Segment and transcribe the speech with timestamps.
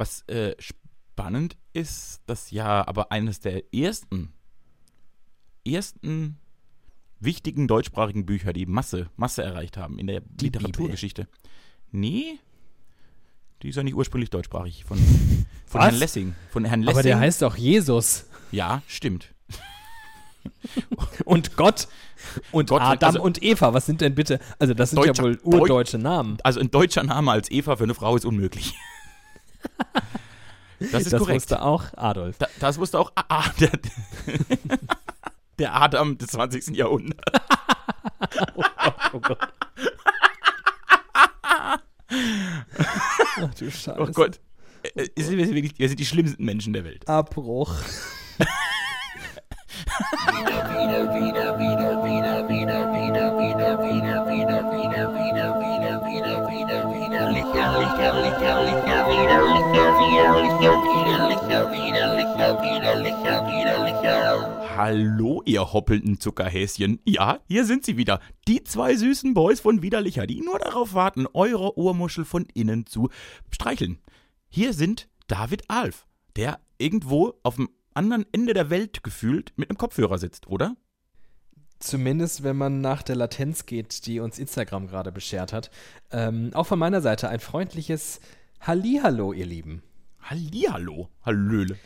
[0.00, 4.32] Was äh, spannend ist, dass ja aber eines der ersten,
[5.62, 6.38] ersten
[7.18, 11.28] wichtigen deutschsprachigen Bücher die Masse, Masse erreicht haben in der Die Literaturgeschichte.
[11.90, 12.38] Nee,
[13.62, 14.86] die ist ja nicht ursprünglich deutschsprachig.
[14.86, 14.96] Von,
[15.66, 15.82] von?
[15.82, 16.34] Herrn Lessing.
[16.48, 16.94] Von Herrn Lessing.
[16.96, 19.34] Aber der heißt doch Jesus ja, stimmt.
[21.26, 21.88] und Gott
[22.52, 23.74] und Gott, Adam also- und Eva.
[23.74, 24.40] Was sind denn bitte?
[24.58, 26.38] Also das sind ja wohl Deu- urdeutsche Namen.
[26.42, 28.74] Also ein deutscher Name als Eva für eine Frau ist unmöglich.
[30.80, 31.42] Das ist das korrekt.
[31.42, 32.38] wusste auch Adolf.
[32.38, 33.70] Da, das wusste auch ah, der,
[35.58, 36.74] der Adam des 20.
[36.74, 37.20] Jahrhunderts.
[39.12, 39.38] Oh Gott.
[42.08, 43.96] Ach du Scheiße.
[43.98, 44.40] Oh Gott.
[44.82, 47.06] Äh, äh, sind wir, wirklich, wir sind die schlimmsten Menschen der Welt.
[47.08, 47.74] Abbruch.
[64.74, 67.00] Hallo, ihr hoppelnden Zuckerhäschen.
[67.04, 68.20] Ja, hier sind sie wieder.
[68.48, 73.10] Die zwei süßen Boys von Widerlicher, die nur darauf warten, eure Ohrmuschel von innen zu
[73.50, 73.98] streicheln.
[74.48, 79.76] Hier sind David Alf, der irgendwo auf dem anderen Ende der Welt gefühlt mit einem
[79.76, 80.74] Kopfhörer sitzt, oder?
[81.80, 85.70] Zumindest, wenn man nach der Latenz geht, die uns Instagram gerade beschert hat.
[86.12, 88.20] Ähm, auch von meiner Seite ein freundliches
[88.60, 89.82] Hallihallo, ihr Lieben.
[90.20, 91.78] Hallihallo, Hallöle.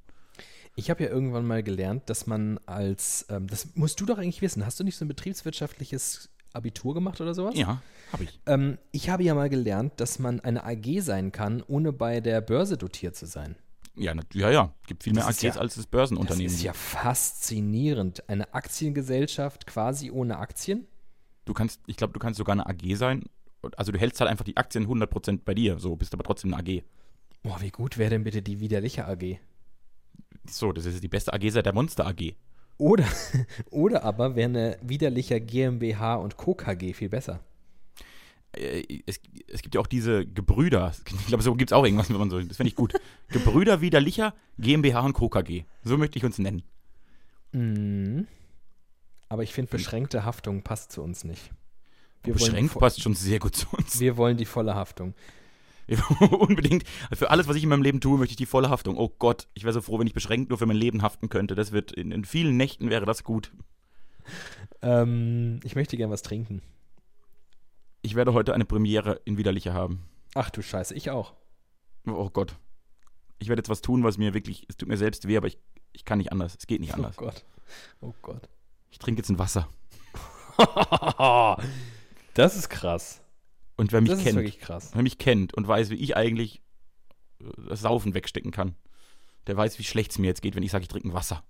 [0.75, 4.41] Ich habe ja irgendwann mal gelernt, dass man als, ähm, das musst du doch eigentlich
[4.41, 7.55] wissen, hast du nicht so ein betriebswirtschaftliches Abitur gemacht oder sowas?
[7.55, 8.39] Ja, habe ich.
[8.45, 12.41] Ähm, ich habe ja mal gelernt, dass man eine AG sein kann, ohne bei der
[12.41, 13.55] Börse dotiert zu sein.
[13.95, 14.73] Ja, ja, ja.
[14.87, 16.51] Gibt viel mehr Das ist AGs ja- als das Das Börsenunternehmen.
[16.51, 18.27] ist ja faszinierend.
[18.29, 20.87] Eine Aktiengesellschaft quasi ohne Aktien?
[21.45, 23.23] Du kannst, ich glaube, du kannst sogar eine AG sein.
[23.77, 26.61] Also du hältst halt einfach die Aktien 100% bei dir, so bist aber trotzdem eine
[26.63, 26.83] AG.
[27.43, 29.37] Boah, wie gut wäre denn bitte die widerliche AG?
[30.49, 32.33] So, das ist die beste AG seit der Monster AG.
[32.77, 33.05] Oder,
[33.71, 36.53] oder aber wäre eine widerlicher GmbH und Co.
[36.55, 37.39] KG viel besser.
[38.53, 40.91] Äh, Es, es gibt ja auch diese Gebrüder.
[41.05, 42.39] Ich glaube, so gibt es auch irgendwas, wenn man so.
[42.41, 42.93] Das finde ich gut.
[43.29, 45.29] Gebrüder Widerlicher, GmbH und Co.
[45.29, 45.63] KG.
[45.83, 46.63] So möchte ich uns nennen.
[47.51, 48.27] Mhm.
[49.33, 51.49] Aber ich finde, beschränkte Haftung passt zu uns nicht.
[52.21, 53.99] Wir Beschränkt passt schon sehr gut zu uns.
[53.99, 55.15] Wir wollen die volle Haftung.
[56.19, 56.83] Unbedingt.
[57.11, 58.95] Für alles, was ich in meinem Leben tue, möchte ich die volle Haftung.
[58.95, 61.55] Oh Gott, ich wäre so froh, wenn ich beschränkt nur für mein Leben haften könnte.
[61.55, 63.51] Das wird in, in vielen Nächten wäre das gut.
[64.83, 66.61] Ähm, ich möchte gern was trinken.
[68.03, 70.03] Ich werde heute eine Premiere in Widerlicher haben.
[70.35, 71.33] Ach du Scheiße, ich auch.
[72.05, 72.55] Oh Gott.
[73.39, 75.57] Ich werde jetzt was tun, was mir wirklich, es tut mir selbst weh, aber ich,
[75.91, 76.55] ich kann nicht anders.
[76.55, 77.17] Es geht nicht anders.
[77.17, 77.43] Oh Gott.
[77.99, 78.47] Oh Gott.
[78.93, 79.67] Ich trinke jetzt ein Wasser.
[82.35, 83.21] das ist krass.
[83.75, 84.91] Und wer mich Das ist kennt, wirklich krass.
[84.93, 86.61] wer mich kennt und weiß, wie ich eigentlich
[87.41, 88.75] äh, das Saufen wegstecken kann,
[89.47, 91.43] der weiß, wie schlecht es mir jetzt geht, wenn ich sage, ich trinke ein Wasser.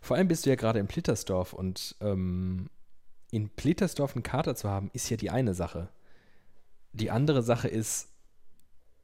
[0.00, 2.68] Vor allem bist du ja gerade in Plittersdorf und ähm,
[3.30, 5.90] in Plittersdorf einen Kater zu haben, ist ja die eine Sache.
[6.92, 8.08] Die andere Sache ist,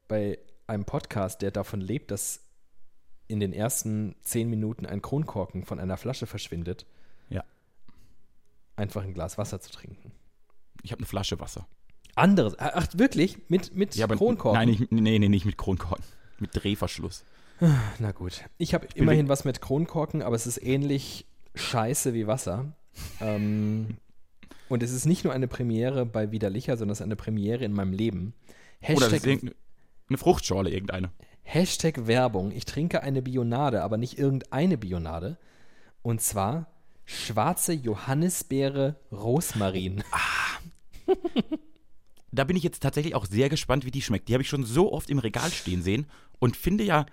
[0.09, 2.41] bei einem Podcast, der davon lebt, dass
[3.29, 6.85] in den ersten zehn Minuten ein Kronkorken von einer Flasche verschwindet.
[8.79, 10.11] Einfach ein Glas Wasser zu trinken.
[10.81, 11.67] Ich habe eine Flasche Wasser.
[12.15, 13.37] Anderes, ach wirklich?
[13.49, 14.59] Mit, mit Ja, Kronkorken?
[14.59, 16.03] Nein, nicht, nee, nee, nicht mit Kronkorken.
[16.39, 17.23] Mit Drehverschluss.
[17.99, 18.45] Na gut.
[18.57, 21.25] Ich habe immerhin was mit Kronkorken, aber es ist ähnlich
[21.55, 22.73] scheiße wie Wasser.
[23.21, 23.97] ähm,
[24.69, 27.73] und es ist nicht nur eine Premiere bei Widerlicher, sondern es ist eine Premiere in
[27.73, 28.33] meinem Leben.
[28.81, 29.55] Oder Hashtag, irgendeine
[30.09, 31.11] eine Fruchtschorle, irgendeine.
[31.43, 32.51] Hashtag Werbung.
[32.51, 35.37] Ich trinke eine Bionade, aber nicht irgendeine Bionade.
[36.01, 36.67] Und zwar
[37.09, 40.03] schwarze Johannisbeere Rosmarin.
[42.31, 44.29] Da bin ich jetzt tatsächlich auch sehr gespannt, wie die schmeckt.
[44.29, 46.05] Die habe ich schon so oft im Regal stehen sehen
[46.37, 47.07] und finde ja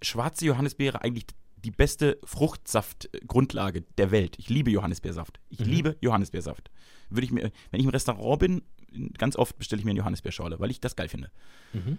[0.00, 1.26] schwarze Johannisbeere eigentlich
[1.56, 4.38] die beste Fruchtsaftgrundlage der Welt.
[4.38, 5.40] Ich liebe Johannisbeersaft.
[5.48, 5.66] Ich Mhm.
[5.66, 6.70] liebe Johannisbeersaft.
[7.10, 8.62] Würde ich mir, wenn ich im Restaurant bin,
[9.18, 11.30] ganz oft bestelle ich mir eine Johannisbeerschorle, weil ich das geil finde.
[11.72, 11.98] Mhm.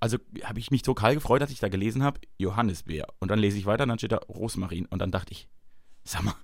[0.00, 3.06] Also habe ich mich total gefreut, dass ich da gelesen habe, Johannisbeer.
[3.20, 4.86] Und dann lese ich weiter und dann steht da Rosmarin.
[4.86, 5.48] Und dann dachte ich,
[6.04, 6.34] sag mal,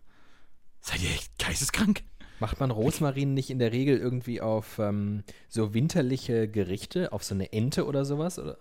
[0.81, 2.03] seid ihr echt geisteskrank?
[2.41, 7.35] Macht man Rosmarin nicht in der Regel irgendwie auf ähm, so winterliche Gerichte, auf so
[7.35, 8.39] eine Ente oder sowas?
[8.39, 8.59] Oder?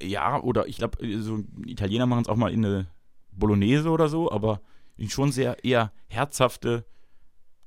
[0.00, 2.88] Ja, oder ich glaube, so Italiener machen es auch mal in eine
[3.32, 4.62] Bolognese oder so, aber
[4.96, 6.86] in schon sehr eher herzhafte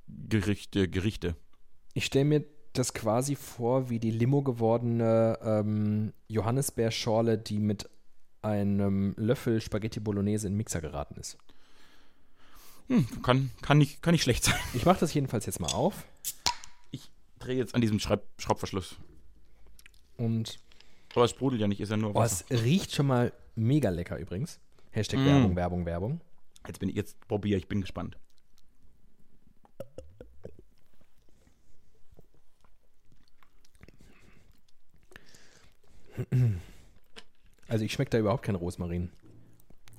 [0.08, 1.36] Gerichte, Gerichte.
[1.94, 7.90] Ich stelle mir das quasi vor wie die Limo gewordene ähm, Johannisbeerschorle, die mit
[8.42, 11.38] einem Löffel Spaghetti Bolognese in den Mixer geraten ist.
[12.92, 14.56] Hm, kann, kann, nicht, kann nicht schlecht sein.
[14.74, 16.04] Ich mache das jedenfalls jetzt mal auf
[16.92, 17.10] Ich
[17.40, 18.98] drehe jetzt an diesem Schreib Schraubverschluss.
[20.18, 20.60] und
[21.16, 22.44] Aber es sprudelt ja nicht, ist ja nur oh, Wasser.
[22.50, 24.60] es riecht schon mal mega lecker übrigens.
[24.92, 25.26] Hashtag Mm.
[25.26, 26.22] Werbung, Werbung, Werbung.
[26.68, 28.18] Jetzt bin ich, jetzt probiere ich, bin gespannt.
[37.68, 39.10] Also ich schmecke da überhaupt kein Rosmarin.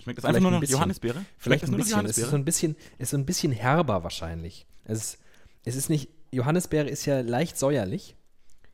[0.02, 0.76] Schmeckt das Vielleicht einfach nur ein bisschen.
[0.76, 1.24] Johannisbeere?
[1.38, 2.06] Vielleicht ist ein bisschen.
[2.06, 4.66] Es ist so ein bisschen, ist so ein bisschen herber wahrscheinlich.
[4.84, 5.18] Es ist,
[5.64, 8.16] es ist nicht, Johannisbeere ist ja leicht säuerlich.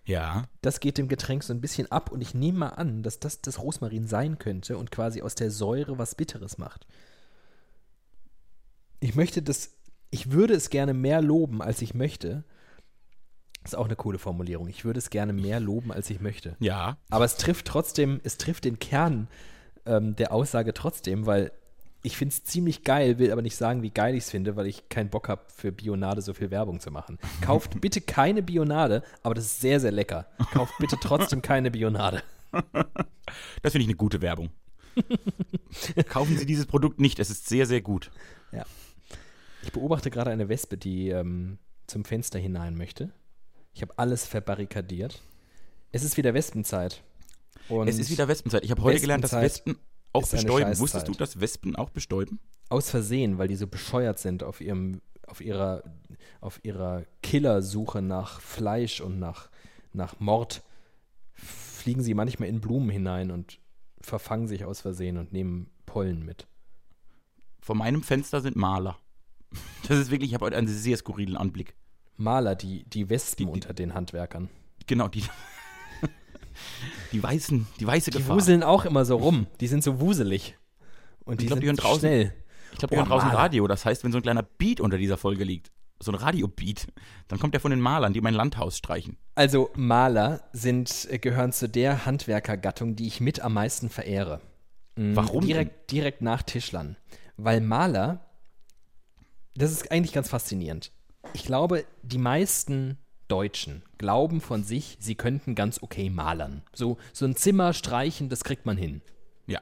[0.07, 0.45] Ja.
[0.63, 3.43] Das geht dem Getränk so ein bisschen ab und ich nehme mal an, dass das
[3.43, 6.87] das Rosmarin sein könnte und quasi aus der Säure was Bitteres macht.
[9.01, 9.73] Ich möchte das,
[10.11, 12.45] ich würde es gerne mehr loben, als ich möchte.
[13.65, 14.69] Ist auch eine coole Formulierung.
[14.69, 16.57] Ich würde es gerne mehr loben, als ich möchte.
[16.59, 16.97] Ja.
[17.11, 19.29] Aber es trifft trotzdem, es trifft den Kern
[19.89, 21.53] ähm, der Aussage trotzdem, weil
[22.03, 24.67] ich finde es ziemlich geil, will aber nicht sagen, wie geil ich es finde, weil
[24.67, 27.19] ich keinen Bock habe, für Bionade so viel Werbung zu machen.
[27.41, 30.27] Kauft bitte keine Bionade, aber das ist sehr, sehr lecker.
[30.53, 32.23] Kauft bitte trotzdem keine Bionade.
[33.61, 34.49] Das finde ich eine gute Werbung.
[36.09, 38.11] Kaufen Sie dieses Produkt nicht, es ist sehr, sehr gut.
[39.63, 43.11] Ich beobachte gerade eine Wespe, die ähm, zum Fenster hinein möchte.
[43.75, 45.21] Ich habe alles verbarrikadiert.
[45.93, 47.03] Es ist wieder Wespenzeit.
[47.69, 48.65] Und es ist wieder Wespenzeit.
[48.65, 49.77] Ich habe heute gelernt, dass Wespen
[50.13, 50.79] auch bestäuben.
[50.79, 52.41] Wusstest du, dass Wespen auch bestäuben?
[52.71, 55.83] aus Versehen, weil die so bescheuert sind auf ihrem, auf ihrer,
[56.43, 59.49] auf ihrer Killersuche nach Fleisch und nach,
[59.95, 60.63] nach Mord,
[61.33, 63.59] fliegen sie manchmal in Blumen hinein und
[64.03, 66.47] verfangen sich aus Versehen und nehmen Pollen mit.
[67.61, 68.99] Vor meinem Fenster sind Maler.
[69.89, 71.75] Das ist wirklich, ich habe heute einen sehr skurrilen Anblick.
[72.19, 74.51] Maler, die, die Wespen Die- die- unter den Handwerkern.
[74.87, 75.23] Genau, die.
[77.13, 78.37] Die weißen, die weiße Die Gefahr.
[78.37, 79.47] wuseln auch immer so rum.
[79.61, 80.57] Die sind so wuselig.
[81.25, 82.35] Und die Ich glaub, sind die hören draußen- schnell.
[82.73, 83.39] Ich glaube, Oh, hören draußen Maler.
[83.41, 83.67] Radio.
[83.67, 86.87] Das heißt, wenn so ein kleiner Beat unter dieser Folge liegt, so ein Radio-Beat,
[87.27, 89.17] dann kommt der von den Malern, die mein Landhaus streichen.
[89.35, 94.41] Also Maler sind, äh, gehören zu der Handwerkergattung, die ich mit am meisten verehre.
[94.97, 95.45] Mm, Warum?
[95.45, 96.97] Direkt, direkt nach Tischlern.
[97.37, 98.27] Weil Maler,
[99.55, 100.93] das ist eigentlich ganz faszinierend.
[101.33, 106.63] Ich glaube, die meisten Deutschen glauben von sich, sie könnten ganz okay malern.
[106.75, 109.01] So, so ein Zimmer streichen, das kriegt man hin.
[109.47, 109.61] Ja.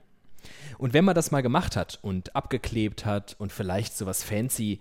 [0.78, 4.78] Und wenn man das mal gemacht hat und abgeklebt hat und vielleicht so was fancy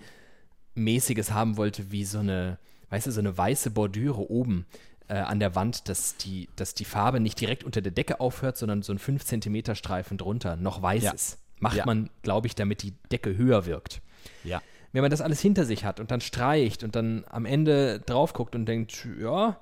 [0.76, 2.58] mäßiges haben wollte, wie so eine,
[2.90, 4.66] weißt du, so eine weiße Bordüre oben
[5.08, 8.58] äh, an der Wand, dass die, dass die Farbe nicht direkt unter der Decke aufhört,
[8.58, 11.12] sondern so ein 5 cm Streifen drunter noch weiß Ja.
[11.12, 11.40] ist.
[11.60, 11.86] Macht Ja.
[11.86, 14.02] man, glaube ich, damit die Decke höher wirkt.
[14.44, 14.62] Ja.
[14.96, 18.32] Wenn man das alles hinter sich hat und dann streicht und dann am Ende drauf
[18.32, 19.60] guckt und denkt, ja,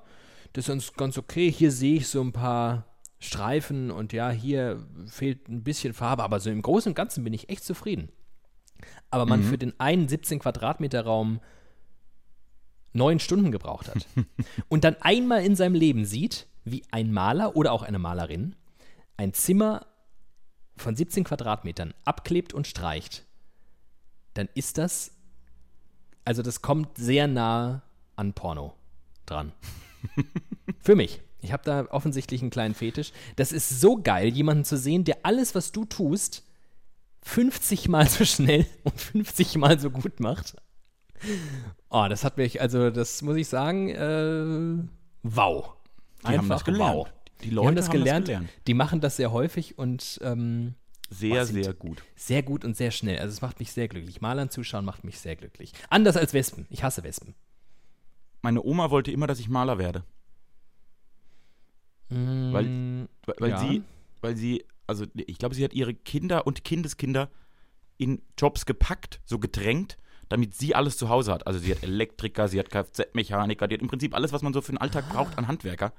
[0.52, 2.86] das ist ganz, ganz okay, hier sehe ich so ein paar
[3.18, 7.32] Streifen und ja, hier fehlt ein bisschen Farbe, aber so im Großen und Ganzen bin
[7.32, 8.10] ich echt zufrieden.
[9.10, 11.40] Aber man für den einen 17 Quadratmeter Raum
[12.92, 14.06] neun Stunden gebraucht hat
[14.68, 18.54] und dann einmal in seinem Leben sieht, wie ein Maler oder auch eine Malerin
[19.16, 19.86] ein Zimmer
[20.76, 23.26] von 17 Quadratmetern abklebt und streicht,
[24.34, 25.13] dann ist das,
[26.24, 27.82] also das kommt sehr nah
[28.16, 28.74] an Porno
[29.26, 29.52] dran.
[30.80, 31.20] Für mich.
[31.40, 33.12] Ich habe da offensichtlich einen kleinen Fetisch.
[33.36, 36.42] Das ist so geil, jemanden zu sehen, der alles, was du tust,
[37.22, 40.56] 50 Mal so schnell und 50 Mal so gut macht.
[41.90, 44.88] Oh, das hat mich, also das muss ich sagen, äh,
[45.22, 45.74] wow.
[46.28, 46.94] Die haben das gelernt.
[46.94, 47.08] wow.
[47.42, 48.32] Die Die Leute haben das gelernt.
[48.66, 50.74] Die machen das sehr häufig und ähm,
[51.10, 52.02] Sehr, Oh, sehr gut.
[52.16, 53.18] sehr gut und sehr schnell.
[53.18, 54.20] Also es macht mich sehr glücklich.
[54.20, 55.72] Malern zuschauen macht mich sehr glücklich.
[55.90, 56.66] Anders als Wespen.
[56.70, 57.34] Ich hasse Wespen.
[58.42, 60.04] Meine Oma wollte immer, dass ich Maler werde.
[62.08, 63.58] Weil, Mm, weil, weil Ja.
[63.58, 63.82] sie,
[64.20, 67.30] weil sie, also ich glaube, sie hat ihre Kinder und Kindeskinder
[67.96, 69.96] in Jobs gepackt, so gedrängt,
[70.28, 71.46] damit sie alles zu Hause hat.
[71.46, 74.60] Also sie hat Elektriker, sie hat Kfz-Mechaniker, die hat im Prinzip alles, was man so
[74.60, 75.92] für den Alltag braucht an Handwerker.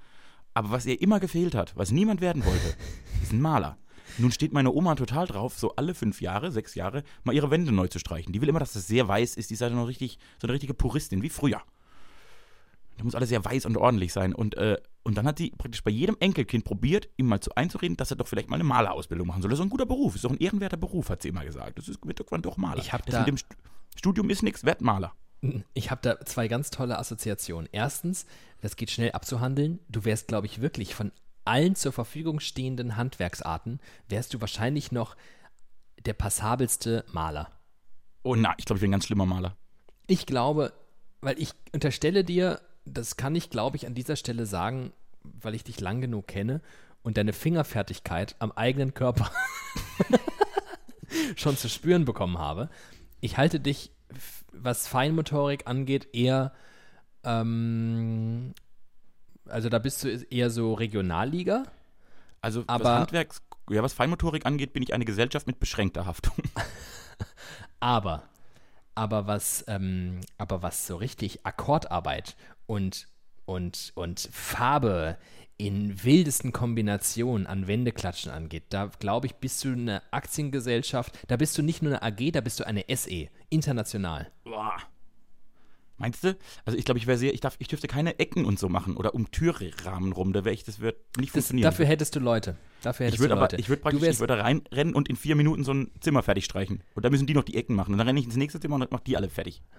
[0.54, 2.76] Aber was ihr immer gefehlt hat, was niemand werden wollte,
[3.24, 3.78] ist ein Maler.
[4.18, 7.72] Nun steht meine Oma total drauf, so alle fünf Jahre, sechs Jahre, mal ihre Wände
[7.72, 8.34] neu zu streichen.
[8.34, 9.50] Die will immer, dass das sehr weiß ist.
[9.50, 11.62] Die ist halt noch richtig, so eine richtige Puristin, wie früher.
[12.98, 14.34] Da muss alles sehr weiß und ordentlich sein.
[14.34, 17.98] Und, äh, und dann hat sie praktisch bei jedem Enkelkind probiert, ihm mal zu einzureden,
[17.98, 19.50] dass er doch vielleicht mal eine Malerausbildung machen soll.
[19.52, 21.78] Das ist ein guter Beruf, ist doch ein ehrenwerter Beruf, hat sie immer gesagt.
[21.78, 22.82] Das ist, wird doch, doch Maler.
[22.82, 23.46] Ich hab das da- mit dem St-
[23.98, 25.14] Studium ist nichts, werd Maler.
[25.74, 27.68] Ich habe da zwei ganz tolle Assoziationen.
[27.72, 28.26] Erstens,
[28.62, 29.80] das geht schnell abzuhandeln.
[29.90, 31.12] Du wärst, glaube ich, wirklich von
[31.46, 35.16] allen zur Verfügung stehenden Handwerksarten, wärst du wahrscheinlich noch
[36.06, 37.52] der passabelste Maler.
[38.24, 39.56] Oh nein, ich glaube, ich bin ein ganz schlimmer Maler.
[40.08, 40.74] Ich glaube,
[41.22, 45.64] weil ich unterstelle dir, das kann ich, glaube ich, an dieser Stelle sagen, weil ich
[45.64, 46.62] dich lang genug kenne
[47.02, 49.32] und deine Fingerfertigkeit am eigenen Körper
[51.36, 52.70] schon zu spüren bekommen habe.
[53.22, 53.92] Ich halte dich,
[54.52, 56.54] was Feinmotorik angeht, eher,
[57.24, 58.54] ähm,
[59.48, 61.64] also da bist du eher so Regionalliga.
[62.42, 66.36] Also was Aber- Handwerks, ja, was Feinmotorik angeht, bin ich eine Gesellschaft mit beschränkter Haftung.
[67.80, 68.24] Aber,
[68.96, 72.36] aber was, ähm, aber was so richtig Akkordarbeit
[72.66, 73.08] und,
[73.46, 75.18] und, und Farbe
[75.58, 81.58] in wildesten Kombinationen an Wendeklatschen angeht, da glaube ich, bist du eine Aktiengesellschaft, da bist
[81.58, 84.32] du nicht nur eine AG, da bist du eine SE, international.
[84.44, 84.78] Boah.
[85.98, 86.38] Meinst du?
[86.66, 88.98] Also ich glaube, ich wäre sehr, ich darf, ich dürfte keine Ecken und so machen
[88.98, 90.34] oder um Türrahmen rum.
[90.34, 91.64] Da wäre ich, das wird nicht Das, funktionieren.
[91.64, 92.58] dafür hättest du Leute.
[92.82, 93.56] Dafür hättest ich würde du aber, Leute.
[93.58, 96.82] ich würde praktisch, ich würde reinrennen und in vier Minuten so ein Zimmer fertig streichen.
[96.96, 97.94] Und da müssen die noch die Ecken machen.
[97.94, 99.62] Und dann renne ich ins nächste Zimmer und mach die alle fertig.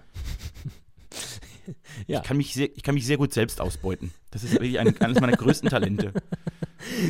[2.07, 2.21] Ja.
[2.21, 4.11] Ich kann mich sehr, ich kann mich sehr gut selbst ausbeuten.
[4.31, 6.13] Das ist wirklich ein, eines meiner größten Talente.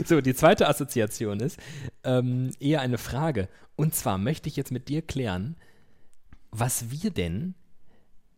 [0.05, 1.59] So, die zweite Assoziation ist
[2.05, 3.49] ähm, eher eine Frage.
[3.75, 5.57] Und zwar möchte ich jetzt mit dir klären,
[6.51, 7.53] was wir denn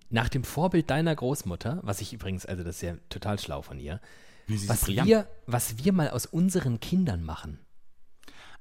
[0.09, 3.79] nach dem Vorbild deiner Großmutter, was ich übrigens, also das ist ja total schlau von
[3.79, 3.99] ihr,
[4.47, 5.07] was brillant.
[5.07, 7.59] wir, was wir mal aus unseren Kindern machen.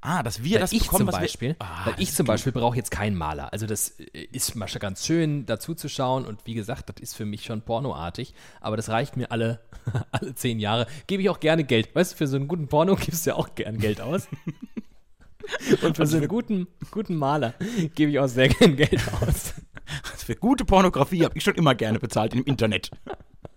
[0.01, 2.25] Ah, dass wir Weil das ich bekommen, zum was Beispiel, wir, ah, weil ich zum.
[2.25, 3.53] Beispiel brauche jetzt keinen Maler.
[3.53, 7.03] Also das äh, ist mal schon ganz schön dazu zu schauen und wie gesagt, das
[7.03, 9.61] ist für mich schon pornoartig, aber das reicht mir alle,
[10.13, 10.87] alle zehn Jahre.
[11.09, 11.95] Gebe ich auch gerne Geld.
[11.97, 14.29] Weißt du, für so einen guten Porno gibst du ja auch gern Geld aus.
[15.83, 17.55] Und für so einen guten, guten Maler
[17.95, 19.55] gebe ich auch sehr gern Geld aus.
[20.17, 22.91] Für gute Pornografie habe ich schon immer gerne bezahlt im Internet.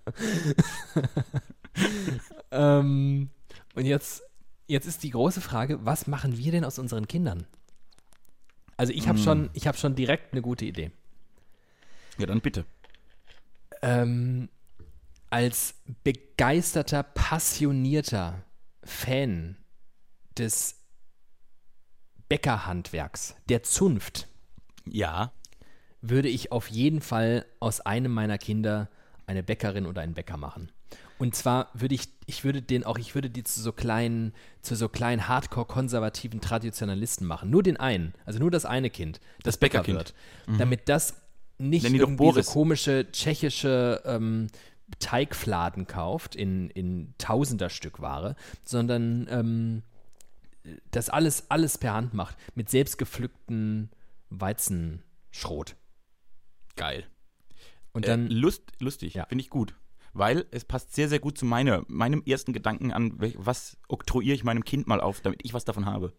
[2.52, 3.30] Ähm,
[3.76, 4.24] und jetzt,
[4.68, 7.48] jetzt ist die große Frage, was machen wir denn aus unseren Kindern?
[8.76, 10.92] Also ich habe schon, ich habe schon direkt eine gute Idee.
[12.18, 12.66] Ja, dann bitte.
[13.82, 14.50] ähm,
[15.30, 18.44] als begeisterter, passionierter
[18.84, 19.56] Fan
[20.38, 20.76] des
[22.28, 24.28] Bäckerhandwerks, der Zunft,
[24.86, 25.32] Ja.
[26.02, 28.90] Würde ich auf jeden Fall aus einem meiner Kinder
[29.28, 30.72] eine Bäckerin oder einen Bäcker machen.
[31.20, 34.76] Und zwar würde ich, ich würde den auch, ich würde die zu so kleinen, zu
[34.76, 37.52] so kleinen Hardcore-konservativen Traditionalisten machen.
[37.52, 40.16] Nur den einen, also nur das eine Kind, das, Das Bäcker Bäckerkind.
[40.48, 40.60] wird.
[40.60, 41.16] Damit das
[41.60, 44.48] nicht irgendwie so komische tschechische ähm,
[44.98, 49.84] Teigfladen kauft in, in tausender Stück Ware, sondern ähm,
[50.90, 53.90] das alles, alles per Hand macht mit selbstgepflückten
[54.30, 55.76] Weizenschrot.
[56.76, 57.06] Geil.
[57.94, 59.26] Und Dann dann äh, Lust, lustig, Ja.
[59.26, 59.76] finde ich gut.
[60.14, 64.44] Weil es passt sehr, sehr gut zu meiner, meinem ersten Gedanken an, was oktroyiere ich
[64.44, 66.14] meinem Kind mal auf, damit ich was davon habe.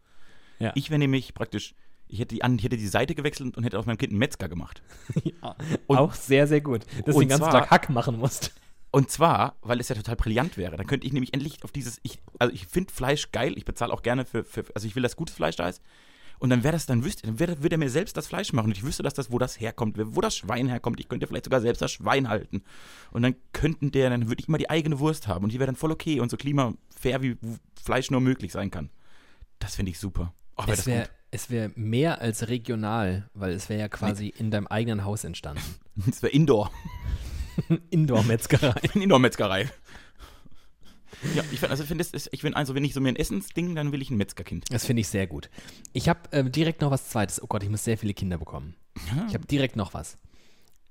[0.58, 0.72] Ja.
[0.74, 1.74] Ich wäre nämlich praktisch,
[2.08, 4.48] ich hätte, die, ich hätte die Seite gewechselt und hätte aus meinem Kind einen Metzger
[4.48, 4.82] gemacht.
[5.24, 5.56] Ja,
[5.86, 6.84] Und- auch sehr, sehr gut.
[7.04, 8.52] Dass du den ganzen zwar- Tag Hack machen musst.
[8.94, 10.76] Und zwar, weil es ja total brillant wäre.
[10.76, 13.92] Dann könnte ich nämlich endlich auf dieses, ich, also ich finde Fleisch geil, ich bezahle
[13.92, 15.82] auch gerne für, für, also ich will, dass gutes Fleisch da ist.
[16.42, 18.76] Und dann wäre das, dann wüsste, dann würde er mir selbst das Fleisch machen und
[18.76, 20.98] ich wüsste, dass das, wo das herkommt, wo das Schwein herkommt.
[20.98, 22.64] Ich könnte vielleicht sogar selbst das Schwein halten.
[23.12, 25.66] Und dann könnten der, dann würde ich immer die eigene Wurst haben und die wäre
[25.66, 27.36] dann voll okay und so klimafair, wie
[27.80, 28.90] Fleisch nur möglich sein kann.
[29.60, 30.34] Das finde ich super.
[30.56, 34.50] Oh, wär Es wäre es wär mehr als regional, weil es wäre ja quasi in
[34.50, 35.62] deinem eigenen Haus entstanden.
[35.94, 36.72] Das wäre Indoor.
[37.90, 38.80] Indoor-Metzgerei.
[38.94, 39.70] Indoor-Metzgerei.
[41.34, 43.74] Ja, ich finde, also das ist- ich finde, also wenn ich so mir ein Essensding,
[43.74, 44.64] dann will ich ein Metzgerkind.
[44.70, 45.50] Das finde ich sehr gut.
[45.92, 47.42] Ich habe ähm, direkt noch was Zweites.
[47.42, 48.74] Oh Gott, ich muss sehr viele Kinder bekommen.
[49.28, 50.18] Ich habe direkt noch was.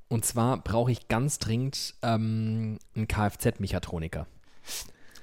[0.07, 4.27] Und zwar brauche ich ganz dringend ähm, einen Kfz-Mechatroniker.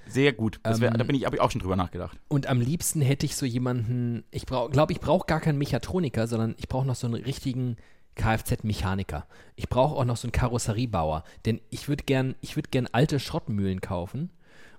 [0.07, 0.61] Sehr gut.
[0.62, 2.19] Das wär, Ähm, da bin ich, habe ich auch schon drüber nachgedacht.
[2.28, 6.55] Und am liebsten hätte ich so jemanden, ich glaube, ich brauche gar keinen Mechatroniker, sondern
[6.59, 7.76] ich brauche noch so einen richtigen
[8.14, 9.26] Kfz-Mechaniker.
[9.57, 13.21] Ich brauche auch noch so einen Karosseriebauer, denn ich würde gern, ich würde gern alte
[13.21, 14.31] Schrottmühlen kaufen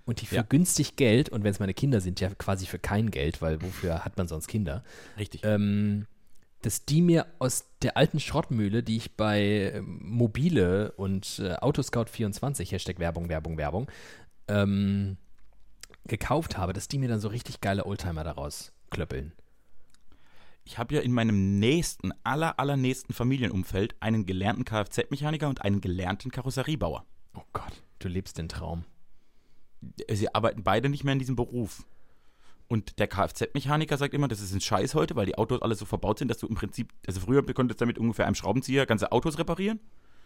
[0.10, 0.42] und die für Ja.
[0.42, 4.04] günstig Geld, und wenn es meine Kinder sind, ja quasi für kein Geld, weil wofür
[4.04, 4.84] hat man sonst Kinder,
[5.18, 5.42] Richtig.
[5.44, 6.08] ähm,
[6.63, 12.72] dass die mir aus der alten Schrottmühle, die ich bei ähm, Mobile und äh, Autoscout24,
[12.72, 13.88] Hashtag Werbung, Werbung, Werbung,
[14.48, 15.18] ähm,
[16.06, 19.32] gekauft habe, dass die mir dann so richtig geile Oldtimer daraus klöppeln.
[20.66, 26.32] Ich habe ja in meinem nächsten, aller, allernächsten Familienumfeld einen gelernten Kfz-Mechaniker und einen gelernten
[26.32, 27.06] Karosseriebauer.
[27.36, 28.86] Oh Gott, du lebst den Traum.
[30.12, 31.86] Sie arbeiten beide nicht mehr in diesem Beruf.
[32.67, 35.86] Und der Kfz-Mechaniker sagt immer, das ist ein Scheiß heute, weil die Autos alle so
[35.86, 39.12] verbaut sind, dass du im Prinzip, also früher konntest du damit ungefähr einem Schraubenzieher ganze
[39.12, 39.79] Autos reparieren.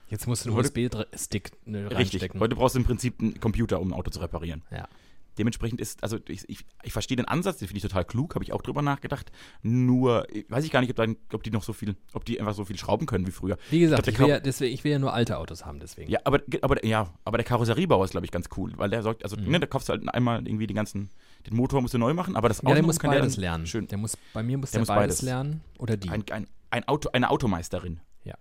[0.09, 1.97] Jetzt musst du einen USB-Stick ne, Richtig.
[1.97, 2.39] reinstecken.
[2.41, 4.61] Heute brauchst du im Prinzip einen Computer, um ein Auto zu reparieren.
[4.71, 4.89] Ja.
[5.37, 8.43] Dementsprechend ist, also ich, ich, ich verstehe den Ansatz, den finde ich total klug, habe
[8.43, 9.31] ich auch drüber nachgedacht.
[9.63, 12.53] Nur weiß ich gar nicht, ob, dann, ob die noch so viel, ob die einfach
[12.53, 13.57] so viel schrauben können wie früher.
[13.71, 15.65] Wie gesagt, Ich ich, glaub, will der ja, deswegen, ich will ja nur alte Autos
[15.65, 16.11] haben, deswegen.
[16.11, 19.23] Ja, aber, aber, ja, aber der Karosseriebauer ist, glaube ich, ganz cool, weil der sorgt,
[19.23, 19.49] also, Mhm.
[19.51, 21.09] ne, da kaufst du halt einmal irgendwie die ganzen,
[21.47, 23.35] den Motor musst du neu machen, aber das Ja, der Auto muss kann der beides
[23.35, 23.65] dann lernen.
[23.67, 23.87] Schön.
[23.87, 25.21] Der muss, bei mir muss Der der, muss beides, beides.
[25.23, 26.09] lernen oder die.
[26.09, 27.99] Ein, ein, ein Auto, eine Automeisterin.
[28.23, 28.35] Ja.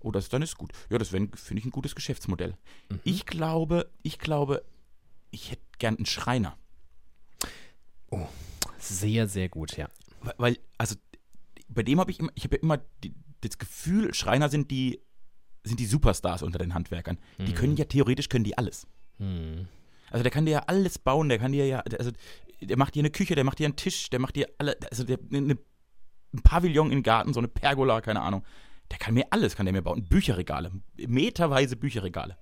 [0.00, 0.72] Oh, das dann ist gut.
[0.88, 2.56] Ja, das finde ich, ein gutes Geschäftsmodell.
[2.88, 3.00] Mhm.
[3.04, 4.64] Ich glaube, ich glaube,
[5.30, 6.56] ich hätte gern einen Schreiner.
[8.78, 9.88] Sehr, sehr gut, ja.
[10.22, 10.96] Weil- Weil, also,
[11.68, 15.00] bei dem habe ich immer, ich habe ja immer die, das Gefühl, Schreiner sind die,
[15.64, 17.18] sind die Superstars unter den Handwerkern.
[17.38, 18.86] Die können ja theoretisch, können die alles.
[19.18, 19.68] Hm.
[20.10, 22.10] Also der kann dir ja alles bauen, der kann dir ja, also
[22.60, 25.04] der macht dir eine Küche, der macht dir einen Tisch, der macht dir alle, also
[25.04, 25.56] der, eine,
[26.32, 28.44] ein Pavillon im Garten, so eine Pergola, keine Ahnung.
[28.90, 30.04] Der kann mir alles, kann der mir bauen.
[30.04, 32.36] Bücherregale, meterweise Bücherregale.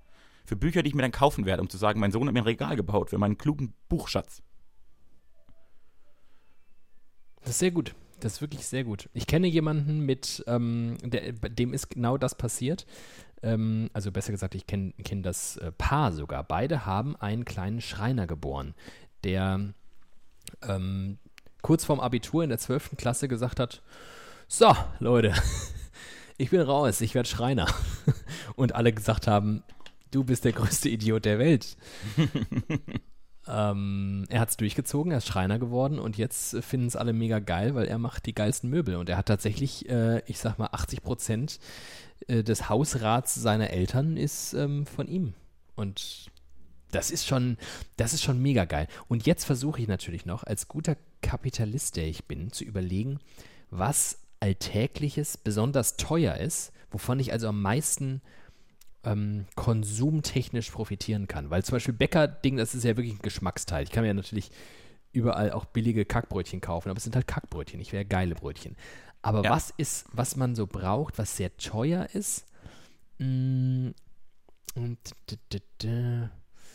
[0.49, 2.41] Für Bücher, die ich mir dann kaufen werde, um zu sagen, mein Sohn hat mir
[2.41, 4.41] ein Regal gebaut für meinen klugen Buchschatz.
[7.43, 7.95] Das ist sehr gut.
[8.21, 9.11] Das ist wirklich sehr gut.
[9.13, 12.87] Ich kenne jemanden mit, ähm, der, dem ist genau das passiert.
[13.43, 16.45] Ähm, also besser gesagt, ich kenne kenn das äh, Paar sogar.
[16.45, 18.75] Beide haben einen kleinen Schreiner geboren,
[19.25, 19.75] der
[20.63, 21.19] ähm,
[21.61, 22.97] kurz vorm Abitur in der 12.
[22.97, 23.83] Klasse gesagt hat,
[24.47, 25.35] so, Leute,
[26.39, 27.67] ich bin raus, ich werde Schreiner.
[28.57, 29.63] Und alle gesagt haben,
[30.11, 31.77] du bist der größte Idiot der Welt.
[33.49, 37.39] Ähm, er hat es durchgezogen, er ist Schreiner geworden und jetzt finden es alle mega
[37.39, 38.97] geil, weil er macht die geilsten Möbel.
[38.97, 41.59] Und er hat tatsächlich, äh, ich sag mal, 80 Prozent
[42.27, 45.33] äh, des Hausrats seiner Eltern ist ähm, von ihm.
[45.77, 46.31] Und
[46.91, 47.57] das ist schon,
[47.97, 48.87] das ist schon mega geil.
[49.09, 53.19] Und jetzt versuche ich natürlich noch, als guter Kapitalist, der ich bin, zu überlegen,
[53.71, 58.21] was Alltägliches besonders teuer ist, wovon ich also am meisten
[59.05, 61.51] ähm, konsumtechnisch profitieren kann.
[61.51, 63.85] Weil zum Beispiel Bäcker-Ding, das ist ja wirklich ein Geschmacksteil.
[63.85, 64.51] Ich kann mir ja natürlich
[65.13, 68.77] überall auch billige Kackbrötchen kaufen, aber es sind halt Kackbrötchen, ich wäre geile Brötchen.
[69.23, 69.51] Aber Ja.
[69.51, 72.45] was ist, was man so braucht, was sehr teuer ist?
[73.19, 73.89] Mm,
[74.75, 74.99] und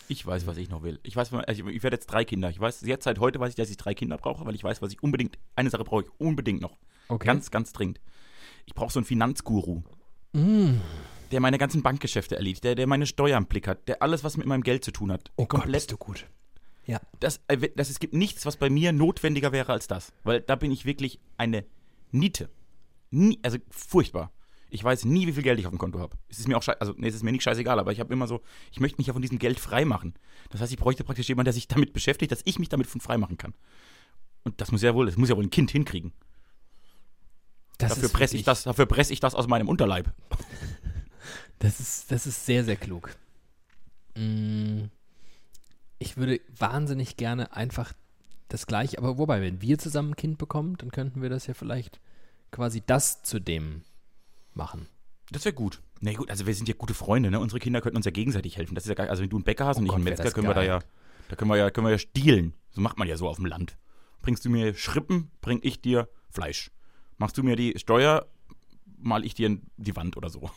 [0.10, 1.00] Ich weiß, was ich noch will.
[1.04, 2.50] Ich weiß, also ich werde jetzt drei Kinder.
[2.50, 4.82] Ich weiß, jetzt seit heute weiß ich, dass ich drei Kinder brauche, weil ich weiß,
[4.82, 6.78] was ich unbedingt, eine Sache brauche ich unbedingt noch.
[7.08, 7.26] Okay.
[7.26, 8.02] Ganz, ganz dringend.
[8.66, 9.84] Ich brauche so einen Finanzguru.
[10.34, 10.82] Mm.
[11.34, 14.38] Der meine ganzen Bankgeschäfte erledigt, der, der meine Steuern im Blick hat, der alles, was
[14.38, 15.32] mit meinem Geld zu tun hat.
[15.36, 15.74] Oh Gott, komplett.
[15.74, 16.28] bist du gut.
[16.86, 17.02] Ja.
[17.20, 20.14] Das, äh, das, es gibt nichts, was bei mir notwendiger wäre als das.
[20.24, 21.66] Weil da bin ich wirklich eine
[22.12, 22.52] Niete.
[23.10, 24.32] Nie, also furchtbar.
[24.70, 26.16] Ich weiß nie, wie viel Geld ich auf dem Konto habe.
[26.30, 28.14] Es ist mir auch scheiße, also nee, es ist mir nicht scheißegal, aber ich habe
[28.14, 28.42] immer so,
[28.72, 30.14] ich möchte mich ja von diesem Geld freimachen.
[30.52, 33.02] Das heißt, ich bräuchte praktisch jemanden, der sich damit beschäftigt, dass ich mich damit von
[33.02, 33.56] freimachen kann.
[34.44, 36.12] Und das muss ja wohl, das muss ja wohl ein Kind hinkriegen.
[37.80, 40.14] Das dafür presse ich das, dafür presse ich das aus meinem Unterleib.
[41.60, 43.16] Das ist, das ist sehr, sehr klug.
[44.16, 44.86] Mm,
[46.00, 47.94] Ich würde wahnsinnig gerne einfach
[48.50, 51.54] das gleiche, aber wobei, wenn wir zusammen ein Kind bekommen, dann könnten wir das ja
[51.54, 52.00] vielleicht
[52.52, 53.82] quasi das zu dem
[54.54, 54.88] machen.
[55.32, 55.82] Das wäre gut.
[56.02, 57.40] Na nee, gut, also wir sind ja gute Freunde, ne?
[57.40, 58.76] Unsere Kinder könnten uns ja gegenseitig helfen.
[58.76, 59.10] Das ist ja geil.
[59.10, 60.68] Also wenn du einen Bäcker hast Oh und ich einen Metzger, können wir da geil.
[60.68, 60.80] ja,
[61.30, 62.54] da können wir ja, können wir ja stielen.
[62.72, 63.78] So macht man ja so auf dem Land.
[64.22, 66.70] Bringst du mir Schrippen, bring ich dir Fleisch.
[67.18, 68.28] Machst du mir die Steuer,
[68.98, 70.52] mal ich dir die Wand oder so.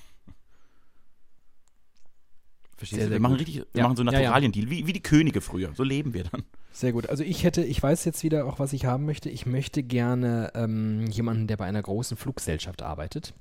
[2.77, 3.13] Verstehst Sehr, du?
[3.15, 3.83] Wir machen richtig, wir Ja.
[3.85, 4.03] machen so.
[4.05, 5.73] Naturalien-Deal, wie, wie die Könige früher.
[5.75, 6.43] So leben wir dann.
[6.73, 7.09] Sehr gut.
[7.09, 9.31] Also ich hätte, ich weiß jetzt wieder auch, was ich haben möchte.
[9.31, 13.33] Ich möchte gerne ähm, jemanden, der bei einer großen Fluggesellschaft arbeitet.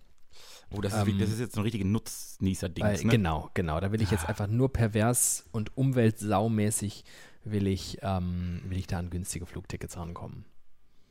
[0.71, 2.85] Oh, das ist, Ähm, wie- das ist jetzt ein richtiger Nutznießer-Ding.
[2.85, 2.97] Ne?
[3.11, 3.79] Genau, genau.
[3.81, 7.03] Da will ich jetzt einfach nur pervers und umweltsaumäßig
[7.43, 10.45] will ich, ähm, will ich da an günstige Flugtickets rankommen.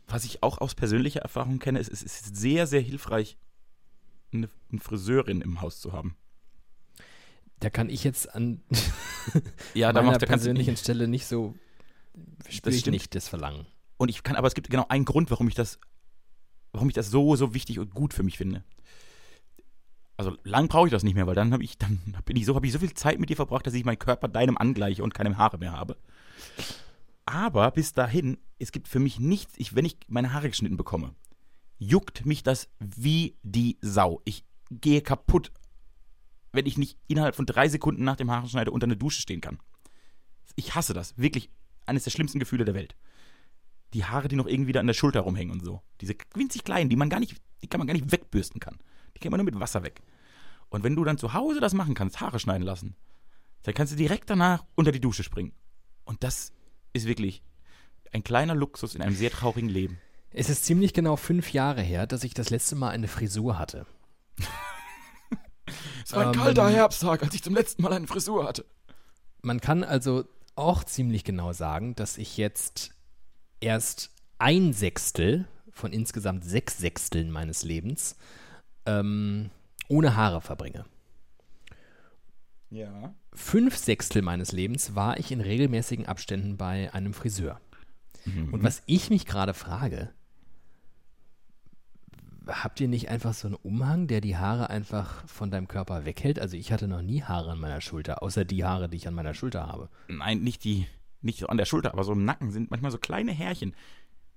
[0.09, 3.37] Was ich auch aus persönlicher Erfahrung kenne, ist, es ist sehr, sehr hilfreich,
[4.33, 6.17] eine, eine Friseurin im Haus zu haben.
[7.65, 8.61] Da kann ich jetzt an
[9.75, 11.55] Ja, da meiner macht, persönlichen Stelle nicht so,
[12.51, 13.65] spüre ich nicht das Verlangen.
[13.97, 15.79] Und ich kann, aber es gibt genau einen Grund, warum ich das,
[16.73, 18.65] warum ich das so, so wichtig und gut für mich finde.
[20.19, 22.55] Also lang brauche ich das nicht mehr, weil dann habe ich, dann bin ich so,
[22.55, 25.15] habe ich so viel Zeit mit dir verbracht, dass ich meinen Körper deinem angleiche und
[25.15, 25.97] keine Haare mehr habe.
[27.25, 31.15] Aber bis dahin, es gibt für mich nichts, ich, wenn ich meine Haare geschnitten bekomme,
[31.79, 34.21] juckt mich das wie die Sau.
[34.27, 35.51] Ich gehe kaputt,
[36.55, 39.59] wenn ich nicht innerhalb von drei Sekunden nach dem Haareschneide unter einer Dusche stehen kann.
[40.57, 41.19] Ich hasse das.
[41.19, 41.51] Wirklich
[41.87, 42.95] eines der schlimmsten Gefühle der Welt.
[43.95, 45.81] die Haare, die noch irgendwie da an der Schulter rumhängen und so.
[46.01, 48.79] Diese winzig kleinen, die man gar nicht, die kann man gar nicht wegbürsten kann.
[49.15, 50.03] Die kann man nur mit Wasser weg.
[50.69, 52.97] Und wenn du dann zu Hause das machen kannst, Haare schneiden lassen,
[53.63, 55.53] dann kannst du direkt danach unter die Dusche springen.
[56.05, 56.53] Und das
[56.93, 57.43] ist wirklich
[58.13, 59.99] ein kleiner Luxus in einem sehr traurigen Leben.
[60.31, 63.87] Es ist ziemlich genau fünf Jahre her, dass ich das letzte Mal eine Frisur hatte.
[66.05, 68.65] Es war ein Ähm, kalter Herbsttag, als ich zum letzten Mal eine Frisur hatte.
[69.43, 72.91] Man kann also auch ziemlich genau sagen, dass ich jetzt
[73.61, 78.17] erst ein Sechstel von insgesamt sechs Sechsteln meines Lebens
[78.87, 79.51] ähm,
[79.89, 80.85] ohne Haare verbringe.
[82.71, 83.15] Ja.
[83.33, 87.61] Fünf Sechstel meines Lebens war ich in regelmäßigen Abständen bei einem Friseur.
[88.53, 90.11] Und was ich mich gerade frage,
[92.47, 96.39] habt ihr nicht einfach so einen Umhang, der die Haare einfach von deinem Körper weghält?
[96.39, 99.15] Also ich hatte noch nie Haare an meiner Schulter, außer die Haare, die ich an
[99.15, 99.89] meiner Schulter habe.
[100.09, 100.87] Nein, nicht die,
[101.23, 103.75] nicht so an der Schulter, aber so im Nacken sind manchmal so kleine Härchen.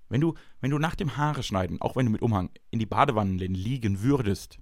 [0.09, 2.85] Wenn du, wenn du nach dem Haare schneiden, auch wenn du mit Umhang in die
[2.85, 4.59] Badewanne liegen würdest,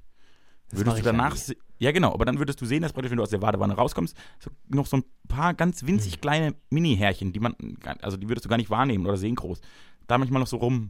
[0.69, 1.37] Das würdest du ja danach,
[1.77, 4.17] ja genau, aber dann würdest du sehen, dass praktisch, wenn du aus der Badewanne rauskommst,
[4.39, 5.87] so noch so ein paar ganz Hm.
[5.89, 7.53] winzig kleine Mini-Härchen, die man,
[8.01, 9.61] also die würdest du gar nicht wahrnehmen oder sehen groß,
[10.07, 10.89] da manchmal noch so rum,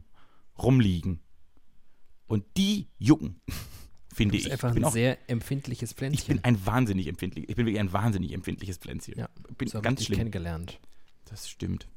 [0.58, 1.20] rumliegen.
[2.26, 3.40] Und die jucken,
[4.14, 4.44] finde Du ich.
[4.44, 6.44] bist einfach ich bin ein auch, sehr empfindliches ich bin Pflänzchen.
[6.44, 9.18] ein wahnsinnig empfindlich, ich bin wirklich ein wahnsinnig empfindliches Pflänzchen.
[9.18, 10.18] Ja, bin so ganz schlimm.
[10.18, 10.80] kennengelernt.
[11.26, 11.88] Das stimmt.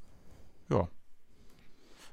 [0.69, 0.87] Ja.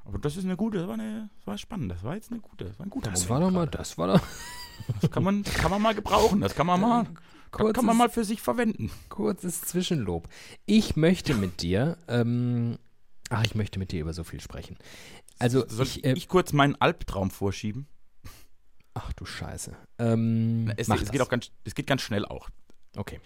[0.05, 1.91] Aber das ist eine gute, das war, eine, das war spannend.
[1.91, 3.79] Das war jetzt eine gute, das war ein guter Das Moment war doch mal, gerade.
[3.79, 4.21] das war doch
[5.01, 6.41] Das kann man, das kann man mal gebrauchen.
[6.41, 7.17] Das kann man mal, kann,
[7.51, 8.91] kurzes, kann man mal für sich verwenden.
[9.09, 10.29] kurzes Zwischenlob.
[10.67, 12.79] Ich möchte mit dir, ähm,
[13.31, 14.77] ach, ich möchte mit dir über so viel sprechen.
[15.39, 17.87] Also, Soll ich, ich, äh, ich kurz meinen Albtraum vorschieben?
[18.97, 19.77] Ach du Scheiße.
[19.99, 22.49] Ähm, Es, es, geht auch ganz, es geht ganz schnell auch.
[22.97, 23.21] okay.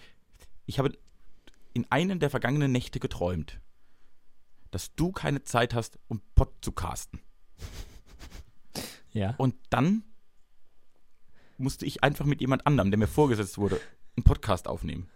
[0.65, 0.91] Ich habe
[1.73, 3.59] in einem der vergangenen Nächte geträumt,
[4.69, 7.21] dass du keine Zeit hast, um Pod zu casten.
[9.13, 9.35] Ja.
[9.37, 10.03] Und dann
[11.57, 13.77] musste ich einfach mit jemand anderem, der mir vorgesetzt wurde,
[14.15, 15.09] einen Podcast aufnehmen.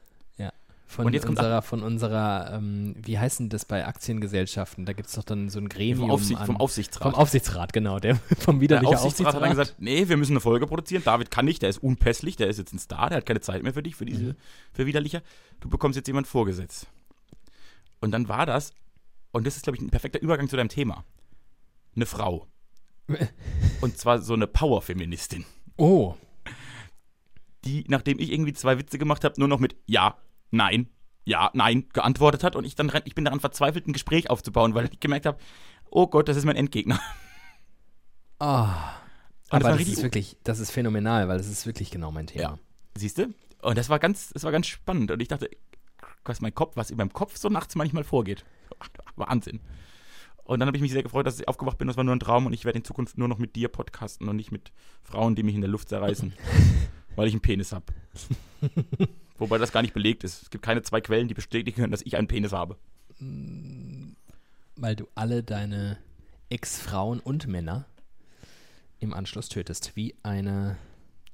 [0.88, 4.86] Von Und jetzt kommt unserer, von unserer, ähm, wie heißen das bei Aktiengesellschaften?
[4.86, 6.02] Da gibt es doch dann so ein Gremium.
[6.10, 7.12] Vom, Aufsicht, an, vom Aufsichtsrat.
[7.12, 8.00] vom Aufsichtsrat, genau.
[8.00, 9.68] Der, vom Der widerlichen Aufsichtsrat hat dann Aufsichtsrat.
[9.78, 11.02] gesagt, nee, wir müssen eine Folge produzieren.
[11.04, 13.64] David kann nicht, der ist unpässlich, der ist jetzt ein Star, der hat keine Zeit
[13.64, 14.36] mehr für dich, für diese, Mhm.
[14.74, 15.22] für Widerlicher.
[15.60, 16.88] Du bekommst jetzt jemand vorgesetzt.
[18.00, 18.72] Und dann war das,
[19.32, 21.04] und das ist, glaube ich, ein perfekter Übergang zu deinem Thema.
[21.96, 22.46] Eine Frau.
[23.82, 25.46] und zwar so eine Power-Feministin,
[25.78, 26.16] oh,
[27.66, 30.18] die, nachdem ich irgendwie zwei Witze gemacht habe, nur noch mit Ja,
[30.52, 30.90] Nein,
[31.26, 32.56] Ja, Nein geantwortet hat.
[32.56, 35.38] Und ich dann, ich bin daran verzweifelt, ein Gespräch aufzubauen, weil ich gemerkt habe,
[35.90, 37.00] oh Gott, das ist mein Endgegner.
[38.40, 38.94] ah.
[39.50, 42.28] das Aber war das ist wirklich, das ist phänomenal, weil das ist wirklich genau mein
[42.28, 42.44] Thema.
[42.44, 42.60] Ja.
[42.96, 43.34] Siehst du?
[43.62, 45.12] Und das war ganz, das war ganz spannend.
[45.12, 45.50] Und ich dachte,
[46.24, 48.46] was mein Kopf, was in meinem Kopf so nachts manchmal vorgeht.
[48.80, 49.60] Ach, Wahnsinn.
[50.44, 51.88] Und dann habe ich mich sehr gefreut, dass ich aufgewacht bin.
[51.88, 54.30] Das war nur ein Traum und ich werde in Zukunft nur noch mit dir podcasten
[54.30, 54.72] und nicht mit
[55.04, 56.34] Frauen, die mich in der Luft zerreißen,
[57.16, 57.86] weil ich einen Penis habe.
[59.38, 60.44] Wobei das gar nicht belegt ist.
[60.44, 62.78] Es gibt keine zwei Quellen, die bestätigen können, dass ich einen Penis habe.
[64.76, 65.98] Weil du alle deine
[66.50, 67.86] Ex-Frauen und Männer
[69.00, 70.78] im Anschluss tötest, wie eine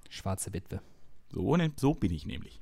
[0.09, 0.81] schwarze Witwe.
[1.31, 2.59] So, ne, so bin ich nämlich.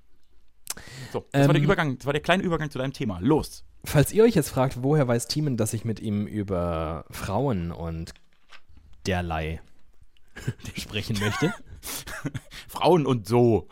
[1.11, 3.19] So, das war der Ähm, Übergang, das war der kleine Übergang zu deinem Thema.
[3.19, 3.63] Los.
[3.85, 8.13] Falls ihr euch jetzt fragt, woher weiß Thiemen, dass ich mit ihm über Frauen und
[9.05, 9.61] derlei
[10.75, 11.53] sprechen möchte,
[12.67, 13.67] Frauen und so.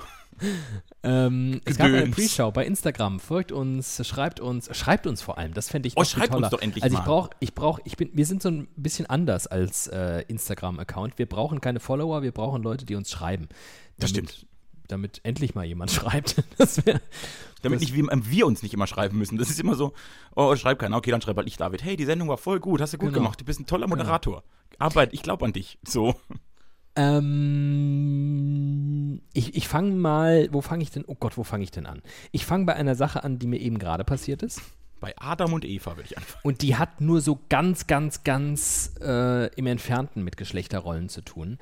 [1.04, 2.08] ähm, es gab eine.
[2.12, 3.20] Pre-Show bei Instagram.
[3.20, 5.54] Folgt uns, schreibt uns, schreibt uns vor allem.
[5.54, 6.50] Das fände ich Oh, schreibt uns toller.
[6.50, 9.48] doch endlich Also ich brauche, ich brauche, ich bin, wir sind so ein bisschen anders
[9.48, 11.17] als äh, Instagram-Account.
[11.17, 13.48] Wir brauchen keine Follower, wir brauchen Leute, die uns schreiben.
[13.98, 14.48] Das Damit- stimmt.
[14.89, 16.43] Damit endlich mal jemand schreibt.
[16.58, 17.02] Das wäre
[17.62, 19.38] Damit Das- nicht wir, wir uns nicht immer schreiben müssen.
[19.38, 19.93] Das ist immer so,
[20.36, 21.84] oh, schreib keiner, okay, dann schreib halt ich, David.
[21.84, 23.22] Hey, die Sendung war voll gut, hast du gut Genau.
[23.24, 24.43] gemacht, du bist ein toller Moderator.
[24.78, 25.78] Arbeit, ich glaube an dich.
[25.86, 26.15] So.
[26.98, 28.42] Ähm,
[29.34, 32.02] ich ich fange mal, wo fange ich denn, oh Gott, wo fange ich denn an?
[32.32, 34.62] Ich fange bei einer Sache an, die mir eben gerade passiert ist.
[35.00, 36.42] Bei Adam und Eva würde ich anfangen.
[36.44, 41.60] Und die hat nur so ganz, ganz, ganz äh, im Entfernten mit Geschlechterrollen zu tun.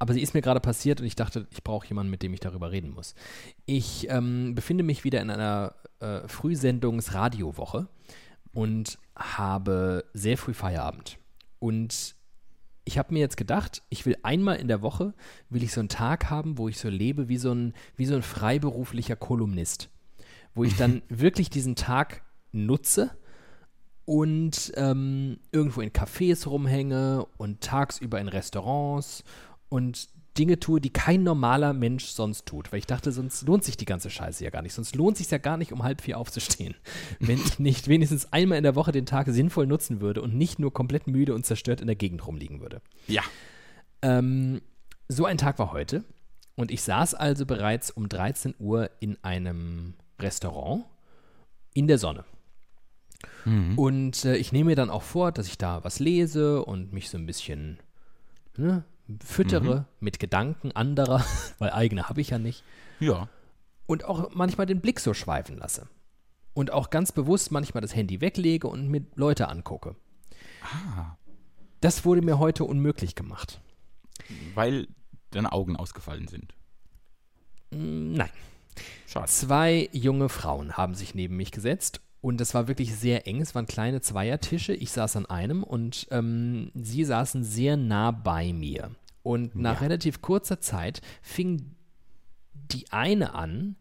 [0.00, 2.40] Aber sie ist mir gerade passiert und ich dachte, ich brauche jemanden, mit dem ich
[2.40, 3.14] darüber reden muss.
[3.66, 7.86] Ich ähm, befinde mich wieder in einer äh, Frühsendungsradiowoche
[8.52, 11.18] und habe sehr früh Feierabend.
[11.60, 12.16] Und
[12.84, 15.14] ich habe mir jetzt gedacht, ich will einmal in der Woche,
[15.48, 18.14] will ich so einen Tag haben, wo ich so lebe wie so ein, wie so
[18.14, 19.88] ein freiberuflicher Kolumnist.
[20.54, 23.10] Wo ich dann wirklich diesen Tag nutze
[24.04, 29.24] und ähm, irgendwo in Cafés rumhänge und tagsüber in Restaurants
[29.68, 32.72] und Dinge tue, die kein normaler Mensch sonst tut.
[32.72, 34.72] Weil ich dachte, sonst lohnt sich die ganze Scheiße ja gar nicht.
[34.72, 36.74] Sonst lohnt sich ja gar nicht, um halb vier aufzustehen.
[37.20, 40.58] Wenn ich nicht wenigstens einmal in der Woche den Tag sinnvoll nutzen würde und nicht
[40.58, 42.80] nur komplett müde und zerstört in der Gegend rumliegen würde.
[43.08, 43.22] Ja.
[44.00, 44.62] Ähm,
[45.08, 46.04] so ein Tag war heute.
[46.54, 50.84] Und ich saß also bereits um 13 Uhr in einem Restaurant
[51.74, 52.24] in der Sonne.
[53.44, 53.78] Mhm.
[53.78, 57.08] Und äh, ich nehme mir dann auch vor, dass ich da was lese und mich
[57.08, 57.78] so ein bisschen
[58.56, 58.84] ne,
[59.24, 61.24] füttere mit Gedanken anderer,
[61.58, 62.64] weil eigene habe ich ja nicht.
[63.00, 63.28] Ja.
[63.86, 65.88] Und auch manchmal den Blick so schweifen lasse.
[66.54, 69.96] Und auch ganz bewusst manchmal das Handy weglege und mir Leute angucke.
[70.62, 71.16] Ah.
[71.80, 73.60] Das wurde mir heute unmöglich gemacht.
[74.54, 74.86] Weil
[75.30, 76.54] deine Augen ausgefallen sind.
[77.70, 78.30] Mm, Nein.
[79.06, 79.26] Schade.
[79.26, 83.40] Zwei junge Frauen haben sich neben mich gesetzt und es war wirklich sehr eng.
[83.40, 84.72] Es waren kleine Zweiertische.
[84.74, 88.92] Ich saß an einem und ähm, sie saßen sehr nah bei mir.
[89.22, 89.86] Und nach Ja.
[89.86, 91.74] relativ kurzer Zeit fing
[92.54, 93.76] die eine an,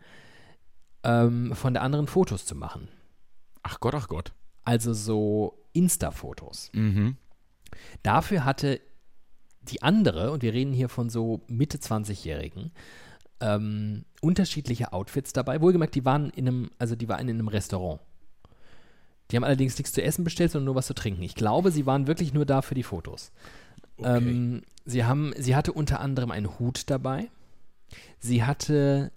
[1.03, 2.87] ähm, von der anderen Fotos zu machen.
[3.63, 4.33] Ach Gott, ach Gott.
[4.63, 6.69] Also so Insta-Fotos.
[6.73, 7.17] Mhm.
[8.03, 8.79] Dafür hatte
[9.63, 12.71] die andere, und wir reden hier von so Mitte 20-Jährigen,
[13.39, 15.61] ähm, unterschiedliche Outfits dabei.
[15.61, 17.99] Wohlgemerkt, die waren in einem, also die waren in einem Restaurant.
[19.31, 21.23] Die haben allerdings nichts zu essen bestellt, sondern nur was zu trinken.
[21.23, 23.31] Ich glaube, sie waren wirklich nur da für die Fotos.
[24.01, 24.17] Okay.
[24.17, 27.29] Ähm, sie, haben, sie hatte unter anderem einen Hut dabei.
[28.19, 29.11] Sie hatte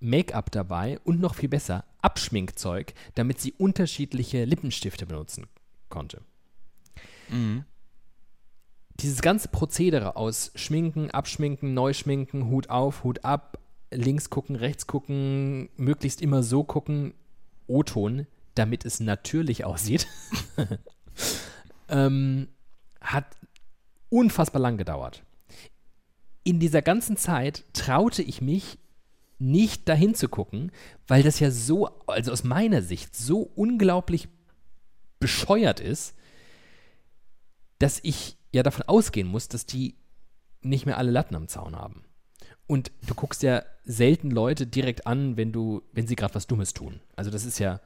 [0.00, 5.46] Make-up dabei und noch viel besser, Abschminkzeug, damit sie unterschiedliche Lippenstifte benutzen
[5.88, 6.20] konnte
[7.30, 7.64] Mhm.
[9.00, 13.58] dieses ganze Prozedere aus Schminken, Abschminken, Neuschminken, Hut auf, Hut ab,
[13.90, 17.14] links gucken, rechts gucken, möglichst immer so gucken,
[17.66, 20.06] O-Ton, damit es natürlich aussieht,
[21.88, 22.48] ähm,
[23.00, 23.26] hat
[24.14, 25.22] unfassbar lang gedauert.
[26.44, 28.78] In dieser ganzen Zeit traute ich mich
[29.38, 30.70] nicht dahin zu gucken,
[31.08, 34.28] weil das ja so, also aus meiner Sicht, so unglaublich
[35.18, 36.14] bescheuert ist,
[37.78, 39.96] dass ich ja davon ausgehen muss, dass die
[40.62, 42.04] nicht mehr alle Latten am Zaun haben.
[42.66, 46.72] Und du guckst ja selten Leute direkt an, wenn du, wenn sie gerade was Dummes
[46.72, 47.00] tun.
[47.16, 47.80] Also das ist ja,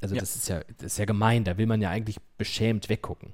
[0.00, 0.20] also Ja.
[0.20, 1.44] das ist ja, das ist ja gemein.
[1.44, 3.32] Da will man ja eigentlich beschämt weggucken.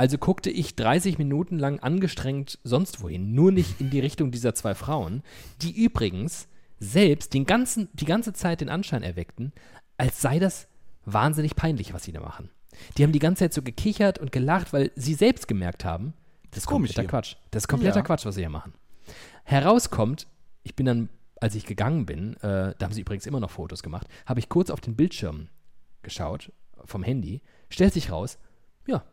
[0.00, 4.54] Also guckte ich 30 Minuten lang angestrengt sonst wohin, nur nicht in die Richtung dieser
[4.54, 5.22] zwei Frauen,
[5.60, 9.52] die übrigens selbst den ganzen, die ganze Zeit den Anschein erweckten,
[9.98, 10.68] als sei das
[11.04, 12.48] wahnsinnig peinlich, was sie da machen.
[12.96, 16.14] Die haben die ganze Zeit so gekichert und gelacht, weil sie selbst gemerkt haben,
[16.50, 17.08] das ist Komisch kompletter hier.
[17.10, 17.36] Quatsch.
[17.50, 18.02] Das ist kompletter Ja.
[18.02, 18.72] Quatsch, was sie hier machen.
[19.44, 20.28] Herauskommt,
[20.62, 21.10] ich bin dann,
[21.42, 24.48] als ich gegangen bin, äh, da haben sie übrigens immer noch Fotos gemacht, habe ich
[24.48, 25.48] kurz auf den Bildschirm
[26.00, 26.52] geschaut
[26.86, 28.38] vom Handy, stellt sich raus,
[28.86, 29.04] ja,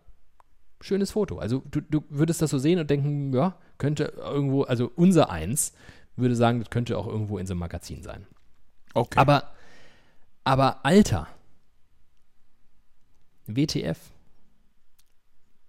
[0.82, 1.40] schönes Foto.
[1.40, 5.74] Also du, du würdest das so sehen und denken, ja, könnte irgendwo, also unser Eins
[6.16, 8.26] würde sagen, das könnte auch irgendwo in so einem Magazin sein.
[8.94, 9.20] Okay.
[9.20, 9.54] Aber,
[10.44, 11.28] aber Alter,
[13.46, 14.00] WTF,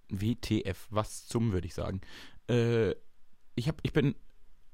[0.09, 2.01] WTF, was zum, würde ich sagen.
[2.49, 2.91] Äh,
[3.55, 4.15] ich, hab, ich bin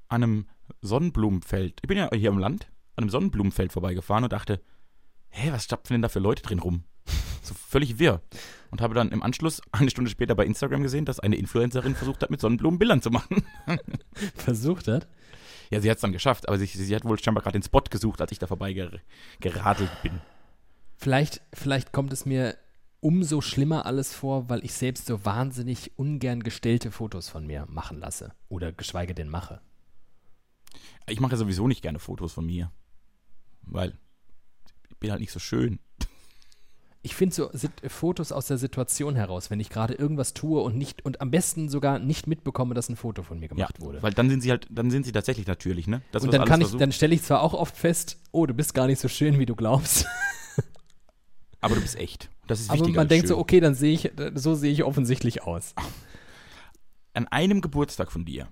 [0.08, 0.46] an einem
[0.80, 4.60] Sonnenblumenfeld, ich bin ja hier am Land, an einem Sonnenblumenfeld vorbeigefahren und dachte,
[5.28, 6.84] hä, was stapfen denn da für Leute drin rum?
[7.46, 8.20] So völlig wirr.
[8.70, 12.22] Und habe dann im Anschluss eine Stunde später bei Instagram gesehen, dass eine Influencerin versucht
[12.22, 13.44] hat, mit Sonnenblumen Bildern zu machen.
[14.34, 15.06] versucht hat.
[15.70, 17.80] Ja, sie hat es dann geschafft, aber sie, sie hat wohl scheinbar gerade den Spot
[17.80, 18.90] gesucht, als ich da vorbei ger
[19.40, 20.20] geradelt bin.
[20.96, 22.56] Vielleicht, vielleicht kommt es mir
[23.00, 27.98] umso schlimmer alles vor, weil ich selbst so wahnsinnig ungern gestellte Fotos von mir machen
[27.98, 28.32] lasse.
[28.48, 29.60] Oder geschweige denn mache.
[31.06, 32.72] Ich mache sowieso nicht gerne Fotos von mir.
[33.62, 33.98] Weil
[34.88, 35.78] ich bin halt nicht so schön.
[37.06, 40.76] Ich finde so Sit- Fotos aus der Situation heraus, wenn ich gerade irgendwas tue und
[40.76, 44.02] nicht und am besten sogar nicht mitbekomme, dass ein Foto von mir gemacht wurde.
[44.02, 46.02] Weil dann sind sie halt, dann sind sie tatsächlich natürlich, ne?
[46.10, 48.54] Das, und dann kann ich, versucht- dann stelle ich zwar auch oft fest, oh, du
[48.54, 50.04] bist gar nicht so schön, wie du glaubst.
[51.60, 52.28] aber du bist echt.
[52.48, 53.36] Das ist Aber wichtiger man denkt schön.
[53.36, 55.74] so, okay, dann sehe ich, so sehe ich offensichtlich aus.
[57.14, 58.48] An einem Geburtstag von dir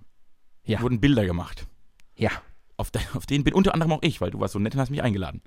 [0.64, 0.80] Ja.
[0.80, 1.66] wurden Bilder gemacht.
[2.16, 2.30] Ja.
[2.76, 4.80] Auf, de, auf denen bin unter anderem auch ich, weil du warst so nett und
[4.80, 5.42] hast mich eingeladen.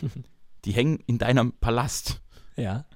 [0.64, 2.20] Die hängen in deinem Palast.
[2.56, 2.86] Ja.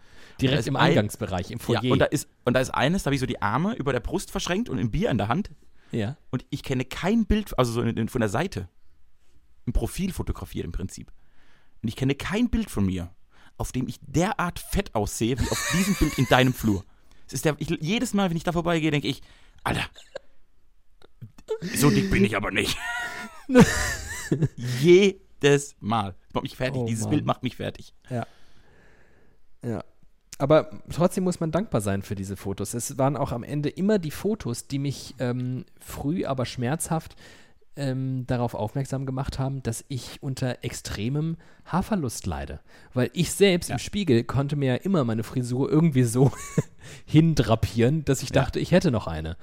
[0.40, 1.82] Direkt im ein- Eingangsbereich, im Foyer.
[1.82, 3.92] Ja, und da ist und da ist eines, da habe ich so die Arme über
[3.92, 5.50] der Brust verschränkt und ein Bier in der Hand
[5.92, 6.16] ja.
[6.30, 8.68] und ich kenne kein Bild, also so in, in, von der Seite.
[9.66, 11.12] Im Profil fotografiert im Prinzip.
[11.82, 13.14] Und ich kenne kein Bild von mir,
[13.58, 16.84] auf dem ich derart fett aussehe, wie auf diesem Bild in deinem Flur.
[17.26, 19.20] Es ist der, ich, jedes Mal, wenn ich da vorbeigehe, denke ich,
[19.62, 19.84] Alter,
[21.74, 22.78] so dick bin ich aber nicht.
[24.56, 26.14] jedes Mal.
[26.26, 26.80] Das macht mich fertig.
[26.80, 27.10] Oh Dieses Mann.
[27.10, 27.94] Bild macht mich fertig.
[28.08, 28.26] Ja.
[29.64, 29.84] Ja.
[30.38, 32.72] Aber trotzdem muss man dankbar sein für diese Fotos.
[32.72, 37.14] Es waren auch am Ende immer die Fotos, die mich ähm, früh, aber schmerzhaft
[37.76, 42.60] ähm, darauf aufmerksam gemacht haben, dass ich unter extremem Haarverlust leide.
[42.94, 43.74] Weil ich selbst ja.
[43.74, 46.32] im Spiegel konnte mir ja immer meine Frisur irgendwie so
[47.04, 48.62] hindrapieren, dass ich dachte, ja.
[48.62, 49.36] ich hätte noch eine.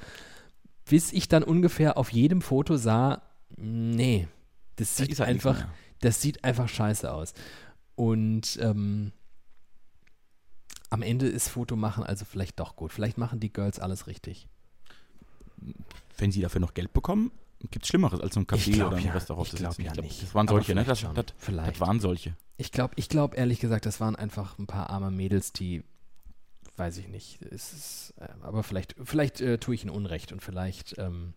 [0.85, 3.21] Bis ich dann ungefähr auf jedem Foto sah,
[3.55, 4.27] nee,
[4.77, 5.67] das sieht halt einfach,
[6.01, 7.33] das sieht einfach scheiße aus.
[7.95, 9.11] Und ähm,
[10.89, 12.93] am Ende ist Fotomachen also vielleicht doch gut.
[12.93, 14.47] Vielleicht machen die Girls alles richtig.
[16.17, 17.31] Wenn sie dafür noch Geld bekommen,
[17.71, 19.11] gibt es Schlimmeres als so ein Café glaub, oder ein ja.
[19.11, 19.81] Restaurant ich sitzen.
[19.81, 20.23] Ja ich nicht.
[20.23, 20.83] Das waren solche, ne?
[20.83, 22.35] Das, das, das, waren solche.
[22.57, 25.83] Ich glaube, ich glaube ehrlich gesagt, das waren einfach ein paar arme Mädels, die,
[26.77, 30.97] weiß ich nicht, ist, äh, aber vielleicht, vielleicht äh, tue ich ihnen Unrecht und vielleicht.
[30.97, 31.33] Ähm,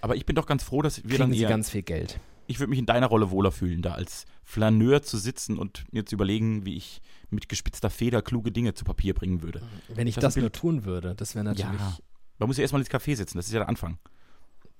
[0.00, 2.18] aber ich bin doch ganz froh, dass wir dann eher, ganz viel Geld.
[2.50, 6.04] Ich würde mich in deiner Rolle wohler fühlen, da als Flaneur zu sitzen und mir
[6.04, 9.62] zu überlegen, wie ich mit gespitzter Feder kluge Dinge zu Papier bringen würde.
[9.86, 11.80] Wenn ich das, das nur tun würde, das wäre natürlich.
[11.80, 11.96] Ja,
[12.40, 13.98] man muss ja erstmal ins Café sitzen, das ist ja der Anfang.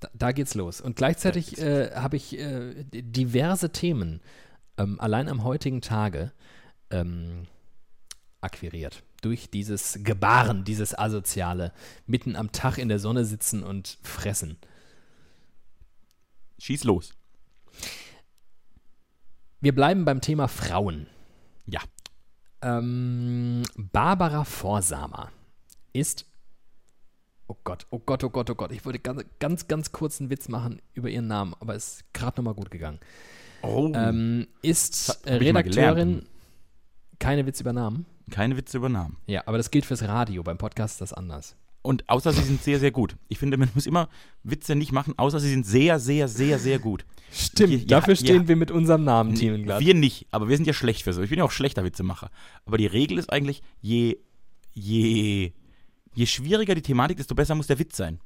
[0.01, 0.81] Da, da geht's los.
[0.81, 4.21] Und gleichzeitig äh, habe ich äh, diverse Themen
[4.77, 6.33] ähm, allein am heutigen Tage
[6.91, 7.47] ähm,
[8.41, 9.05] akquiriert.
[9.23, 11.73] Durch dieses Gebaren, dieses Asoziale,
[12.09, 14.57] mitten am Tag in der Sonne sitzen und fressen.
[16.59, 17.13] Schieß los.
[19.61, 21.07] Wir bleiben beim Thema Frauen.
[21.67, 21.81] Ja.
[22.63, 25.31] Ähm, Barbara Vorsamer
[25.93, 26.27] ist
[27.47, 28.71] Oh Gott, oh Gott, oh Gott, oh Gott.
[28.71, 32.15] Ich wollte ganz, ganz, ganz kurz einen Witz machen über ihren Namen, aber es ist
[32.15, 33.01] gerade nochmal gut gegangen.
[33.63, 33.91] Oh.
[33.93, 36.27] Ähm, ist Redakteurin.
[37.19, 38.07] Keine Witz über Namen?
[38.31, 39.17] Keine Witze über Namen.
[39.27, 40.45] Ja, aber das gilt fürs Radio.
[40.45, 41.57] Beim Podcast ist das anders.
[41.83, 43.16] Und außer sie sind sehr, sehr gut.
[43.29, 44.09] Ich finde, man muss immer
[44.43, 47.07] Witze nicht machen, außer sie sind sehr, sehr, sehr, sehr gut.
[47.33, 48.49] Stimmt, ich, dafür ja, stehen ja.
[48.49, 49.81] wir mit unserem Namen Team glatt.
[49.81, 51.23] Wir nicht, aber wir sind ja schlecht für so.
[51.23, 52.31] Ich bin ja auch schlechter Witzemacher.
[52.66, 54.19] Aber die Regel ist eigentlich, je,
[54.75, 55.53] je
[56.14, 58.21] je schwieriger die Thematik, desto besser muss der Witz sein.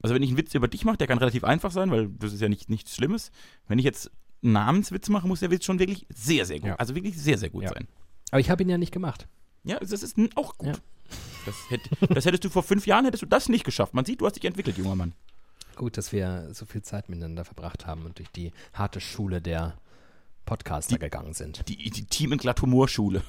[0.00, 2.32] Also wenn ich einen Witz über dich mache, der kann relativ einfach sein, weil das
[2.32, 3.30] ist ja nicht, nichts Schlimmes.
[3.66, 4.10] Wenn ich jetzt
[4.42, 6.76] einen Namenswitz mache, muss der Witz schon wirklich sehr, sehr gut, ja.
[6.76, 7.88] also wirklich sehr, sehr gut sein.
[8.30, 9.26] Aber ich habe ihn ja nicht gemacht.
[9.64, 10.80] Ja, das ist auch gut.
[11.46, 11.80] Das, hätt,
[12.14, 13.94] das, hättest du vor fünf Jahren, hättest du das nicht geschafft.
[13.94, 15.12] Man sieht, du hast dich entwickelt, junger Mann.
[15.76, 19.78] Gut, dass wir so viel Zeit miteinander verbracht haben und durch die harte Schule der
[20.44, 21.68] Podcaster die, gegangen sind.
[21.68, 23.22] Die, die Team- und Glatt-Humor-Schule.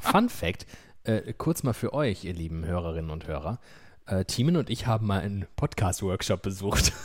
[0.00, 0.66] Fun Fact,
[1.04, 3.58] äh, kurz mal für euch, ihr lieben Hörerinnen und Hörer.
[4.06, 6.92] Äh, Timen und ich haben mal einen Podcast-Workshop besucht.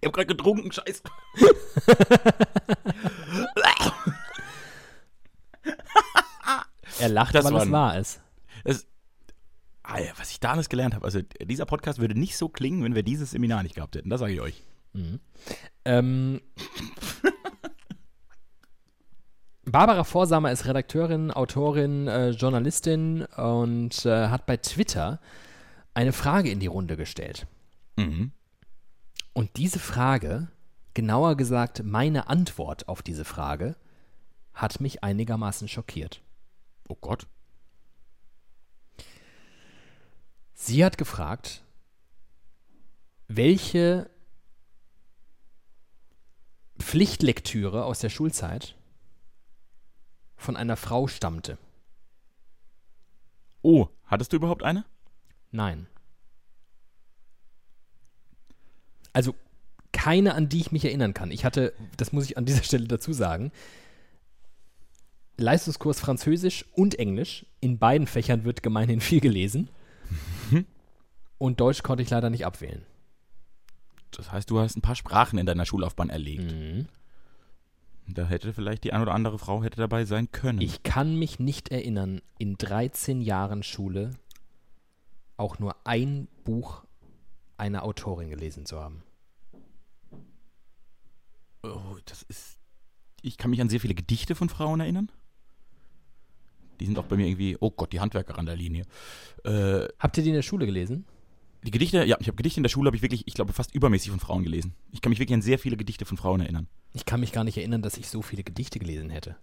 [0.00, 1.02] Ich hab gerade getrunken, scheiße.
[7.00, 8.20] er lacht, das aber das war es.
[8.64, 8.86] Das,
[9.82, 11.04] ah was ich da alles gelernt habe.
[11.04, 14.10] Also dieser Podcast würde nicht so klingen, wenn wir dieses Seminar nicht gehabt hätten.
[14.10, 14.62] Das sage ich euch.
[14.92, 15.20] Mhm.
[15.84, 16.40] Ähm,
[19.64, 25.20] Barbara Vorsamer ist Redakteurin, Autorin, äh, Journalistin und äh, hat bei Twitter
[25.94, 27.46] eine Frage in die Runde gestellt.
[27.96, 28.32] Mhm.
[29.34, 30.48] Und diese Frage,
[30.94, 33.76] genauer gesagt meine Antwort auf diese Frage,
[34.54, 36.22] hat mich einigermaßen schockiert.
[36.88, 37.26] Oh Gott.
[40.54, 41.62] Sie hat gefragt,
[43.28, 44.10] welche
[46.78, 48.74] Pflichtlektüre aus der Schulzeit
[50.36, 51.58] von einer Frau stammte.
[53.62, 54.84] Oh, hattest du überhaupt eine?
[55.50, 55.86] Nein.
[59.12, 59.34] Also
[59.92, 61.30] keine, an die ich mich erinnern kann.
[61.30, 63.52] Ich hatte, das muss ich an dieser Stelle dazu sagen,
[65.38, 67.46] Leistungskurs Französisch und Englisch.
[67.60, 69.70] In beiden Fächern wird gemeinhin viel gelesen.
[70.50, 70.66] Mhm.
[71.38, 72.84] und Deutsch konnte ich leider nicht abwählen.
[74.10, 76.52] Das heißt, du hast ein paar Sprachen in deiner Schullaufbahn erlegt.
[76.52, 76.88] Mhm.
[78.08, 80.60] Da hätte vielleicht die ein oder andere Frau hätte dabei sein können.
[80.60, 84.12] Ich kann mich nicht erinnern, in 13 Jahren Schule
[85.36, 86.84] auch nur ein Buch
[87.58, 89.02] einer Autorin gelesen zu haben.
[91.62, 92.58] Oh, das ist.
[93.20, 95.10] Ich kann mich an sehr viele Gedichte von Frauen erinnern.
[96.80, 98.84] Die sind auch bei mir irgendwie, oh Gott, die Handwerker an der Linie.
[99.44, 101.04] Äh, Habt ihr die in der Schule gelesen?
[101.64, 103.74] Die Gedichte, ja, ich habe Gedichte in der Schule, habe ich wirklich, ich glaube, fast
[103.74, 104.74] übermäßig von Frauen gelesen.
[104.92, 106.68] Ich kann mich wirklich an sehr viele Gedichte von Frauen erinnern.
[106.92, 109.36] Ich kann mich gar nicht erinnern, dass ich so viele Gedichte gelesen hätte.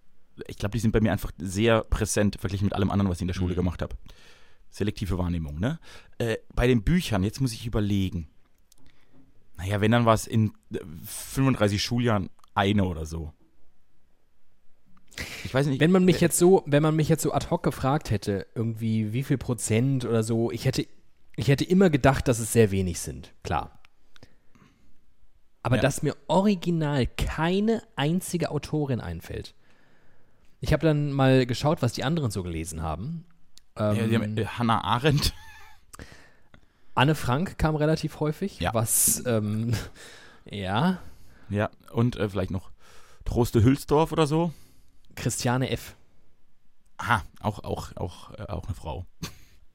[0.48, 3.24] Ich glaube, die sind bei mir einfach sehr präsent, verglichen mit allem anderen, was ich
[3.24, 3.58] in der Schule mhm.
[3.58, 3.96] gemacht habe.
[4.70, 5.80] Selektive Wahrnehmung, ne?
[6.18, 8.28] Äh, bei den Büchern, jetzt muss ich überlegen.
[9.58, 10.52] Naja, wenn dann war es in
[11.06, 13.34] 35 Schuljahren eine oder so.
[15.44, 15.80] Ich weiß nicht.
[15.80, 19.14] Wenn man mich jetzt so, wenn man mich jetzt so ad hoc gefragt hätte, irgendwie
[19.14, 20.86] wie viel Prozent oder so, ich hätte,
[21.36, 23.34] ich hätte immer gedacht, dass es sehr wenig sind.
[23.44, 23.80] Klar.
[25.64, 25.82] Aber ja.
[25.82, 29.56] dass mir original keine einzige Autorin einfällt.
[30.62, 33.26] Ich habe dann mal geschaut, was die anderen so gelesen haben.
[33.76, 35.34] Ähm, Ja, die haben, äh, Hannah Arendt.
[36.96, 38.74] Anne Frank kam relativ häufig, Ja.
[38.74, 39.74] was, ähm,
[40.50, 41.00] ja,
[41.50, 42.72] Ja, und äh, vielleicht noch
[43.26, 44.54] Troste Hülsdorf oder so.
[45.16, 45.96] Christiane F.
[46.98, 49.06] Aha, auch, auch, auch, äh, auch eine Frau.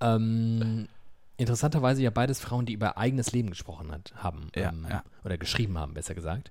[0.01, 0.88] Ähm,
[1.36, 4.49] interessanterweise ja beides Frauen, die über eigenes Leben gesprochen hat, haben.
[4.55, 5.03] Ja, ähm, ja.
[5.24, 6.51] Oder geschrieben haben, besser gesagt.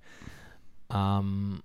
[0.91, 1.61] Ähm,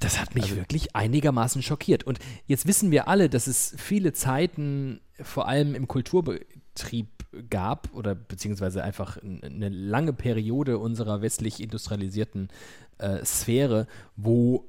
[0.00, 2.04] das hat mich Also- wirklich einigermaßen schockiert.
[2.04, 7.08] Und jetzt wissen wir alle, dass es viele Zeiten, vor allem im Kulturbetrieb,
[7.50, 12.48] gab oder beziehungsweise einfach eine lange Periode unserer westlich industrialisierten
[12.98, 13.86] äh, Sphäre,
[14.16, 14.64] wo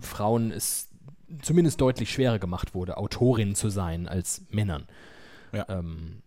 [0.00, 0.88] Frauen es
[1.42, 4.86] zumindest deutlich schwerer gemacht wurde, Autorin zu sein als Männern
[5.52, 5.66] Ja.
[5.68, 6.22] ähm,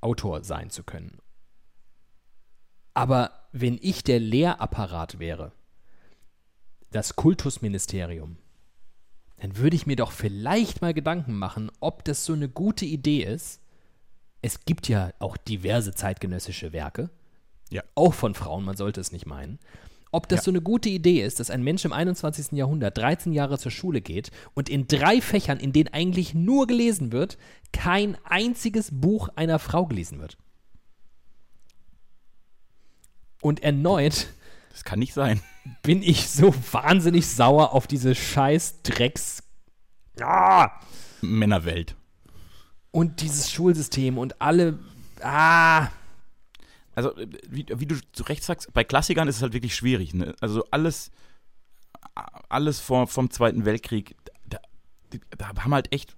[0.00, 1.18] Autor sein zu können.
[2.94, 5.52] Aber wenn ich der Lehrapparat wäre,
[6.90, 8.38] das Kultusministerium,
[9.38, 13.22] dann würde ich mir doch vielleicht mal Gedanken machen, ob das so eine gute Idee
[13.22, 13.60] ist.
[14.40, 17.10] Es gibt ja auch diverse zeitgenössische Werke,
[17.70, 17.82] Ja.
[17.94, 19.58] auch von Frauen, man sollte es nicht meinen.
[20.16, 20.44] Ob das Ja.
[20.44, 22.52] so eine gute Idee ist, dass ein Mensch im 21.
[22.52, 27.12] Jahrhundert 13 Jahre zur Schule geht und in drei Fächern, in denen eigentlich nur gelesen
[27.12, 27.36] wird,
[27.74, 30.38] kein einziges Buch einer Frau gelesen wird.
[33.42, 34.28] Und erneut
[34.70, 35.42] Das kann nicht sein.
[35.82, 39.42] bin ich so wahnsinnig sauer auf diese scheiß Drecks.
[40.18, 40.70] Ah!
[41.20, 41.94] Männerwelt.
[42.90, 44.78] Und dieses Schulsystem und alle.
[45.20, 45.88] Ah!
[46.96, 50.12] Also, äh, wie, wie du zu Recht sagst, bei Klassikern ist es halt wirklich schwierig.
[50.14, 50.34] Ne?
[50.40, 51.12] Also alles,
[52.48, 54.16] alles vor, vom Zweiten Weltkrieg,
[54.48, 54.58] da,
[55.36, 56.14] da haben halt echt,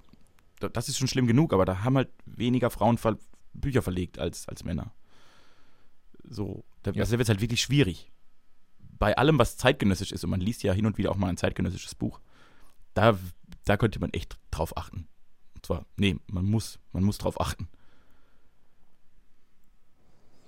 [0.61, 3.19] da- das ist schon schlimm genug, aber da haben halt weniger Frauen ver
[3.55, 4.93] Bücher verlegt als, als Männer.
[6.29, 7.01] So, da, Ja.
[7.03, 8.11] also da wird es halt wirklich schwierig.
[8.99, 11.37] Bei allem, was zeitgenössisch ist, und man liest ja hin und wieder auch mal ein
[11.37, 12.21] zeitgenössisches Buch,
[12.95, 13.19] da,
[13.65, 15.09] da könnte man echt drauf achten.
[15.55, 17.69] Und zwar, nee, man muss, man muss drauf achten.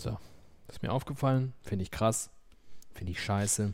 [0.00, 0.18] So.
[0.66, 1.52] Das ist mir aufgefallen.
[1.62, 2.30] Finde ich krass.
[2.94, 3.72] Finde ich scheiße.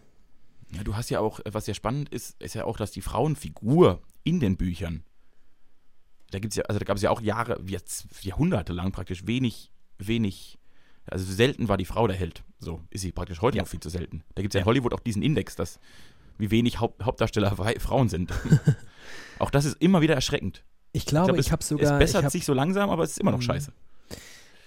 [0.72, 3.02] Ja, du hast ja auch, äh, was ja spannend ist, ist ja auch, dass die
[3.02, 5.04] Frauenfigur in den Büchern,
[6.32, 9.70] da gibt's ja, also da gab es ja auch Jahre, jetzt Jahrhunderte lang praktisch wenig,
[9.98, 10.58] wenig,
[11.06, 12.42] also selten war die Frau der Held.
[12.58, 13.62] So ist sie praktisch heute Ja.
[13.62, 14.24] noch viel zu selten.
[14.34, 15.78] Da gibt es ja in Hollywood auch diesen Index, dass
[16.38, 18.32] wie wenig Haupt, Hauptdarsteller Frauen sind.
[19.38, 20.64] auch das ist immer wieder erschreckend.
[20.92, 21.92] Ich Ich glaube, glaub, ich, es, habe sogar.
[21.92, 23.42] es bessert ich hab, sich so langsam, aber es ist immer noch Mhm.
[23.42, 23.72] scheiße.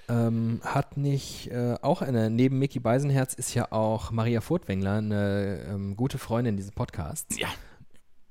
[0.10, 5.66] Ähm, hat nicht äh, auch eine, neben Mickey Beisenherz ist ja auch Maria Furtwängler eine
[5.70, 7.38] ähm, gute Freundin dieses Podcasts.
[7.39, 7.47] Ja,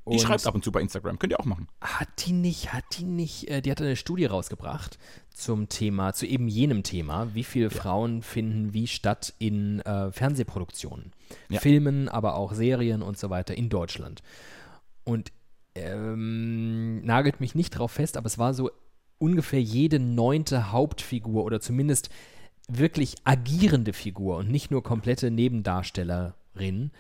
[0.09, 1.19] die Und schreibt ab und zu bei Instagram.
[1.19, 1.69] Könnt ihr auch machen.
[1.83, 4.99] Hat die nicht, hat die nicht, äh, die hat eine Studie rausgebracht
[5.31, 11.13] zum Thema, zu eben jenem Thema, wie viele Frauen finden wie statt in äh, Fernsehproduktionen,
[11.51, 11.61] Ja.
[11.61, 14.23] Filmen, aber auch Serien und so weiter in Deutschland.
[15.05, 15.31] Und
[15.75, 18.71] ähm, nagelt mich nicht drauf fest, aber es war so
[19.19, 22.09] ungefähr jede neunte Hauptfigur oder zumindest
[22.69, 26.91] wirklich agierende Figur und nicht nur komplette Nebendarstellerin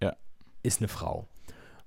[0.00, 0.16] Ja.
[0.62, 1.26] ist eine Frau.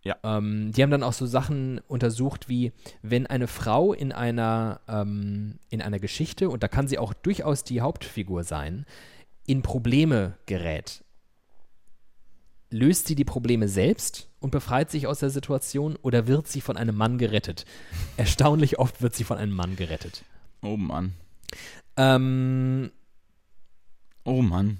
[0.03, 0.15] Ja.
[0.23, 2.71] Ähm, die haben dann auch so Sachen untersucht, wie
[3.01, 7.63] wenn eine Frau in einer, ähm, in einer Geschichte, und da kann sie auch durchaus
[7.63, 8.85] die Hauptfigur sein,
[9.45, 11.03] in Probleme gerät.
[12.69, 16.77] Löst sie die Probleme selbst und befreit sich aus der Situation oder wird sie von
[16.77, 17.65] einem Mann gerettet?
[18.17, 20.23] Erstaunlich oft wird sie von einem Mann gerettet.
[20.61, 21.13] Oh Mann.
[21.95, 22.91] Ähm,
[24.23, 24.79] Oh Mann.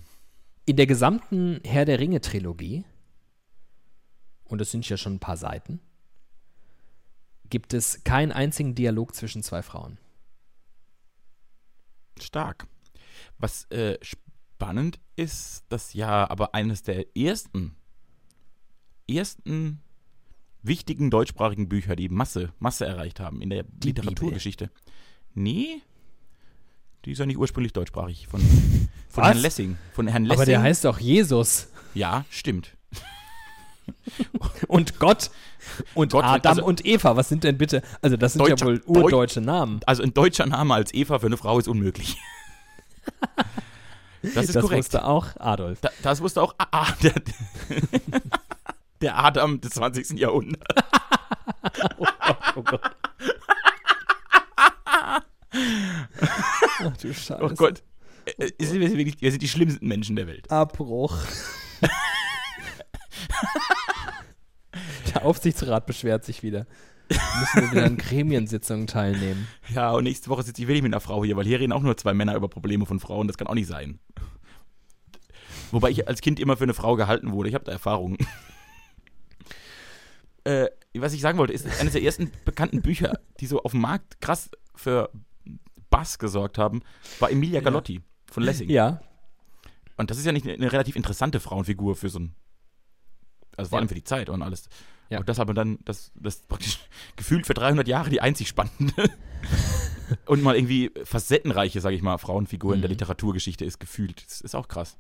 [0.66, 2.84] in der gesamten Herr der Ringe-Trilogie,
[4.46, 5.80] und das sind ja schon ein paar Seiten,
[7.50, 9.98] gibt es keinen einzigen Dialog zwischen zwei Frauen.
[12.20, 12.68] Stark.
[13.38, 17.76] Was äh, spannend ist, dass ja aber eines der ersten,
[19.10, 19.82] ersten
[20.64, 24.70] wichtigen deutschsprachigen Bücher, die Masse, Masse erreicht haben in der Die Literaturgeschichte.
[25.34, 25.82] Nee,
[27.06, 28.28] die ist ja nicht ursprünglich deutschsprachig.
[28.28, 28.42] Von,
[29.10, 29.24] von?
[29.24, 29.78] Herrn Lessing.
[29.94, 30.38] Von Herrn Lessing.
[30.38, 32.76] Aber der heißt doch Jesus ja, stimmt.
[34.68, 35.32] und Gott
[35.94, 37.16] und Gott, Adam also- und Eva.
[37.16, 37.82] Was sind denn bitte?
[38.02, 39.80] Also, das sind Deutscher- ja wohl Deu- urdeutsche Namen.
[39.86, 42.18] Also ein deutscher Name als Eva für eine Frau ist unmöglich.
[44.34, 44.80] Das ist das korrekt.
[44.80, 45.80] wusste auch Adolf.
[45.80, 46.88] Da, das wusste auch ah, ah,
[49.02, 50.20] der, Adam des 20.
[50.20, 50.64] Jahrhunderts.
[52.56, 52.82] Oh Gott.
[55.52, 57.38] Ach du Scheiße.
[57.42, 57.84] Oh Gott.
[58.26, 60.50] Äh, äh, Wir sind, wirklich, wir sind die schlimmsten Menschen der Welt.
[60.50, 61.18] Abbruch.
[65.14, 66.66] Der Aufsichtsrat beschwert sich wieder.
[67.10, 69.48] Müssen wir wieder an Gremiensitzungen teilnehmen.
[69.70, 71.82] Ja, und nächste Woche sitze ich wirklich mit einer Frau hier, weil hier reden auch
[71.82, 73.28] nur zwei Männer über Probleme von Frauen.
[73.28, 74.00] Das kann auch nicht sein.
[75.72, 77.50] Wobei ich als Kind immer für eine Frau gehalten wurde.
[77.50, 78.18] Ich habe da Erfahrungen.
[80.48, 83.82] Äh, was ich sagen wollte, ist eines der ersten bekannten Bücher, die so auf dem
[83.82, 85.12] Markt krass für
[85.90, 86.82] Bass gesorgt haben,
[87.20, 88.70] war Emilia Galotti von Lessing.
[88.70, 89.02] Ja.
[89.98, 92.36] Und das ist ja nicht eine, relativ interessante Frauenfigur für so ein,
[93.56, 93.82] also vor Ja.
[93.82, 94.70] allem für die Zeit und alles.
[95.10, 95.20] Ja.
[95.20, 96.80] Und das aber dann, das, das praktisch
[97.16, 99.10] gefühlt für 300 Jahre die einzig spannende
[100.26, 102.94] und mal irgendwie facettenreiche, sage ich mal, Frauenfigur in der Mhm.
[102.94, 104.26] Literaturgeschichte ist gefühlt.
[104.28, 104.98] Das ist auch krass.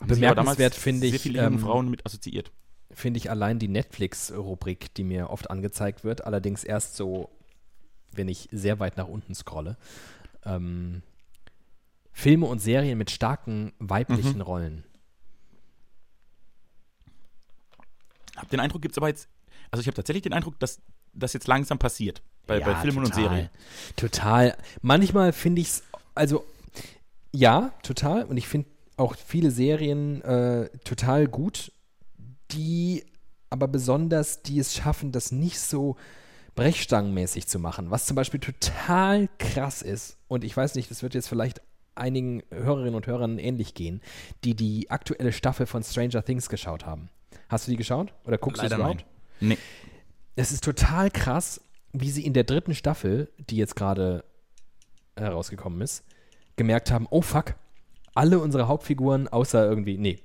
[0.00, 2.52] Bemerkenswert finde Sehr ich, viele junge ähm, Frauen mit assoziiert.
[2.94, 7.28] Finde ich allein die Netflix-Rubrik, die mir oft angezeigt wird, allerdings erst so,
[8.12, 9.76] wenn ich sehr weit nach unten scrolle.
[10.44, 11.02] Ähm,
[12.12, 14.40] Filme und Serien mit starken weiblichen Mhm.
[14.42, 14.84] Rollen.
[18.36, 19.28] Hab den Eindruck, gibt es aber jetzt,
[19.70, 20.80] also ich habe tatsächlich den Eindruck, dass
[21.12, 23.22] das jetzt langsam passiert bei, bei Ja, Filmen und total.
[23.22, 23.48] Serien.
[23.96, 24.56] Total.
[24.82, 25.82] Manchmal finde ich es,
[26.14, 26.44] also
[27.32, 28.24] ja, total.
[28.24, 31.72] Und ich finde auch viele Serien äh, total gut,
[32.50, 33.04] die
[33.50, 35.96] aber besonders, die es schaffen, das nicht so
[36.54, 37.90] brechstangenmäßig zu machen.
[37.90, 41.60] Was zum Beispiel total krass ist, und ich weiß nicht, das wird jetzt vielleicht
[41.94, 44.00] einigen Hörerinnen und Hörern ähnlich gehen,
[44.42, 47.08] die die aktuelle Staffel von Stranger Things geschaut haben.
[47.48, 48.12] Hast du die geschaut?
[48.24, 49.04] Oder guckst du Leider überhaupt?
[49.40, 49.58] Nee.
[50.36, 51.60] es ist total krass,
[51.92, 54.24] wie sie in der dritten Staffel, die jetzt gerade
[55.16, 56.04] herausgekommen ist,
[56.56, 57.54] gemerkt haben, oh fuck,
[58.14, 60.18] alle unsere Hauptfiguren, außer irgendwie, nee,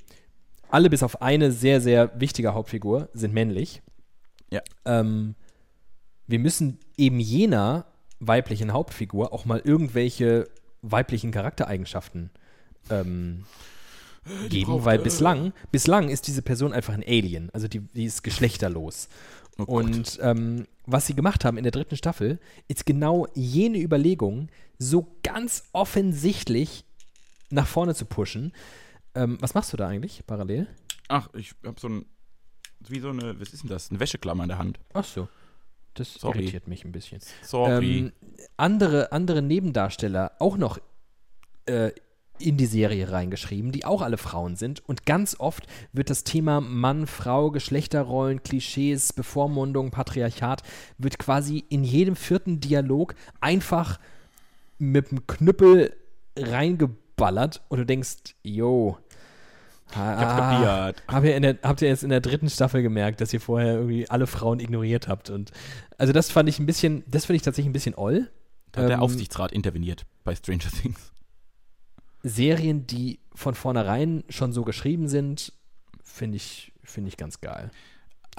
[0.69, 3.81] alle bis auf eine sehr, sehr wichtige Hauptfigur sind männlich.
[4.51, 4.61] Ja.
[4.85, 5.35] Ähm,
[6.27, 7.85] wir müssen eben jener
[8.19, 10.47] weiblichen Hauptfigur auch mal irgendwelche
[10.81, 12.29] weiblichen Charaktereigenschaften
[12.89, 13.45] ähm,
[14.49, 18.05] geben, braucht, weil äh, bislang, bislang ist diese Person einfach ein Alien, also die, die
[18.05, 19.09] ist geschlechterlos.
[19.57, 19.63] Oh.
[19.63, 25.07] Und ähm, was sie gemacht haben in der dritten Staffel, ist genau jene Überlegung so
[25.23, 26.85] ganz offensichtlich
[27.49, 28.53] nach vorne zu pushen.
[29.15, 30.67] Ähm, was machst du da eigentlich parallel?
[31.07, 32.05] Ach, ich habe so ein,
[32.87, 33.89] wie so eine, was ist denn das?
[33.89, 34.79] Eine Wäscheklammer in der Hand.
[34.93, 35.27] Ach so.
[35.95, 36.39] Das Sorry.
[36.39, 37.19] irritiert mich ein bisschen.
[37.41, 37.97] Sorry.
[37.97, 38.11] Ähm,
[38.57, 40.79] andere, andere Nebendarsteller auch noch
[41.65, 41.91] äh,
[42.39, 44.87] in die Serie reingeschrieben, die auch alle Frauen sind.
[44.87, 50.63] Und ganz oft wird das Thema Mann, Frau, Geschlechterrollen, Klischees, Bevormundung, Patriarchat,
[50.97, 53.99] wird quasi in jedem vierten Dialog einfach
[54.77, 55.93] mit dem Knüppel
[57.19, 58.97] reingeballert und du denkst, yo.
[59.89, 61.03] ich kapiert.
[61.07, 64.09] Habt ihr, der, habt ihr jetzt in der dritten Staffel gemerkt, dass ihr vorher irgendwie
[64.09, 65.29] alle Frauen ignoriert habt?
[65.29, 65.51] Und
[65.97, 68.29] also das fand ich ein bisschen, das finde ich tatsächlich ein bisschen oll.
[68.71, 71.11] Da hat der ähm, Aufsichtsrat interveniert bei Stranger Things.
[72.21, 75.53] Serien, die von vornherein schon so geschrieben sind,
[76.03, 77.71] finde ich, finde ich ganz geil.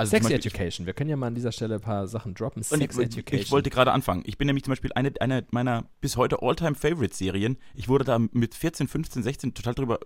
[0.01, 0.86] Also Sex Education.
[0.86, 2.62] Wir können ja mal an dieser Stelle ein paar Sachen droppen.
[2.62, 3.40] Sex ich, Education.
[3.40, 4.22] ich wollte gerade anfangen.
[4.26, 7.57] Ich bin nämlich zum Beispiel eine, eine meiner bis heute All-Time-Favorite-Serien.
[7.74, 10.01] Ich wurde da mit 14, 15, 16 total drüber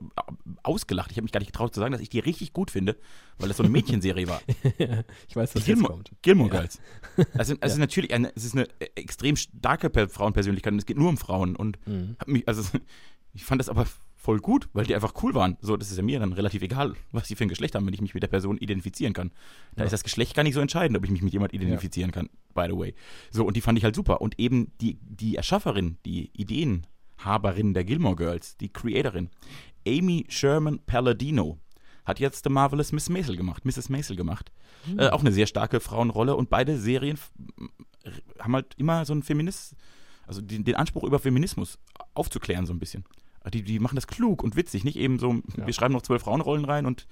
[0.63, 1.11] ausgelacht.
[1.11, 2.97] Ich habe mich gar nicht getraut zu sagen, dass ich die richtig gut finde,
[3.39, 4.41] weil das so eine Mädchenserie war.
[5.29, 6.11] ich weiß, was Die jetzt kommt.
[6.23, 6.61] Gilmore Ja.
[6.61, 6.81] Girls.
[7.37, 8.67] Also, also natürlich, eine, es ist eine
[8.97, 11.57] extrem starke Per- Frauenpersönlichkeit und es geht nur um Frauen.
[11.57, 12.17] Und Mhm.
[12.27, 12.63] mich, also
[13.33, 13.87] ich fand das aber
[14.25, 15.59] voll gut, weil die einfach cool waren.
[15.61, 17.93] So, das ist ja mir dann relativ egal, was sie für ein Geschlecht haben, wenn
[17.93, 19.33] ich mich mit der Person identifizieren kann.
[19.75, 19.85] Da Ja.
[19.85, 22.65] ist das Geschlecht gar nicht so entscheidend, ob ich mich mit jemand identifizieren kann, by
[22.71, 22.95] the way.
[23.31, 24.23] So, und die fand ich halt super.
[24.23, 26.31] Und eben die, die Erschafferin, die
[27.19, 29.29] Ideenhaberin der Gilmore Girls, die Creatorin,
[29.87, 31.59] Amy Sherman Palladino,
[32.07, 33.89] hat jetzt The Marvelous Miss Maisel gemacht, Mrs.
[33.91, 34.53] Maisel gemacht.
[34.97, 37.19] Äh, auch eine sehr starke Frauenrolle und beide Serien
[38.39, 39.75] haben halt immer so einen Feminist,
[40.27, 41.79] also den, den Anspruch über Feminismus
[42.15, 43.05] aufzuklären so ein bisschen.
[43.53, 45.67] Die, die machen das klug und witzig, nicht eben so, Ja.
[45.67, 47.07] wir schreiben noch zwölf Frauenrollen rein und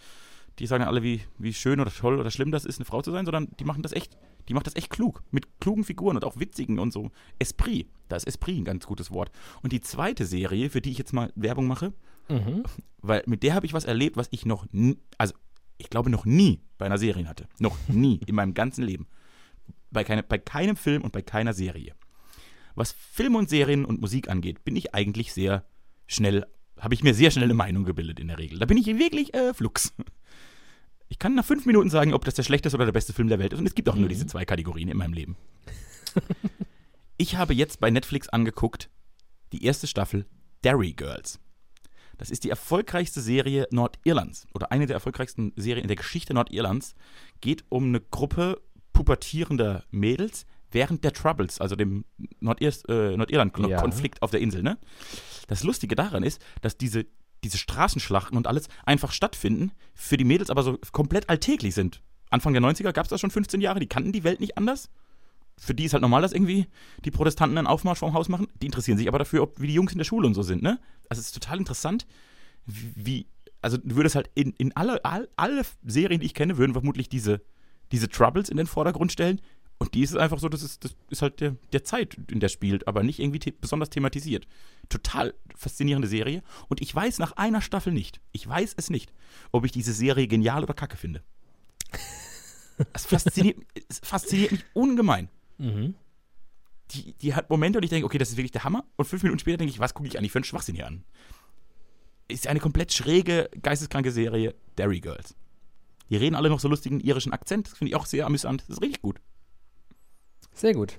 [0.59, 3.01] die sagen dann alle, wie, wie schön oder toll oder schlimm das ist, eine Frau
[3.03, 4.16] zu sein, sondern die machen das echt,
[4.49, 7.11] die macht das echt klug, mit klugen Figuren und auch witzigen und so.
[7.39, 9.30] Esprit, da ist Esprit ein ganz gutes Wort.
[9.62, 11.93] Und die zweite Serie, für die ich jetzt mal Werbung mache,
[12.28, 12.62] Mhm.
[13.01, 15.35] weil mit der habe ich was erlebt, was ich noch nie, also
[15.78, 17.49] ich glaube noch nie bei einer Serie hatte.
[17.59, 19.07] Noch nie in meinem ganzen Leben.
[19.91, 21.95] Bei, keine, bei keinem Film und bei keiner Serie.
[22.74, 25.64] Was Film und Serien und Musik angeht, bin ich eigentlich sehr
[26.15, 26.45] schnell,
[26.79, 28.59] habe ich mir sehr schnell eine Meinung gebildet in der Regel.
[28.59, 29.95] Da bin ich wirklich äh, flux.
[31.09, 33.39] Ich kann nach fünf Minuten sagen, ob das der schlechteste oder der beste Film der
[33.39, 33.59] Welt ist.
[33.59, 34.11] Und es gibt auch nur Mhm.
[34.11, 35.37] diese zwei Kategorien in meinem Leben.
[37.17, 38.91] ich habe jetzt bei Netflix angeguckt,
[39.53, 40.27] die erste Staffel
[40.65, 41.39] Derry Girls.
[42.19, 46.95] Das ist die erfolgreichste Serie Nordirlands oder eine der erfolgreichsten Serien in der Geschichte Nordirlands.
[47.41, 48.61] Geht um eine Gruppe
[48.93, 52.05] pubertierender Mädels während der Troubles, also dem
[52.41, 54.62] Nordir äh, Nordirland-Konflikt auf der Insel.
[54.62, 54.79] Ne?
[55.49, 57.07] Das Lustige daran ist, dass diese,
[57.45, 62.03] diese Straßenschlachten und alles einfach stattfinden, für die Mädels aber so komplett alltäglich sind.
[62.31, 64.89] Anfang der 90er gab es das schon 15 Jahre, die kannten die Welt nicht anders.
[65.59, 66.66] Für die ist halt normal, dass irgendwie
[67.05, 68.49] die Protestanten einen Aufmarsch vorm Haus machen.
[68.62, 70.62] Die interessieren sich aber dafür, ob, wie die Jungs in der Schule und so sind,
[70.62, 70.81] ne?
[71.11, 72.07] Also es ist total interessant,
[72.64, 73.27] wie, wie
[73.61, 77.09] also du würdest halt in, in alle, all, alle Serien, die ich kenne, würden vermutlich
[77.09, 77.41] diese,
[77.93, 79.41] diese Troubles in den Vordergrund stellen.
[79.83, 82.49] Und die ist einfach so, das ist, das ist halt der, der Zeit, in der
[82.49, 84.47] spielt, aber nicht irgendwie the besonders thematisiert.
[84.89, 86.45] Total faszinierende Serie.
[86.68, 89.12] Und ich weiß nach einer Staffel nicht, ich weiß es nicht,
[89.51, 91.24] ob ich diese Serie genial oder kacke finde.
[92.93, 93.59] Es fasziniert,
[93.89, 95.28] es fasziniert mich ungemein.
[95.59, 95.95] Mhm.
[96.93, 98.85] Die, die hat Momente und ich denke, okay, das ist wirklich der Hammer.
[98.97, 101.05] Und fünf Minuten später denke ich, was gucke ich eigentlich für einen Schwachsinn hier an?
[102.28, 105.35] Ist eine komplett schräge, geisteskranke Serie, Derry Girls.
[106.09, 107.66] Die reden alle noch so lustigen irischen Akzent.
[107.66, 108.62] Das finde ich auch sehr amüsant.
[108.62, 109.20] Das ist richtig gut.
[110.53, 110.99] Sehr gut.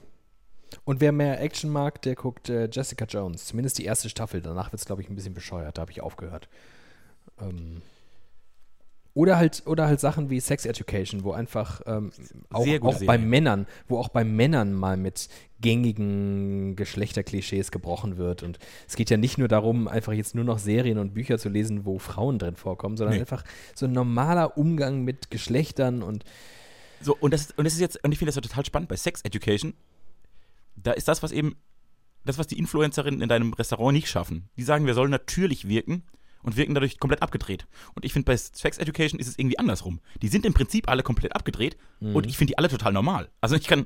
[0.85, 3.45] Und wer mehr Action mag, der guckt äh, Jessica Jones.
[3.45, 4.41] Zumindest die erste Staffel.
[4.41, 5.77] Danach wird es, glaube ich, ein bisschen bescheuert.
[5.77, 6.49] Da habe ich aufgehört.
[7.39, 7.81] Ähm
[9.15, 12.11] oder halt, oder halt Sachen wie Sex Education, wo einfach ähm,
[12.51, 13.19] auch, auch bei.
[13.19, 15.29] Männern, wo auch bei Männern mal mit
[15.61, 18.41] gängigen Geschlechterklischees gebrochen wird.
[18.41, 21.49] Und es geht ja nicht nur darum, einfach jetzt nur noch Serien und Bücher zu
[21.49, 23.21] lesen, wo Frauen drin vorkommen, sondern Nee.
[23.21, 23.43] einfach
[23.75, 26.23] so ein normaler Umgang mit Geschlechtern und
[27.03, 28.95] So, und das, und das ist jetzt, und ich finde das ja total spannend bei
[28.95, 29.73] Sex Education.
[30.75, 31.55] Da ist das, was eben,
[32.25, 34.49] das, was die Influencerinnen in deinem Restaurant nicht schaffen.
[34.57, 36.03] Die sagen, wir sollen natürlich wirken
[36.41, 37.67] und wirken dadurch komplett abgedreht.
[37.95, 39.99] Und ich finde, bei Sex Education ist es irgendwie andersrum.
[40.21, 43.29] Die sind im Prinzip alle komplett abgedreht und ich finde die alle total normal.
[43.41, 43.85] Also ich kann,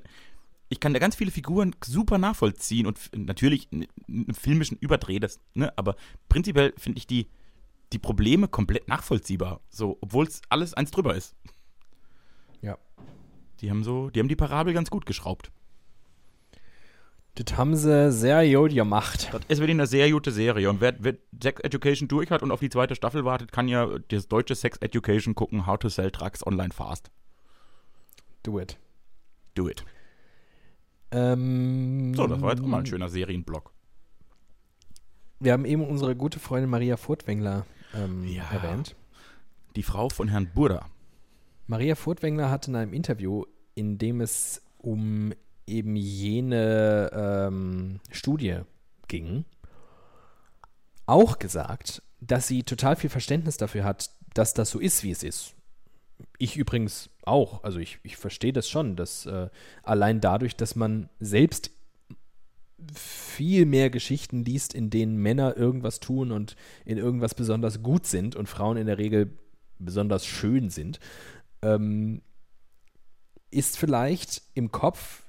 [0.70, 5.72] ich kann da ganz viele Figuren super nachvollziehen und natürlich einen filmischen Überdreh, das, ne,
[5.78, 5.96] aber
[6.30, 7.28] prinzipiell finde ich die,
[7.94, 9.62] die Probleme komplett nachvollziehbar.
[9.70, 11.36] So, obwohl es alles eins drüber ist.
[13.62, 15.52] Die haben so, die haben die Parabel ganz gut geschraubt.
[17.36, 19.30] Das haben sie sehr gut gemacht.
[19.32, 20.70] Das ist wirklich eine sehr gute Serie.
[20.70, 23.88] Und wer, wer Sex Education durch hat und auf die zweite Staffel wartet, kann ja
[24.10, 27.12] das deutsche Sex Education gucken, How to Sell Drugs Online Fast.
[28.42, 28.78] Do it.
[29.54, 29.86] Do it.
[31.12, 33.72] Ähm, So, das war jetzt auch mal ein schöner Serienblock.
[35.40, 38.46] Wir haben eben unsere gute Freundin Maria Furtwängler ähm, Ja.
[38.52, 38.96] erwähnt.
[39.76, 40.88] Die Frau von Herrn Burda.
[41.68, 43.44] Maria Furtwängler hat in einem Interview,
[43.76, 45.34] in dem es um
[45.68, 48.60] eben jene ähm, Studie
[49.10, 49.44] ging,
[51.06, 55.24] auch gesagt, dass sie total viel Verständnis dafür hat, dass das so ist, wie es
[55.24, 55.56] ist.
[56.38, 57.64] Ich übrigens auch.
[57.64, 59.50] Also ich, ich verstehe das schon, dass äh,
[59.84, 61.72] allein dadurch, dass man selbst
[62.94, 66.56] viel mehr Geschichten liest, in denen Männer irgendwas tun und
[66.86, 69.38] in irgendwas besonders gut sind und Frauen in der Regel
[69.80, 71.00] besonders schön sind,
[71.62, 72.22] ähm,
[73.50, 75.24] ist vielleicht im Kopf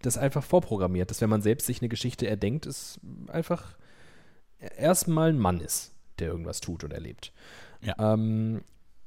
[0.00, 3.76] das einfach vorprogrammiert, dass wenn man selbst sich eine Geschichte erdenkt, es einfach
[4.58, 7.32] erstmal ein Mann ist, der irgendwas tut und erlebt.
[7.80, 8.14] Ja.
[8.14, 8.62] Ähm,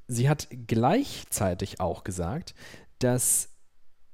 [0.07, 2.55] sie hat gleichzeitig auch gesagt,
[2.99, 3.49] dass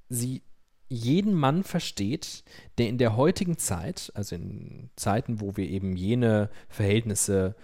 [0.09, 0.41] sie
[0.87, 2.43] jeden Mann versteht,
[2.77, 7.55] der in der heutigen Zeit, also in Zeiten, wo wir eben jene Verhältnisse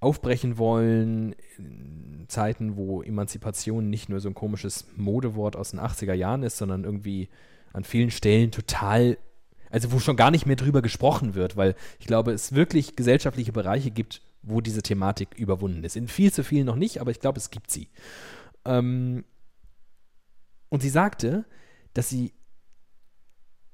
[0.00, 6.12] aufbrechen wollen, in Zeiten, wo Emanzipation nicht nur so ein komisches Modewort aus den 80er
[6.12, 7.28] Jahren ist, sondern irgendwie
[7.72, 9.18] an vielen Stellen total,
[9.70, 13.52] also wo schon gar nicht mehr drüber gesprochen wird, weil ich glaube, es wirklich gesellschaftliche
[13.52, 15.96] Bereiche gibt, wo diese Thematik überwunden ist.
[15.96, 17.88] In viel zu vielen noch nicht, aber ich glaube, es gibt sie.
[18.64, 19.24] Ähm,
[20.68, 21.44] und sie sagte,
[21.92, 22.34] dass sie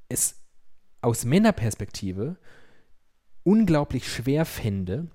[0.09, 0.41] es
[1.03, 2.37] aus Männerperspektive
[3.43, 5.09] unglaublich schwer fände,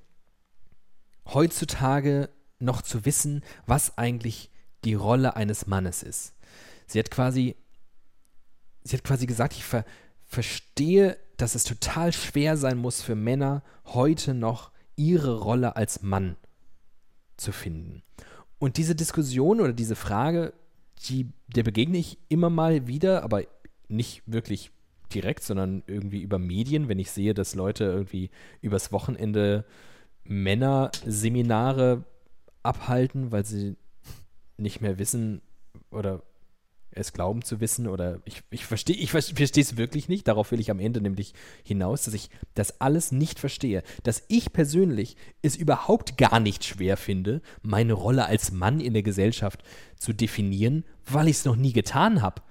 [1.33, 4.49] heutzutage noch zu wissen, was eigentlich
[4.83, 6.33] die Rolle eines Mannes ist.
[6.87, 7.55] Sie hat quasi,
[8.83, 9.85] sie hat quasi gesagt, ich ver
[10.25, 16.35] verstehe, dass es total schwer sein muss für Männer, heute noch ihre Rolle als Mann
[17.35, 18.03] zu finden.
[18.59, 20.53] Und diese Diskussion oder diese Frage,
[21.07, 23.43] die, der begegne ich immer mal wieder, aber
[23.87, 24.71] nicht wirklich
[25.13, 28.29] direkt, sondern irgendwie über Medien, wenn ich sehe, dass Leute irgendwie
[28.61, 29.65] übers Wochenende
[30.29, 32.03] Männerseminare
[32.61, 33.75] abhalten, weil sie
[34.57, 35.41] nicht mehr wissen
[35.89, 36.21] oder
[36.91, 40.27] es glauben zu wissen oder ich, ich verstehe ich verstehe es wirklich nicht.
[40.27, 43.83] Darauf will ich am Ende nämlich hinaus, dass ich das alles nicht verstehe.
[44.03, 49.03] Dass ich persönlich es überhaupt gar nicht schwer finde, meine Rolle als Mann in der
[49.03, 49.63] Gesellschaft
[49.97, 52.41] zu definieren, weil ich es noch nie getan habe.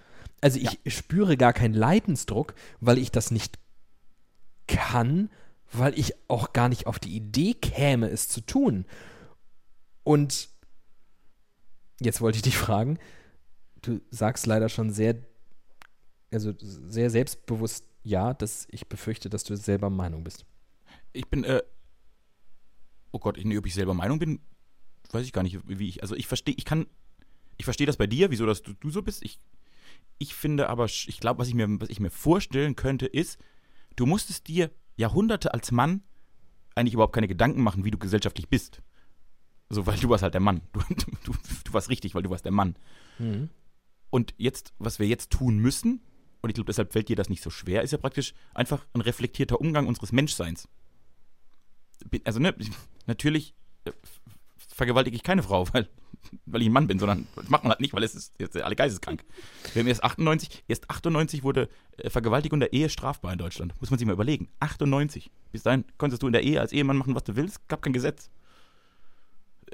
[0.40, 3.58] Also ich spüre gar keinen Leidensdruck, weil ich das nicht
[4.66, 5.30] kann,
[5.72, 8.86] weil ich auch gar nicht auf die Idee käme, es zu tun.
[10.02, 10.48] Und
[12.00, 12.98] jetzt wollte ich dich fragen,
[13.82, 15.16] du sagst leider schon sehr,
[16.30, 20.46] also sehr selbstbewusst ja, dass ich befürchte, dass du selber Meinung bist.
[21.12, 21.62] Ich bin, äh,
[23.12, 24.40] oh Gott, ich, ob ich selber Meinung bin,
[25.10, 26.86] weiß ich gar nicht, wie ich, also ich verstehe, ich kann,
[27.56, 29.22] ich verstehe das bei dir, wieso dass du, du so bist.
[29.22, 29.38] Ich,
[30.18, 33.38] ich finde aber, ich glaube, was ich mir, was ich mir vorstellen könnte, ist,
[33.96, 36.02] du musstest dir Jahrhunderte als Mann
[36.74, 38.82] eigentlich überhaupt keine Gedanken machen, wie du gesellschaftlich bist.
[39.70, 40.62] So, weil du warst halt der Mann.
[40.72, 40.80] Du,
[41.24, 41.32] du,
[41.64, 42.76] du warst richtig, weil du warst der Mann.
[43.18, 43.48] Mhm.
[44.10, 46.00] Und jetzt, was wir jetzt tun müssen,
[46.40, 49.00] und ich glaube, deshalb fällt dir das nicht so schwer, ist ja praktisch einfach ein
[49.00, 50.68] reflektierter Umgang unseres Menschseins.
[52.24, 52.54] Also, ne,
[53.06, 53.92] natürlich äh,
[54.56, 55.88] vergewaltige ich keine Frau, weil,
[56.46, 58.56] weil ich ein Mann bin, sondern das macht man halt nicht, weil es ist jetzt
[58.56, 59.24] alle geisteskrank.
[59.72, 63.74] Wir haben erst 98, erst 98 wurde äh, Vergewaltigung der Ehe strafbar in Deutschland.
[63.80, 64.48] Muss man sich mal überlegen.
[64.60, 65.30] 98.
[65.52, 67.92] Bis dahin konntest du in der Ehe als Ehemann machen, was du willst, gab kein
[67.92, 68.30] Gesetz.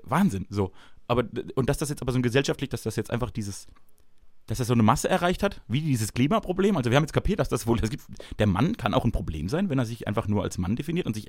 [0.03, 0.73] Wahnsinn, so.
[1.07, 1.25] Aber,
[1.55, 3.67] und dass das jetzt aber so gesellschaftlich, dass das jetzt einfach dieses,
[4.47, 6.77] dass das so eine Masse erreicht hat, wie dieses Klimaproblem.
[6.77, 8.05] Also wir haben jetzt kapiert, dass das wohl, das gibt,
[8.39, 11.07] der Mann kann auch ein Problem sein, wenn er sich einfach nur als Mann definiert
[11.07, 11.29] und sich,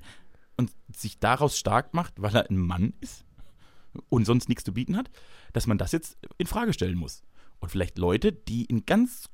[0.58, 3.25] und sich daraus stark macht, weil er ein Mann ist
[4.10, 5.10] und sonst nichts zu bieten hat,
[5.54, 7.24] dass man das jetzt in Frage stellen muss.
[7.60, 9.30] Und vielleicht Leute, die in ganz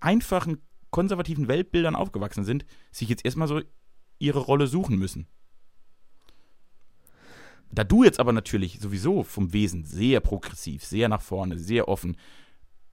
[0.00, 0.58] einfachen,
[0.90, 3.60] konservativen Weltbildern aufgewachsen sind, sich jetzt erstmal so
[4.18, 5.26] ihre Rolle suchen müssen.
[7.70, 12.16] Da du jetzt aber natürlich sowieso vom Wesen sehr progressiv, sehr nach vorne, sehr offen,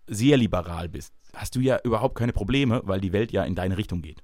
[0.07, 3.77] sehr liberal bist, hast du ja überhaupt keine Probleme, weil die Welt ja in deine
[3.77, 4.23] Richtung geht.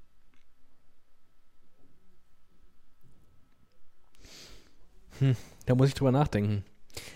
[5.20, 5.36] Hm,
[5.66, 6.64] da muss ich drüber nachdenken.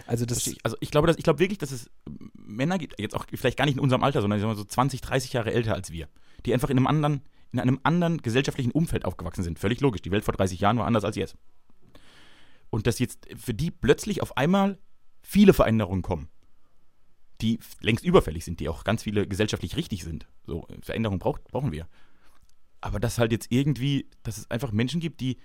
[0.08, 1.90] Also, das, also ich glaube, dass, ich glaube wirklich, dass es
[2.34, 5.54] Männer gibt, jetzt auch vielleicht gar nicht in unserem Alter, sondern so 20, 30 Jahre
[5.54, 6.10] älter als wir,
[6.46, 7.22] die einfach in einem anderen,
[7.52, 9.60] in einem anderen gesellschaftlichen Umfeld aufgewachsen sind.
[9.60, 10.02] Völlig logisch.
[10.02, 11.36] Die Welt vor 30 Jahren war anders als jetzt.
[12.70, 14.78] Und dass jetzt für die plötzlich auf einmal
[15.22, 16.30] viele Veränderungen kommen,
[17.42, 20.28] die längst überfällig sind, die auch ganz viele gesellschaftlich richtig sind.
[20.46, 21.88] So, Veränderungen braucht, brauchen wir.
[22.82, 25.38] Aber dass halt jetzt irgendwie, dass es einfach Menschen gibt, die,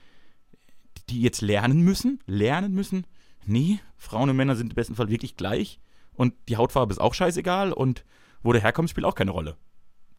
[1.08, 3.06] die jetzt lernen müssen, lernen müssen,
[3.46, 5.80] nee, Frauen und Männer sind im besten Fall wirklich gleich
[6.14, 8.04] und die Hautfarbe ist auch scheißegal und
[8.42, 9.56] wo der herkommt, spielt auch keine Rolle.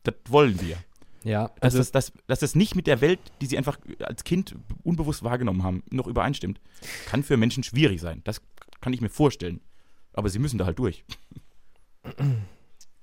[0.03, 0.77] Das wollen wir.
[1.23, 4.55] Ja, also dass, dass, dass das nicht mit der Welt, die sie einfach als Kind
[4.83, 6.61] unbewusst wahrgenommen haben, noch übereinstimmt,
[7.07, 8.21] kann für Menschen schwierig sein.
[8.25, 8.41] Das
[8.79, 9.61] kann ich mir vorstellen.
[10.13, 11.03] Aber sie müssen da halt durch.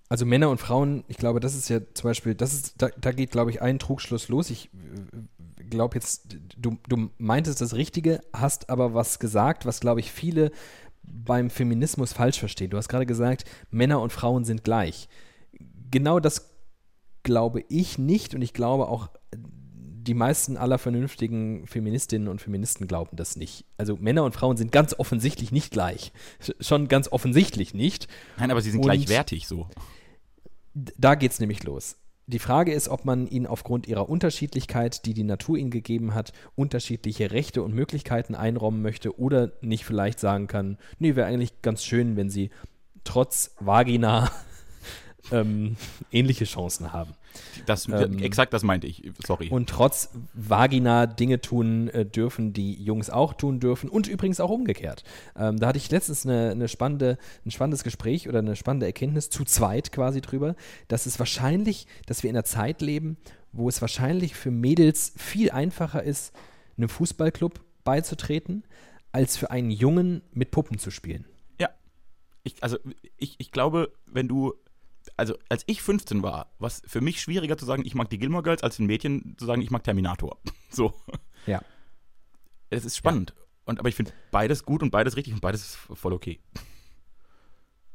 [0.09, 3.13] Also Männer und Frauen, ich glaube, das ist ja zum Beispiel, das ist, da, da
[3.13, 4.51] geht, glaube ich, ein Trugschluss los.
[4.51, 4.69] Ich äh,
[5.73, 10.53] glaube jetzt, du, du meintest das Richtige, hast aber was gesagt, was, glaube ich, viele
[11.03, 12.71] beim Feminismus falsch verstehen.
[12.71, 15.09] Du hast gerade gesagt, Männer und Frauen sind gleich.
[15.91, 16.51] Genau das
[17.25, 23.17] glaube ich nicht und ich glaube auch, die meisten aller vernünftigen Feministinnen und Feministen glauben
[23.17, 23.65] das nicht.
[23.79, 26.13] Also Männer und Frauen sind ganz offensichtlich nicht gleich.
[26.61, 28.09] Schon ganz offensichtlich nicht.
[28.37, 29.69] Nein, aber sie sind und gleichwertig so.
[30.75, 31.97] Da geht es nämlich los.
[32.27, 36.33] Die Frage ist, ob man ihnen aufgrund ihrer Unterschiedlichkeit, die die Natur ihnen gegeben hat,
[36.55, 41.85] unterschiedliche Rechte und Möglichkeiten einräumen möchte oder nicht vielleicht sagen kann, nee, wäre eigentlich ganz
[41.85, 42.51] schön, wenn sie
[43.03, 44.31] trotz Vagina
[45.33, 45.77] ähm,
[46.13, 47.15] ähnliche Chancen haben.
[47.67, 49.49] Das, ähm, exakt das meinte ich, sorry.
[49.49, 54.51] Und trotz Vagina Dinge tun äh, dürfen, die Jungs auch tun dürfen und übrigens auch
[54.51, 55.05] umgekehrt.
[55.37, 59.31] Ähm, da hatte ich letztens eine, eine, spannende, ein spannendes Gespräch oder eine spannende Erkenntnis
[59.31, 60.55] zu zweit quasi drüber,
[60.89, 63.17] dass es wahrscheinlich, dass wir in einer Zeit leben,
[63.53, 66.33] wo es wahrscheinlich für Mädels viel einfacher ist,
[66.77, 68.65] einem Fußballclub beizutreten,
[69.13, 71.27] als für einen Jungen mit Puppen zu spielen.
[71.61, 71.69] Ja.
[72.45, 72.79] Ich, also
[73.19, 74.55] ich, ich glaube, wenn du
[75.17, 78.19] also als ich 15 war, war es für mich schwieriger zu sagen, ich mag die
[78.19, 80.39] Gilmore Girls, als ein Mädchen zu sagen, ich mag Terminator.
[80.75, 80.95] So.
[81.47, 81.61] Ja.
[82.71, 83.35] Es ist spannend.
[83.37, 83.43] Ja.
[83.67, 86.41] Und, aber ich finde beides gut und beides richtig und beides ist voll okay.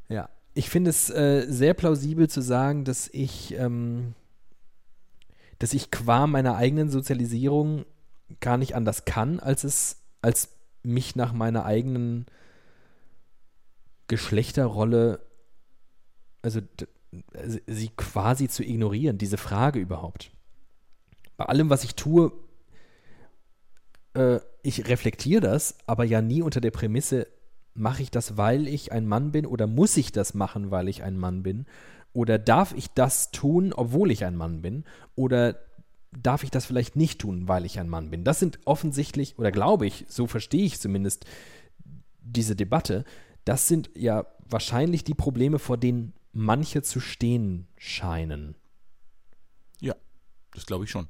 [0.08, 0.30] Ja.
[0.54, 4.14] Ich finde es äh, sehr plausibel zu sagen, dass ich, ähm,
[5.58, 7.86] dass ich qua meiner eigenen Sozialisierung
[8.40, 12.28] gar nicht anders kann, als es, als mich nach meiner eigenen
[14.08, 15.20] Geschlechterrolle,
[16.42, 16.62] also
[17.68, 20.32] sie quasi zu ignorieren, diese Frage überhaupt.
[21.38, 22.32] Bei allem, was ich tue,
[24.14, 27.28] äh, ich reflektiere das, aber ja nie unter der Prämisse,
[27.74, 31.04] mache ich das, weil ich ein Mann bin oder muss ich das machen, weil ich
[31.04, 31.66] ein Mann bin?
[32.12, 34.84] Oder darf ich das tun, obwohl ich ein Mann bin?
[35.16, 35.60] Oder
[36.12, 38.24] darf ich das vielleicht nicht tun, weil ich ein Mann bin?
[38.24, 41.26] Das sind offensichtlich, oder glaube ich, so verstehe ich zumindest
[42.22, 43.06] diese Debatte,
[43.46, 48.56] das sind ja wahrscheinlich die Probleme, vor denen manche zu stehen scheinen.
[49.82, 49.96] Ja,
[50.54, 51.08] das glaube ich schon.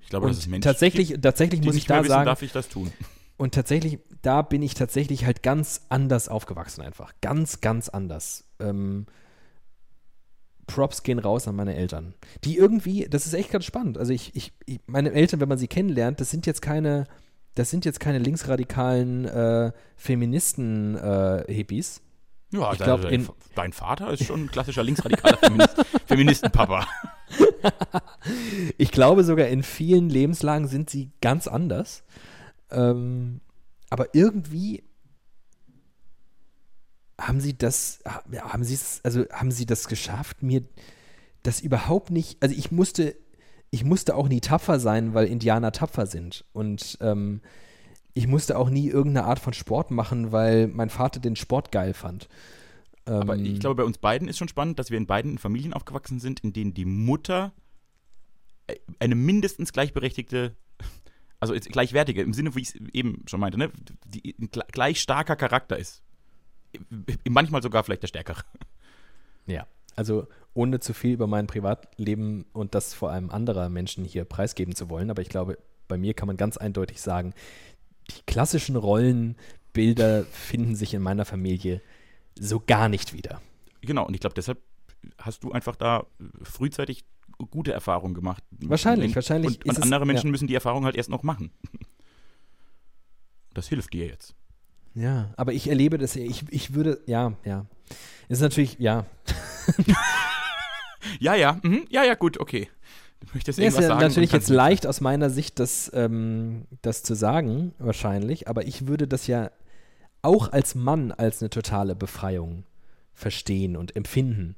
[0.00, 2.42] Ich glaube, und dass es Menschen tatsächlich, gibt, tatsächlich muss ich da wissen, sagen, darf
[2.42, 2.92] ich das tun.
[3.36, 7.14] Und tatsächlich, da bin ich tatsächlich halt ganz anders aufgewachsen einfach.
[7.22, 8.44] Ganz, ganz anders.
[8.58, 9.06] Ähm,
[10.66, 12.12] Props gehen raus an meine Eltern.
[12.44, 13.96] Die irgendwie, das ist echt ganz spannend.
[13.96, 17.06] Also ich, ich, ich meine Eltern, wenn man sie kennenlernt, das sind jetzt keine,
[17.54, 22.00] das sind jetzt keine linksradikalen äh, Feministen-Hippies, äh,
[22.52, 25.76] ja, ich glaub, dein, dein Vater ist schon ein klassischer linksradikaler Feminist,
[26.06, 26.86] Feministenpapa.
[28.76, 32.02] ich glaube sogar in vielen Lebenslagen sind sie ganz anders.
[32.70, 33.40] Ähm,
[33.88, 34.84] aber irgendwie
[37.20, 40.62] haben sie das, haben sie es, also haben sie das geschafft, mir
[41.42, 43.16] das überhaupt nicht, also ich musste,
[43.70, 46.44] ich musste auch nie tapfer sein, weil Indianer tapfer sind.
[46.52, 47.40] Und ähm,
[48.20, 51.94] ich musste auch nie irgendeine Art von Sport machen, weil mein Vater den Sport geil
[51.94, 52.28] fand.
[53.06, 56.20] Aber ich glaube, bei uns beiden ist schon spannend, dass wir in beiden Familien aufgewachsen
[56.20, 57.54] sind, in denen die Mutter
[58.66, 60.54] äh, eine mindestens gleichberechtigte,
[61.40, 63.72] also gleichwertige, im Sinne, wie ich es eben schon meinte, ne,
[64.04, 64.36] die,
[64.70, 66.02] gleich starker Charakter ist.
[67.26, 68.42] Manchmal sogar vielleicht der stärkere.
[69.46, 69.66] Ja,
[69.96, 74.74] also ohne zu viel über mein Privatleben und das vor allem anderer Menschen hier preisgeben
[74.74, 75.56] zu wollen, aber ich glaube,
[75.88, 77.34] bei mir kann man ganz eindeutig sagen,
[78.16, 81.80] die klassischen Rollenbilder finden sich in meiner Familie
[82.38, 83.40] so gar nicht wieder.
[83.82, 84.58] Genau, und ich glaube, deshalb
[85.18, 86.06] hast du einfach da
[86.42, 87.04] frühzeitig
[87.50, 88.42] gute Erfahrungen gemacht.
[88.50, 89.64] Wahrscheinlich, und, wahrscheinlich.
[89.64, 90.30] Und, und andere es, Menschen ja.
[90.32, 91.50] müssen die Erfahrung halt erst noch machen.
[93.54, 94.34] Das hilft dir jetzt.
[94.94, 97.66] Ja, aber ich erlebe das, ich, ich würde, ja, ja.
[98.28, 99.06] Ist natürlich, ja.
[101.20, 102.68] ja, ja, mhm, ja, ja, gut, okay.
[103.20, 106.66] Du möchtest ja, irgendwas ist ja sagen natürlich jetzt leicht aus meiner Sicht, das, ähm,
[106.82, 109.50] das zu sagen, wahrscheinlich, aber ich würde das ja
[110.22, 112.64] auch als Mann als eine totale Befreiung
[113.14, 114.56] verstehen und empfinden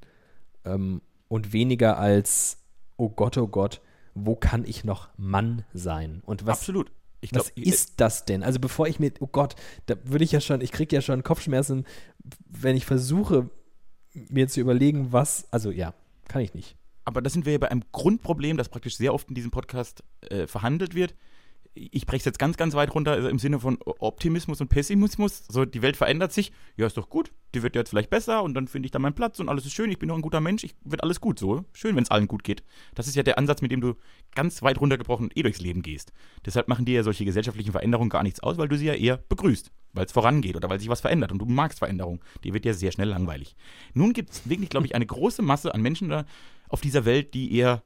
[0.65, 2.59] ähm, und weniger als,
[2.97, 3.81] oh Gott, oh Gott,
[4.15, 6.23] wo kann ich noch Mann sein?
[6.25, 6.93] Und was, Absolut.
[7.21, 8.43] Glaub, was ist das denn?
[8.43, 9.55] Also bevor ich mir, oh Gott,
[9.87, 11.87] da würde ich ja schon, ich kriege ja schon Kopfschmerzen,
[12.49, 13.49] wenn ich versuche,
[14.13, 15.95] mir zu überlegen, was, also ja,
[16.29, 16.77] kann ich nicht.
[17.05, 20.05] Aber da sind wir ja bei einem Grundproblem, das praktisch sehr oft in diesem Podcast
[20.31, 21.15] äh, verhandelt wird
[21.75, 25.45] ich breche es jetzt ganz, ganz weit runter also im Sinne von Optimismus und Pessimismus.
[25.49, 26.53] So, die Welt verändert sich.
[26.77, 27.33] Ja, ist doch gut.
[27.55, 29.73] Die wird jetzt vielleicht besser und dann finde ich da meinen Platz und alles ist
[29.73, 29.91] schön.
[29.91, 30.65] Ich bin noch ein guter Mensch.
[30.65, 31.39] Ich wird alles gut.
[31.39, 32.63] So schön, wenn es allen gut geht.
[32.95, 33.95] Das ist ja der Ansatz, mit dem du
[34.35, 36.13] ganz weit runtergebrochen eh durchs Leben gehst.
[36.45, 39.19] Deshalb machen dir ja solche gesellschaftlichen Veränderungen gar nichts aus, weil du sie ja eher
[39.29, 42.23] begrüßt, weil es vorangeht oder weil sich was verändert und du magst Veränderung.
[42.45, 43.57] Die wird ja sehr schnell langweilig.
[43.95, 46.27] Nun gibt es wirklich, glaube ich, eine große Masse an Menschen da
[46.73, 47.83] auf dieser Welt, die eher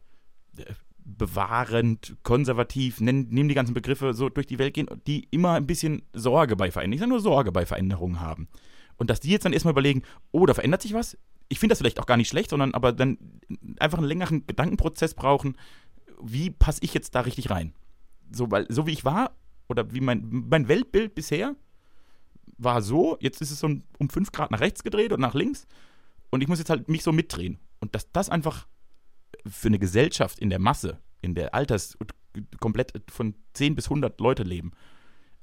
[0.56, 0.64] äh,
[0.98, 6.02] bewahrend, konservativ, nehmen, die ganzen Begriffe so durch die Welt gehen, die immer ein bisschen
[6.12, 8.48] Sorge bei Veränderungen, ich sage nur Sorge bei Veränderungen haben.
[8.96, 11.18] Und dass die jetzt dann erstmal überlegen, oh, da verändert sich was.
[11.48, 13.18] Ich finde das vielleicht auch gar nicht schlecht, sondern aber dann
[13.78, 15.56] einfach einen längeren Gedankenprozess brauchen,
[16.20, 17.74] wie passe ich jetzt da richtig rein?
[18.32, 19.36] So, weil, so wie ich war,
[19.68, 21.54] oder wie mein, mein Weltbild bisher
[22.58, 23.68] war so, jetzt ist es so
[23.98, 25.66] um fünf Grad nach rechts gedreht und nach links.
[26.30, 27.58] Und ich muss jetzt halt mich so mitdrehen.
[27.80, 28.66] Und dass das einfach
[29.48, 31.96] für eine Gesellschaft in der Masse, in der Alters,
[32.60, 34.72] komplett von 10 bis 100 Leute leben,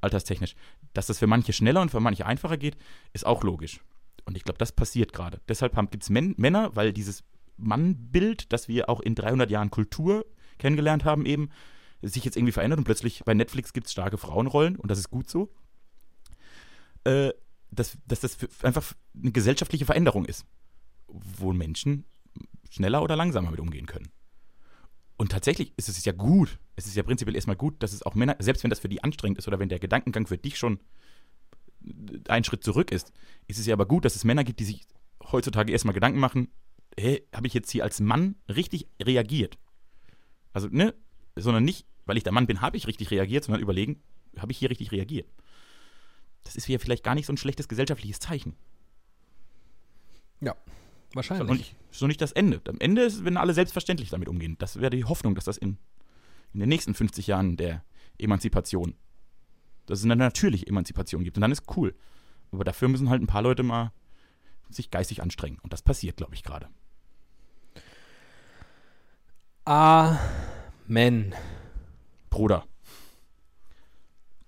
[0.01, 0.56] alterstechnisch,
[0.93, 2.78] dass das für manche schneller und für manche einfacher geht,
[3.14, 3.82] ist auch logisch.
[4.26, 5.41] Und ich glaube, das passiert gerade.
[5.47, 7.24] Deshalb gibt es Männer, weil dieses
[7.58, 10.26] Mannbild, das wir auch in 300 Jahren Kultur
[10.58, 11.49] kennengelernt haben, eben
[12.01, 15.10] sich jetzt irgendwie verändert und plötzlich bei Netflix gibt es starke Frauenrollen und das ist
[15.10, 15.54] gut so.
[17.06, 17.32] Äh,
[17.72, 20.45] dass, dass das einfach eine gesellschaftliche Veränderung ist,
[21.08, 22.06] wo Menschen
[22.74, 24.10] schneller oder langsamer mit umgehen können.
[25.16, 28.16] Und tatsächlich ist es ja gut, es ist ja prinzipiell erstmal gut, dass es auch
[28.16, 30.80] Männer, selbst wenn das für die anstrengend ist oder wenn der Gedankengang für dich schon
[32.28, 33.14] einen Schritt zurück ist,
[33.48, 34.86] ist es ja aber gut, dass es Männer gibt, die sich
[35.32, 36.48] heutzutage erstmal Gedanken machen,
[36.98, 39.58] hey, habe ich jetzt hier als Mann richtig reagiert?
[40.52, 40.94] Also, ne,
[41.36, 44.02] sondern nicht, weil ich der Mann bin, habe ich richtig reagiert, sondern überlegen,
[44.38, 45.30] habe ich hier richtig reagiert?
[46.44, 48.56] Das ist ja vielleicht gar nicht so ein schlechtes gesellschaftliches Zeichen.
[50.42, 50.56] Ja,
[51.14, 51.47] Wahrscheinlich.
[51.47, 52.61] So nicht, so nicht das Ende.
[52.68, 54.55] Am Ende ist, wenn alle selbstverständlich damit umgehen.
[54.59, 55.78] Das wäre die Hoffnung, dass das in,
[56.53, 57.84] in den nächsten 50 Jahren der
[58.18, 58.95] Emanzipation,
[59.86, 61.38] dass es eine natürliche Emanzipation gibt.
[61.38, 61.95] Und dann ist cool.
[62.51, 63.91] Aber dafür müssen halt ein paar Leute mal
[64.70, 65.59] sich geistig anstrengen.
[65.61, 66.68] Und das passiert, glaube ich, gerade.
[69.66, 71.34] Amen.
[72.30, 72.66] Bruder.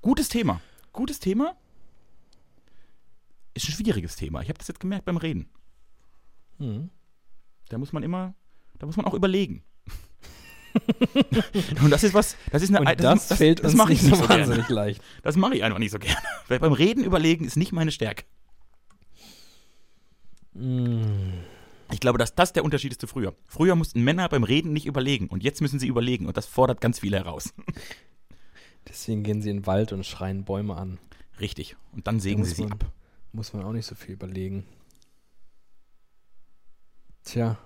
[0.02, 0.62] Gutes Thema.
[0.94, 1.56] Gutes Thema.
[3.54, 4.42] Ist ein schwieriges Thema.
[4.42, 5.50] Ich habe das jetzt gemerkt beim Reden.
[6.58, 6.90] Mhm.
[7.70, 8.36] Da muss man immer,
[8.80, 9.64] da muss man auch überlegen.
[11.84, 14.02] und das ist was, das ist eine, und das, das fällt das, das mache ich
[14.04, 14.82] nicht so wahnsinnig gerne.
[14.82, 15.02] leicht.
[15.24, 16.20] Das mache ich einfach nicht so gerne.
[16.48, 18.26] Weil beim Reden überlegen ist nicht meine Stärke.
[20.54, 21.34] Mm.
[21.92, 23.36] Ich glaube, dass das der Unterschied ist zu früher.
[23.46, 26.82] Früher mussten Männer beim Reden nicht überlegen und jetzt müssen sie überlegen und das fordert
[26.82, 27.54] ganz viel heraus.
[28.88, 31.00] Deswegen gehen sie in den Wald und schreien Bäume an.
[31.40, 31.76] Richtig.
[31.94, 32.92] Und dann sägen sie man, sie ab.
[33.32, 34.66] Muss man auch nicht so viel überlegen.
[37.26, 37.58] Tja.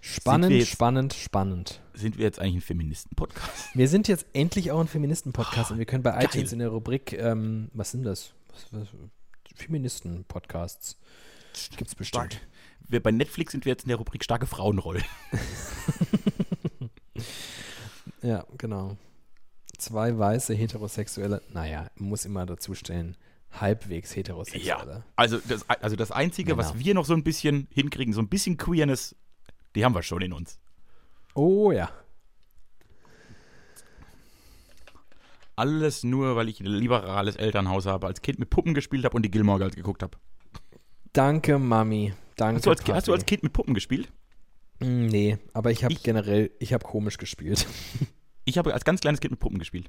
[0.00, 1.82] Spannend, jetzt, spannend, spannend.
[1.92, 3.74] Sind wir jetzt eigentlich ein Feministen-Podcast?
[3.74, 6.24] Wir sind jetzt endlich auch ein Feministen-Podcast oh, und wir können bei geil.
[6.24, 8.32] iTunes in der Rubrik, ähm, was sind das?
[9.56, 10.98] Feministen-Podcasts.
[11.76, 12.40] Gibt es bestimmt.
[12.86, 15.04] Wir, bei Netflix sind wir jetzt in der Rubrik starke Frauenrollen.
[18.22, 18.96] ja, genau.
[19.78, 23.16] Zwei weiße heterosexuelle, naja, muss immer dazu stellen,
[23.60, 24.92] halbwegs heterosexuelle.
[24.92, 25.04] Ja.
[25.16, 26.84] Also das, also das Einzige, was Männer.
[26.84, 29.16] wir noch so ein bisschen hinkriegen, so ein bisschen Queerness,
[29.74, 30.58] die haben wir schon in uns.
[31.34, 31.90] Oh ja.
[35.56, 39.22] Alles nur, weil ich ein liberales Elternhaus habe, als Kind mit Puppen gespielt habe und
[39.22, 40.18] die Gilmore Girls geguckt habe.
[41.12, 42.12] Danke, Mami.
[42.36, 42.56] Danke.
[42.56, 44.10] Hast, du als, hast du als Kind mit Puppen gespielt?
[44.80, 47.66] Mm, Nee, aber ich habe generell, ich habe komisch gespielt.
[48.46, 49.88] Ich habe als ganz kleines Kind mit Puppen gespielt.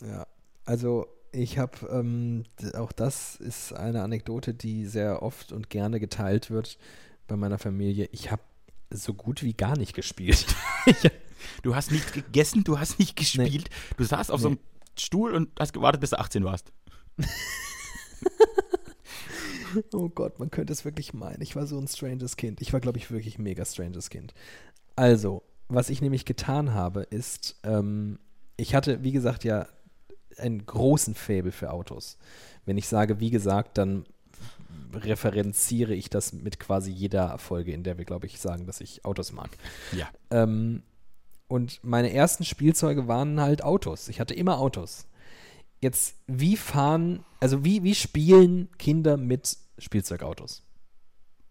[0.00, 0.28] Ja,
[0.64, 6.50] also ich habe, ähm, auch das ist eine Anekdote, die sehr oft und gerne geteilt
[6.50, 6.78] wird
[7.26, 8.08] bei meiner Familie.
[8.12, 8.42] Ich habe
[8.90, 10.46] so gut wie gar nicht gespielt.
[11.62, 13.70] Du hast nicht gegessen, du hast nicht gespielt.
[13.96, 14.58] Du saßt auf so einem
[14.98, 16.72] Stuhl und hast gewartet, bis du 18 warst.
[19.92, 21.40] oh Gott, man könnte es wirklich meinen.
[21.40, 22.60] Ich war so ein stranges Kind.
[22.60, 24.34] Ich war, glaube ich, wirklich ein mega stranges Kind.
[24.96, 28.18] Also, was ich nämlich getan habe, ist, ähm,
[28.56, 29.68] ich hatte, wie gesagt, ja
[30.40, 32.18] einen großen Faible für Autos.
[32.64, 34.04] Wenn ich sage, wie gesagt, dann
[34.92, 39.04] referenziere ich das mit quasi jeder Folge, in der wir, glaube ich, sagen, dass ich
[39.04, 39.50] Autos mag.
[39.92, 40.08] Ja.
[40.30, 40.82] Ähm,
[41.46, 44.08] und meine ersten Spielzeuge waren halt Autos.
[44.08, 45.06] Ich hatte immer Autos.
[45.80, 50.62] Jetzt, wie fahren, also wie, wie spielen Kinder mit Spielzeugautos?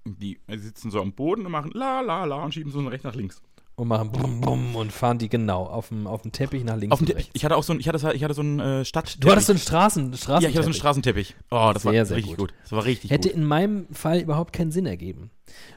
[0.06, 3.16] Die sitzen so am Boden und machen la la la und schieben so rechts nach
[3.16, 3.42] links.
[3.80, 6.92] Und machen bum bum und fahren die genau auf dem, auf dem Teppich nach links
[6.92, 7.30] Auf dem Teppich.
[7.34, 9.18] Ich hatte auch so ein, ich hatte, ich hatte so einen äh, Stadt.
[9.24, 11.36] Du hattest so einen Straßen, Straßen Ja, ich hatte so einen Straßenteppich.
[11.52, 12.50] Oh, das Sehr, war sehr richtig gut.
[12.50, 12.54] gut.
[12.64, 13.38] Das war richtig Hätte gut.
[13.38, 15.30] in meinem Fall überhaupt keinen Sinn ergeben.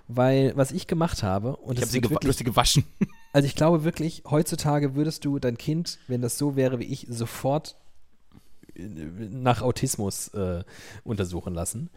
[0.09, 2.85] Weil was ich gemacht habe, und Ich habe sie, gewa- wirklich sie gewaschen.
[3.35, 7.07] Also ich glaube wirklich, heutzutage würdest du dein Kind, wenn das so wäre wie ich,
[7.09, 7.77] sofort
[8.75, 10.65] äh, nach Autismus äh,
[11.05, 11.91] untersuchen lassen.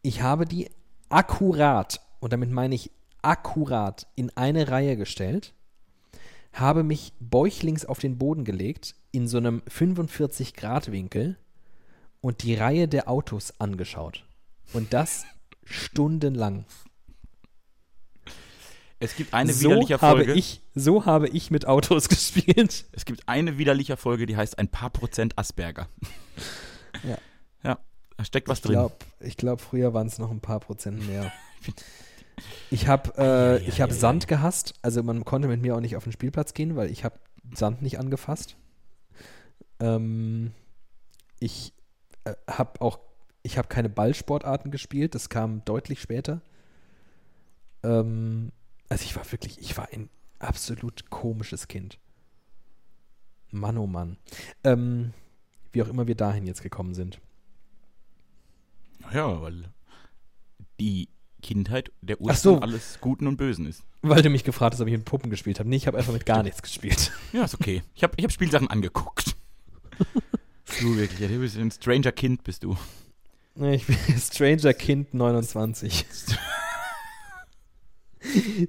[0.00, 0.70] Ich habe die
[1.10, 2.90] akkurat, und damit meine ich
[3.22, 5.54] akkurat, in eine Reihe gestellt,
[6.52, 11.36] habe mich bäuchlings auf den Boden gelegt, in so einem 45-Grad-Winkel
[12.20, 14.24] und die Reihe der Autos angeschaut.
[14.72, 15.24] Und das
[15.64, 16.64] stundenlang
[18.98, 20.32] Es gibt eine so widerliche habe Folge.
[20.34, 22.84] ich, so habe ich mit Autos gespielt.
[22.92, 25.88] Es gibt eine widerliche Folge, die heißt ein paar Prozent Asperger.
[27.04, 27.16] Ja.
[27.64, 27.78] Ja,
[28.18, 28.72] da steckt was Ich drin.
[28.74, 31.32] glaube, ich glaub, früher waren es noch ein paar Prozent mehr.
[32.70, 34.74] Ich habe äh, ich hab ja, Sand gehasst.
[34.82, 37.18] Also man konnte mit mir auch nicht auf den Spielplatz gehen, weil ich habe
[37.54, 38.56] Sand nicht angefasst.
[39.80, 40.52] Ähm,
[41.38, 41.72] ich
[42.24, 43.00] äh, habe auch,
[43.42, 45.14] ich habe keine Ballsportarten gespielt.
[45.14, 46.40] Das kam deutlich später.
[47.82, 48.52] Ähm,
[48.88, 50.08] also ich war wirklich, ich war ein
[50.38, 51.98] absolut komisches Kind.
[53.50, 54.16] Mann, oh Mann.
[54.64, 55.12] Ähm,
[55.72, 57.20] wie auch immer wir dahin jetzt gekommen sind.
[59.12, 59.64] Ja, weil
[60.80, 61.08] die
[61.42, 62.62] Kindheit der Ursprung so.
[62.62, 63.82] alles Guten und Bösen ist.
[64.00, 65.68] Weil du mich gefragt hast, ob ich mit Puppen gespielt habe.
[65.68, 67.12] Nee, ich habe einfach mit gar nichts gespielt.
[67.32, 67.82] Ja, ist okay.
[67.94, 69.36] Ich habe ich hab Spielsachen angeguckt.
[70.80, 72.76] du wirklich, ja, du bist ein Stranger Kind, bist du.
[73.54, 76.06] Nee, Ich bin Stranger Kind 29.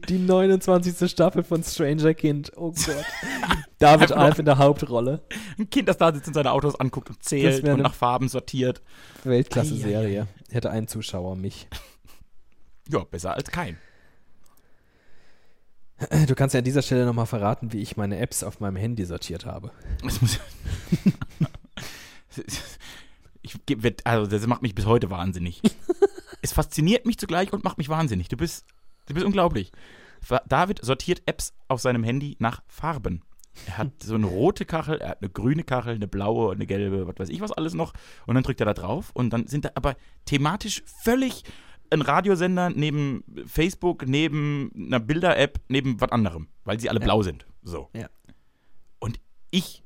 [0.09, 1.09] Die 29.
[1.09, 2.51] Staffel von Stranger Kind.
[2.55, 3.05] Oh Gott.
[3.77, 5.21] David Alf in der Hauptrolle.
[5.59, 8.81] Ein Kind, das da sitzt und seine Autos anguckt und zählt und nach Farben sortiert.
[9.23, 10.27] Weltklasse-Serie.
[10.49, 11.67] Hätte einen Zuschauer, mich.
[12.89, 13.77] Ja, besser als kein.
[16.27, 19.05] Du kannst ja an dieser Stelle nochmal verraten, wie ich meine Apps auf meinem Handy
[19.05, 19.71] sortiert habe.
[20.03, 20.39] Das muss
[23.41, 23.57] ich,
[24.03, 25.61] also das macht mich bis heute wahnsinnig.
[26.41, 28.27] es fasziniert mich zugleich und macht mich wahnsinnig.
[28.27, 28.65] Du bist,
[29.05, 29.71] du bist unglaublich.
[30.47, 33.23] David sortiert Apps auf seinem Handy nach Farben.
[33.67, 37.07] Er hat so eine rote Kachel, er hat eine grüne Kachel, eine blaue, eine gelbe,
[37.07, 37.93] was weiß ich was alles noch.
[38.25, 41.43] Und dann drückt er da drauf und dann sind da aber thematisch völlig
[41.93, 47.05] ein Radiosender neben Facebook, neben einer Bilder-App, neben was anderem, weil sie alle Ja.
[47.05, 47.45] blau sind.
[47.61, 47.89] So.
[47.95, 48.09] Ja.
[48.99, 49.19] Und
[49.51, 49.83] ich,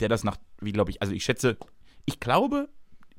[0.00, 1.56] der das nach, wie glaube ich, also ich schätze,
[2.04, 2.68] ich glaube,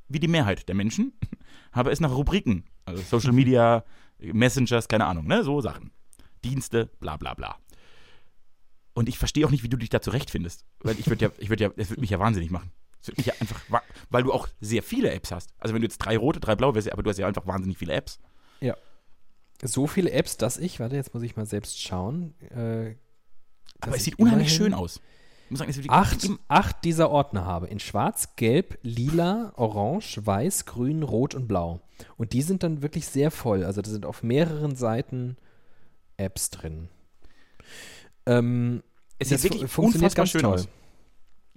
[0.07, 1.13] wie die Mehrheit der Menschen,
[1.71, 3.83] habe es nach Rubriken, also Social Media,
[4.19, 5.91] Messengers, keine Ahnung, ne, so Sachen.
[6.43, 7.57] Dienste, bla bla bla.
[8.93, 10.65] Und ich verstehe auch nicht, wie du dich da zurechtfindest.
[10.79, 12.71] Weil ich würde ja, ich würde ja, das würde mich ja wahnsinnig machen.
[13.07, 13.61] Das würde mich ja einfach,
[14.09, 15.51] weil du auch sehr viele Apps hast.
[15.59, 17.77] Also wenn du jetzt drei rote, drei blaue wärst, aber du hast ja einfach wahnsinnig
[17.77, 18.19] viele Apps.
[19.63, 22.35] So viele Apps, dass ich, warte, jetzt muss ich mal selbst schauen.
[22.51, 22.95] Äh,
[23.79, 25.01] Aber es sieht unheimlich schön aus.
[25.45, 27.65] Ich muss sagen, es wird Acht, acht dieser Ordner habe.
[27.65, 31.81] In schwarz, gelb, lila, orange, weiß, grün, rot und blau.
[32.17, 33.63] Und die sind dann wirklich sehr voll.
[33.63, 35.37] Also da sind auf mehreren Seiten
[36.17, 36.89] Apps drin.
[38.27, 38.83] Ähm,
[39.17, 40.53] Es sieht wirklich fu- funktioniert ganz schön toll.
[40.53, 40.67] aus.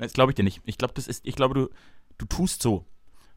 [0.01, 0.61] Das glaube ich dir nicht.
[0.65, 1.69] Ich glaube, das ist, ich glaube, du,
[2.19, 2.87] du tust so,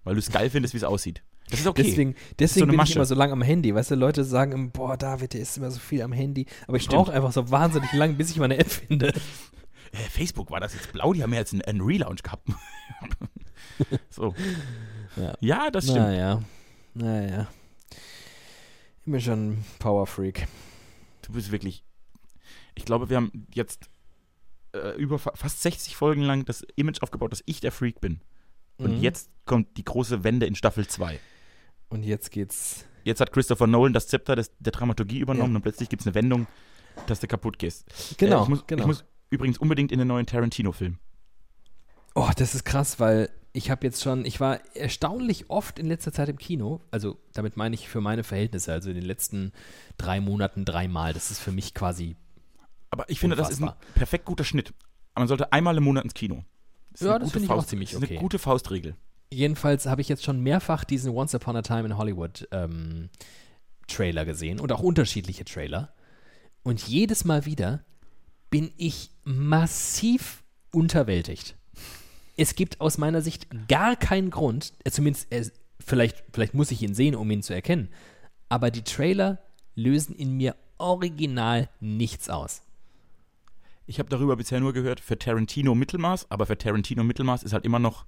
[0.04, 1.22] weil du es geil findest, wie es aussieht.
[1.50, 1.84] Das ist okay.
[1.84, 3.76] Deswegen, so deswegen eine bin ich immer so lang am Handy.
[3.76, 6.46] Weißt du, Leute sagen, immer, boah, David, der ist immer so viel am Handy.
[6.68, 9.10] Aber ich brauche einfach so wahnsinnig lang, bis ich meine App finde.
[9.92, 12.48] äh, Facebook war das jetzt blau, die haben ja jetzt einen, einen Relaunch gehabt.
[14.10, 14.36] So.
[15.16, 15.34] Ja.
[15.40, 16.00] Ja, das stimmt.
[16.00, 16.44] Naja.
[16.94, 17.48] Naja.
[19.06, 20.48] Ich bin schon ein Powerfreak.
[21.24, 21.84] Du bist wirklich.
[22.76, 23.90] Ich glaube, wir haben jetzt
[24.74, 28.22] äh, über fa fast 60 Folgen lang das Image aufgebaut, dass ich der Freak bin.
[28.78, 29.02] Und Mhm.
[29.02, 31.20] jetzt kommt die große Wende in Staffel 2.
[31.90, 32.86] Und jetzt geht's.
[33.04, 35.56] Jetzt hat Christopher Nolan das Zepter des, der Dramaturgie übernommen Ja.
[35.58, 36.48] und plötzlich gibt es eine Wendung,
[37.08, 37.86] dass du kaputt gehst.
[38.18, 38.82] Genau, Äh, ich, muss, genau.
[38.82, 40.98] ich muss übrigens unbedingt in den neuen Tarantino-Film.
[42.16, 46.12] Oh, das ist krass, weil ich habe jetzt schon, ich war erstaunlich oft in letzter
[46.12, 46.82] Zeit im Kino.
[46.92, 49.52] Also damit meine ich für meine Verhältnisse, also in den letzten
[49.98, 51.14] drei Monaten dreimal.
[51.14, 52.16] Das ist für mich quasi.
[52.94, 53.94] Aber ich finde, das ist ein Unfassbar.
[53.96, 54.72] perfekt guter Schnitt.
[55.16, 56.44] Man sollte einmal im Monat ins Kino.
[56.92, 58.14] Das ist Ja, eine das gute finde ich auch ziemlich das ist okay.
[58.14, 58.96] eine gute Faustregel.
[59.32, 63.10] Jedenfalls habe ich jetzt schon mehrfach diesen Once Upon a Time in Hollywood ähm,
[63.88, 65.92] Trailer gesehen und auch unterschiedliche Trailer.
[66.62, 67.84] Und jedes Mal wieder
[68.52, 71.56] bin ich massiv unterwältigt.
[72.38, 76.82] Es gibt aus meiner Sicht gar keinen Grund, äh, zumindest äh, vielleicht, vielleicht muss ich
[76.84, 77.90] ihn sehen, um ihn zu erkennen,
[78.50, 79.40] aber die Trailer
[79.76, 82.63] lösen in mir original nichts aus.
[83.86, 87.66] Ich habe darüber bisher nur gehört, für Tarantino Mittelmaß, aber für Tarantino Mittelmaß ist halt
[87.66, 88.06] immer noch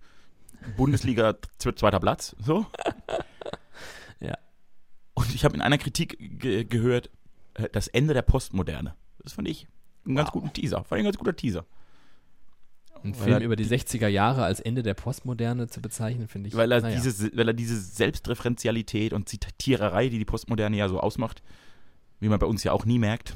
[0.78, 2.36] Bundesliga zweiter Platz.
[2.40, 2.66] So.
[4.22, 4.38] Ja.
[5.14, 7.10] Und ich habe in einer Kritik ge gehört,
[7.56, 8.96] äh, das Ende der Postmoderne.
[9.20, 9.68] Das fand ich
[10.06, 10.34] einen ganz Wow.
[10.42, 10.78] guten Teaser.
[10.86, 11.66] Fand ich ein ganz guter Teaser.
[13.04, 16.56] Ein Film er- über die 60er Jahre als Ende der Postmoderne zu bezeichnen, finde ich.
[16.56, 16.96] Weil er, naja.
[17.00, 21.44] diese, weil er diese Selbstreferenzialität und Zitiererei, die die Postmoderne ja so ausmacht,
[22.22, 23.36] wie man bei uns ja auch nie merkt.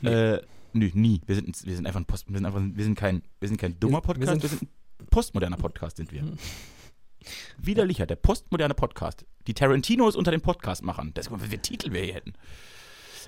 [0.00, 0.10] Nee.
[0.10, 0.42] Äh,
[0.74, 1.20] nö, nie.
[1.26, 3.58] Wir sind, wir sind einfach ein Post, wir sind einfach, wir sind kein, wir sind
[3.58, 4.70] kein dummer Wir- wir Podcast, wir sind- sind,
[5.00, 6.24] ein postmoderner Podcast sind wir.
[7.58, 9.24] Widerlicher, der postmoderne Podcast.
[9.46, 11.12] Die Tarantinos unter den Podcastmachern.
[11.14, 12.32] Das wie viele Titel wir hier hätten.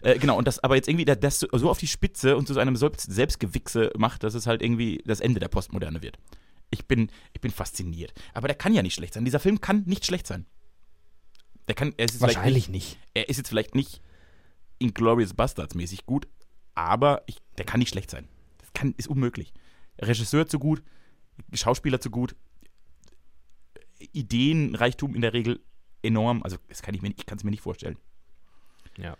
[0.02, 2.60] Äh, genau, und das aber jetzt irgendwie das so auf die Spitze und zu so
[2.60, 6.18] einem Selbst- Selbstgewichse macht, dass es halt irgendwie das Ende der Postmoderne wird.
[6.70, 8.12] Ich bin, ich bin fasziniert.
[8.32, 9.24] Aber der kann ja nicht schlecht sein.
[9.24, 10.46] Dieser Film kann nicht schlecht sein.
[11.68, 12.98] Der kann, er ist Wahrscheinlich nicht.
[13.14, 14.02] er ist jetzt vielleicht nicht
[14.80, 16.26] Inglourious Bastards mäßig gut,
[16.74, 18.28] aber ich, der kann nicht schlecht sein.
[18.58, 19.52] Das kann, ist unmöglich.
[20.00, 20.82] Regisseur zu gut,
[21.52, 22.34] Schauspieler zu gut,
[24.12, 25.60] Ideenreichtum in der Regel
[26.02, 26.42] enorm.
[26.42, 27.96] Also das kann ich mir, nicht- ich kann es mir nicht vorstellen.
[28.98, 29.16] Ja.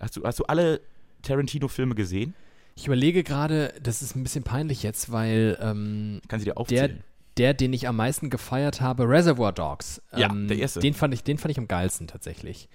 [0.00, 0.80] Hast du, hast du alle
[1.22, 2.34] Tarantino-Filme gesehen?
[2.76, 6.58] Ich überlege gerade, das ist ein bisschen peinlich jetzt, weil ähm, Kann sie dir der,
[6.58, 7.04] aufzählen?
[7.36, 10.02] der, den ich am meisten gefeiert habe, Reservoir Dogs.
[10.16, 10.80] Ja, ähm, der erste.
[10.80, 12.68] Den fand, ich, den fand ich am geilsten tatsächlich.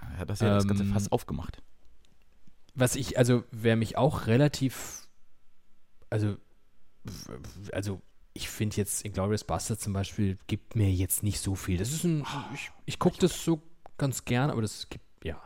[0.00, 1.62] Er hat das ja das ganze ähm, Fass aufgemacht.
[2.78, 5.08] Was ich, also wer mich auch relativ,
[6.10, 6.36] also,
[7.72, 8.00] also
[8.34, 11.76] ich finde jetzt Inglourious Basterds zum Beispiel gibt mir jetzt nicht so viel.
[11.78, 12.24] Das ist ein,
[12.54, 13.60] ich, ich gucke das so
[13.96, 15.42] ganz gern, aber das gibt, ja.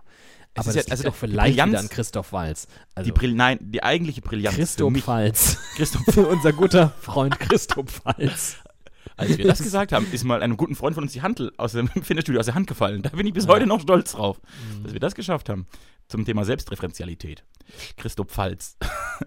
[0.55, 2.66] Es Aber ist das ja- also die vielleicht wieder Brillanz- an Christoph Walz.
[2.95, 5.57] Also die Brill nein, die eigentliche Brillanz Christoph Walz.
[5.76, 8.57] Christoph, Unser guter Freund Christoph Walz.
[9.23, 11.73] Als wir das gesagt haben, ist mal einem guten Freund von uns die Hantel aus
[11.73, 13.03] dem Fitnessstudio aus der Hand gefallen.
[13.03, 14.41] Da bin ich bis heute noch stolz drauf,
[14.83, 15.66] dass wir das geschafft haben.
[16.09, 17.45] Zum Thema Selbstreferenzialität.
[17.97, 18.77] Christoph Pfalz.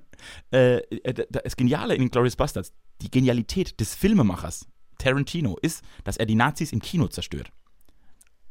[0.51, 4.67] äh, äh, da- das Geniale in Glorious Bastards, die Genialität des Filmemachers
[4.97, 7.51] Tarantino ist, dass er die Nazis im Kino zerstört.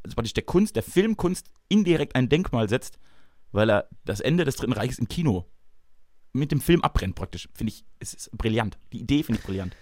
[0.03, 2.99] Also praktisch der Kunst, der Filmkunst indirekt ein Denkmal setzt,
[3.53, 5.47] weil er das Ende des Dritten Reiches im Kino
[6.33, 7.49] mit dem Film abbrennt praktisch.
[7.55, 8.77] Finde ich, es ist brillant.
[8.93, 9.75] Die Idee finde ich brillant.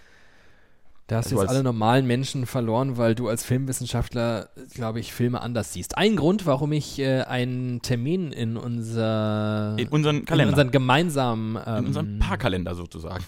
[1.07, 5.41] Da hast du jetzt alle normalen Menschen verloren, weil du als Filmwissenschaftler, glaube ich, Filme
[5.41, 5.97] anders siehst.
[5.97, 10.53] Ein Grund, warum ich äh, einen Termin in unser In unseren in Kalender.
[10.53, 13.23] unseren gemeinsamen ähm, in unserem Paarkalender sozusagen.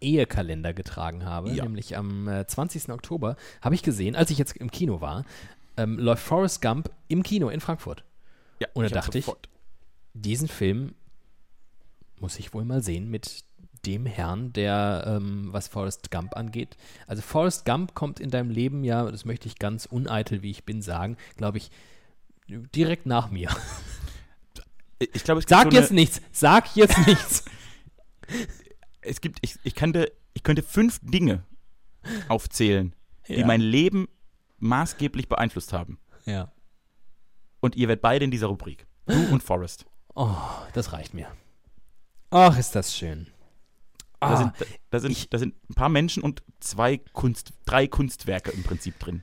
[0.00, 1.64] Ehekalender getragen habe, Ja.
[1.64, 2.88] nämlich am äh, 20.
[2.88, 5.24] Oktober, habe ich gesehen, als ich jetzt im Kino war,
[5.76, 8.02] ähm, läuft Forrest Gump im Kino in Frankfurt.
[8.60, 9.30] Ja, Und da dachte ich-
[10.14, 10.94] Diesen Film
[12.18, 13.44] muss ich wohl mal sehen mit
[13.86, 16.76] dem Herrn, der, ähm, was Forrest Gump angeht.
[17.06, 20.64] Also Forrest Gump kommt in deinem Leben ja, das möchte ich ganz uneitel, wie ich
[20.64, 21.70] bin, sagen, glaube ich,
[22.48, 23.48] direkt nach mir.
[24.98, 27.44] Ich glaube, Sag jetzt nichts, sag jetzt nichts.
[29.00, 31.44] es gibt, ich, ich, könnte, ich könnte fünf Dinge
[32.28, 32.94] aufzählen,
[33.28, 33.46] die Ja.
[33.46, 34.08] mein Leben
[34.58, 35.98] maßgeblich beeinflusst haben.
[36.26, 36.52] Ja.
[37.60, 38.86] Und ihr werdet beide in dieser Rubrik.
[39.06, 39.86] Du und Forrest.
[40.14, 40.36] Oh,
[40.74, 41.28] das reicht mir.
[42.30, 43.26] Ach, ist das schön.
[44.20, 47.86] Da, Ah, sind, da, da, sind, da sind ein paar Menschen und zwei Kunst, drei
[47.86, 49.22] Kunstwerke im Prinzip drin.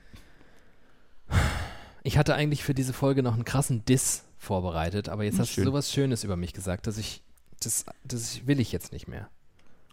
[2.02, 5.50] ich hatte eigentlich für diese Folge noch einen krassen Diss vorbereitet, aber jetzt Hm, hast
[5.50, 5.64] schön.
[5.64, 7.22] du sowas Schönes über mich gesagt, dass ich,
[7.60, 9.28] das, das will ich jetzt nicht mehr.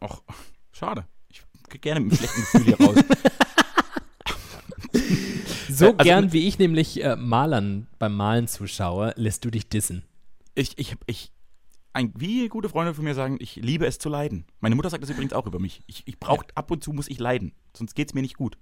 [0.02, 0.24] Och,
[0.72, 1.06] schade.
[1.30, 2.96] Ich gehe gerne mit einem schlechten Gefühl hier raus.
[5.70, 10.04] So also- gern, wie ich nämlich äh, Malern beim Malen zuschaue, lässt du dich dissen.
[10.54, 11.32] Ich, ich, ich,
[11.96, 14.46] ein, wie gute Freunde von mir sagen, ich liebe es zu leiden.
[14.60, 15.82] Meine Mutter sagt das übrigens auch über mich.
[15.88, 18.58] Ich, ich brauche, ab und zu muss ich leiden, sonst geht es mir nicht gut.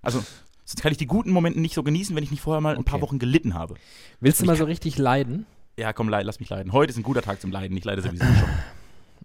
[0.00, 0.22] Also,
[0.64, 2.84] sonst kann ich die guten Momente nicht so genießen, wenn ich nicht vorher mal ein
[2.84, 3.02] paar Okay.
[3.02, 3.74] Wochen gelitten habe.
[4.20, 5.44] Willst du mal so richtig leiden?
[5.76, 6.72] Ja, komm, leid, lass mich leiden.
[6.72, 7.76] Heute ist ein guter Tag zum Leiden.
[7.76, 8.48] Ich leide sowieso schon.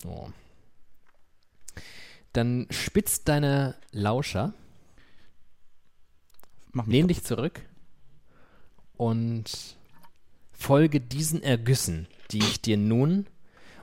[0.06, 0.30] Oh.
[2.34, 4.54] Dann spitz deine Lauscher,
[6.72, 7.62] Mach mich lehn dich zurück
[8.98, 9.77] und
[10.58, 13.28] folge diesen Ergüssen, die ich dir nun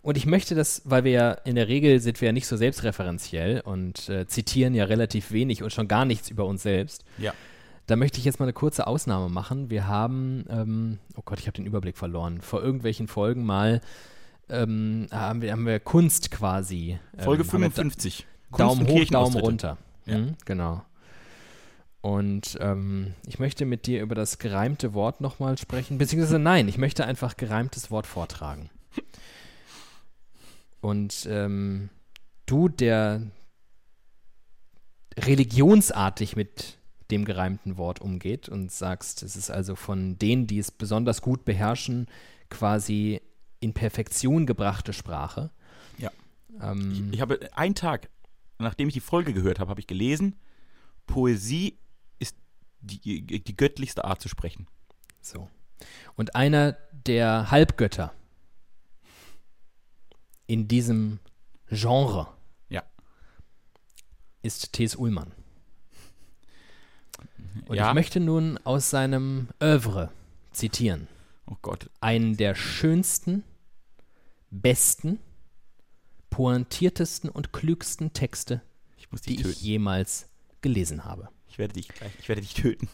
[0.02, 2.58] und ich möchte das, weil wir ja in der Regel sind wir ja nicht so
[2.58, 7.04] selbstreferenziell und äh, zitieren ja relativ wenig und schon gar nichts über uns selbst.
[7.16, 7.32] Ja.
[7.86, 9.70] Da möchte ich jetzt mal eine kurze Ausnahme machen.
[9.70, 13.80] Wir haben, ähm, oh Gott, ich habe den Überblick verloren, vor irgendwelchen Folgen mal
[14.50, 16.98] ähm, haben, wir, haben wir Kunst quasi.
[17.16, 18.26] ähm, Folge haben wir da- 55.
[18.50, 19.78] Kunst Daumen hoch, Daumen runter.
[20.04, 20.18] Ja.
[20.18, 20.82] Mhm, genau.
[22.04, 26.76] Und ähm, ich möchte mit dir über das gereimte Wort nochmal sprechen, beziehungsweise nein, ich
[26.76, 28.68] möchte einfach gereimtes Wort vortragen.
[30.82, 31.88] Und ähm,
[32.44, 33.22] du, der
[35.16, 36.76] religionsartig mit
[37.10, 41.46] dem gereimten Wort umgeht und sagst, es ist also von denen, die es besonders gut
[41.46, 42.06] beherrschen,
[42.50, 43.22] quasi
[43.60, 45.52] in Perfektion gebrachte Sprache.
[45.96, 46.10] Ja.
[46.60, 48.10] Ähm, Ich habe einen Tag,
[48.58, 50.36] nachdem ich die Folge gehört habe, habe ich gelesen,
[51.06, 51.78] Poesie
[52.86, 54.66] die, die göttlichste Art zu sprechen.
[55.20, 55.48] So.
[56.16, 58.12] Und einer der Halbgötter
[60.46, 61.18] in diesem
[61.68, 62.28] Genre
[62.68, 62.82] Ja.
[64.42, 64.94] ist T.S.
[64.96, 65.32] Ullmann.
[67.66, 67.88] Und ja.
[67.88, 70.10] ich möchte nun aus seinem Övre
[70.52, 71.08] zitieren.
[71.46, 71.90] oh Gott.
[72.00, 73.42] Einen der schönsten,
[74.50, 75.18] besten,
[76.30, 78.60] pointiertesten und klügsten Texte,
[78.96, 80.28] Ich die dich ich jemals
[80.60, 81.28] gelesen habe.
[81.54, 82.88] Ich werde dich gleich, ich werde dich töten.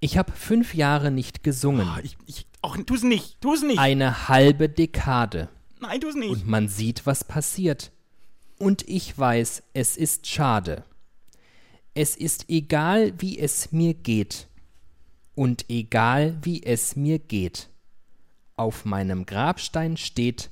[0.00, 1.86] Ich habe fünf Jahre nicht gesungen.
[1.86, 3.78] Ah, ich, ich, auch, tu es nicht, tu es nicht.
[3.78, 5.50] Eine halbe Dekade.
[5.78, 6.30] Nein, tu es nicht.
[6.30, 7.92] Und man sieht, was passiert.
[8.58, 10.84] Und ich weiß, es ist schade.
[11.92, 14.48] Es ist egal, wie es mir geht.
[15.34, 17.68] Und egal, wie es mir geht.
[18.56, 20.50] Auf meinem Grabstein steht,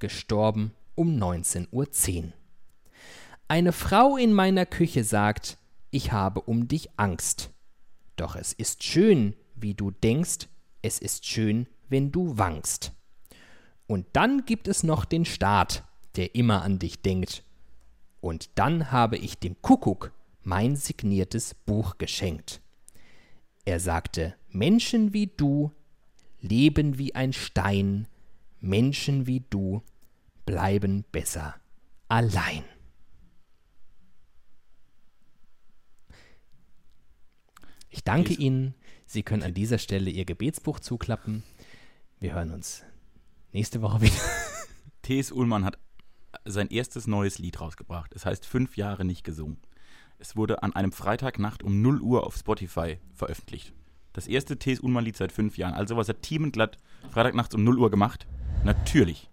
[0.00, 2.32] gestorben um 19.10 Uhr.
[3.46, 5.58] Eine Frau in meiner Küche sagt,
[5.94, 7.52] ich habe um dich Angst.
[8.16, 10.48] Doch es ist schön, wie du denkst,
[10.82, 12.92] es ist schön, wenn du wankst.
[13.86, 15.84] Und dann gibt es noch den Staat,
[16.16, 17.44] der immer an dich denkt.
[18.20, 20.12] Und dann habe ich dem Kuckuck
[20.42, 22.60] mein signiertes Buch geschenkt.
[23.64, 25.70] Er sagte, Menschen wie du
[26.40, 28.08] leben wie ein Stein,
[28.60, 29.82] Menschen wie du
[30.44, 31.54] bleiben besser
[32.08, 32.64] allein.
[37.94, 38.74] Ich danke Ihnen.
[39.06, 41.44] Sie können an dieser Stelle Ihr Gebetsbuch zuklappen.
[42.18, 42.82] Wir hören uns
[43.52, 44.16] nächste Woche wieder.
[45.02, 45.30] T.S.
[45.30, 45.78] Ullmann hat
[46.44, 48.12] sein erstes neues Lied rausgebracht.
[48.12, 49.58] Es heißt Fünf Jahre nicht gesungen.
[50.18, 53.72] Es wurde an einem Freitagnacht um 0 Uhr auf Spotify veröffentlicht.
[54.12, 54.80] Das erste T.S.
[54.80, 55.74] Ullmann-Lied seit fünf Jahren.
[55.74, 56.78] Also was hat Team Glatt
[57.10, 58.26] Freitagnachts um 0 Uhr gemacht?
[58.64, 59.30] Natürlich.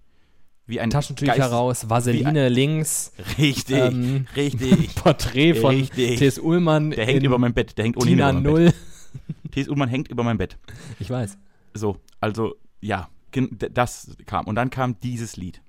[0.67, 4.95] Wie ein Taschentücher Geist- raus, Vaseline links, Richtig, Ähm, richtig.
[4.95, 6.19] Porträt von Richtig.
[6.19, 6.39] T.S.
[6.39, 6.91] Ullmann.
[6.91, 7.77] Der hängt über meinem Bett.
[7.77, 8.65] Der hängt ohnehin Tina über meinem Null.
[8.65, 8.75] Bett.
[9.51, 9.67] T.S.
[9.67, 10.57] Ullmann hängt über meinem Bett.
[10.99, 11.37] Ich weiß.
[11.73, 13.09] So, also ja,
[13.71, 14.45] das kam.
[14.47, 15.61] Und dann kam dieses Lied.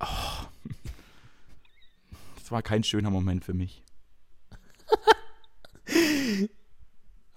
[0.00, 0.06] Oh.
[2.36, 3.82] Das war kein schöner Moment für mich.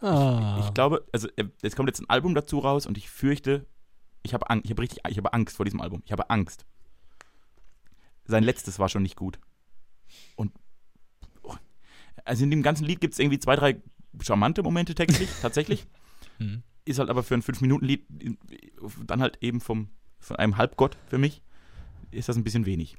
[0.04, 0.62] Ah.
[0.66, 3.66] Ich glaube, also äh, es kommt jetzt ein Album dazu raus und ich fürchte,
[4.22, 6.02] ich habe Angst, ich habe richtig, ich habe Angst vor diesem Album.
[6.06, 6.66] Ich habe Angst.
[8.26, 9.40] Sein letztes war schon nicht gut.
[10.36, 10.52] Und
[11.42, 11.56] oh,
[12.26, 13.82] also in dem ganzen Lied gibt es irgendwie zwei, drei
[14.22, 15.88] charmante Momente textlich, tatsächlich.
[16.38, 16.64] Hm.
[16.84, 18.06] Ist halt aber für ein 5-Minuten-Lied
[19.06, 19.88] dann halt eben vom,
[20.20, 21.42] von einem Halbgott für mich,
[22.12, 22.98] ist das ein bisschen wenig.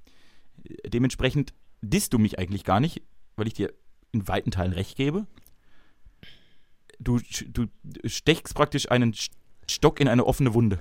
[0.87, 1.53] Dementsprechend
[1.83, 3.03] disst du mich eigentlich gar nicht,
[3.37, 3.75] weil ich dir
[4.13, 5.27] in weiten Teilen recht gebe.
[6.99, 7.67] Du, du
[8.05, 9.15] stechst praktisch einen
[9.69, 10.79] Stock in eine offene Wunde.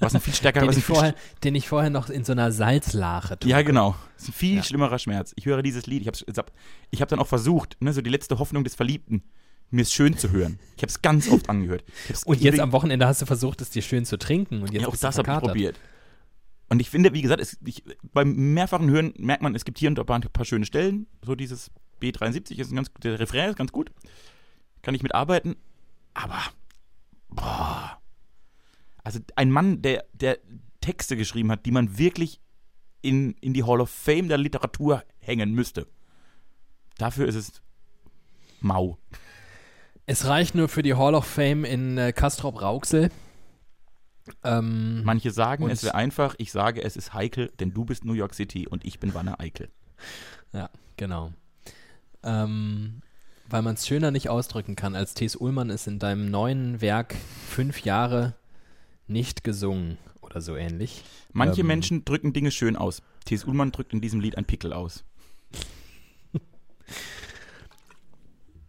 [0.00, 1.14] Was ein viel stärkerer, Den ich, vorher,
[1.44, 3.48] den ich vorher noch in so einer Salzlache trug.
[3.50, 3.94] ja, genau.
[4.16, 4.62] Das ist ein viel Ja.
[4.62, 5.32] schlimmerer Schmerz.
[5.36, 6.02] Ich höre dieses Lied.
[6.02, 6.50] Ich habe
[6.90, 9.22] ich hab, dann auch versucht, ne, so die letzte Hoffnung des Verliebten,
[9.70, 10.58] mir es schön zu hören.
[10.76, 11.84] Ich habe es ganz oft angehört.
[12.26, 14.62] Und jetzt am Wochenende hast du versucht, es dir schön zu trinken.
[14.62, 15.78] Und jetzt ja, auch das habe ich probiert.
[16.68, 19.88] Und ich finde, wie gesagt, es, ich, beim mehrfachen Hören merkt man, es gibt hier
[19.88, 21.06] und da ein paar schöne Stellen.
[21.24, 21.70] So dieses
[22.02, 23.90] B73 ist ein ganz, der Refrain ist ganz gut.
[24.84, 25.56] Kann ich mitarbeiten.
[26.12, 26.40] Aber,
[27.30, 27.98] boah.
[29.02, 30.38] Also ein Mann, der, der
[30.82, 32.38] Texte geschrieben hat, die man wirklich
[33.00, 35.86] in, in die Hall of Fame der Literatur hängen müsste.
[36.98, 37.62] Dafür ist es
[38.60, 38.98] mau.
[40.04, 43.10] Es reicht nur für die Hall of Fame in äh, Castrop-Rauxel.
[44.42, 46.34] Ähm, Manche sagen, es wäre einfach.
[46.36, 49.40] Ich sage, es ist heikel, denn du bist New York City und ich bin Wanne
[49.40, 49.70] Eickel.
[50.52, 51.32] Ja, genau.
[52.22, 53.00] Ähm,
[53.48, 55.36] weil man es schöner nicht ausdrücken kann, als T.S.
[55.36, 57.14] Ullmann es in deinem neuen Werk
[57.48, 58.34] fünf Jahre
[59.06, 61.04] nicht gesungen oder so ähnlich.
[61.32, 61.66] Manche Ähm.
[61.68, 63.02] Menschen drücken Dinge schön aus.
[63.26, 63.44] T.S.
[63.44, 65.04] Ullmann drückt in diesem Lied ein Pickel aus.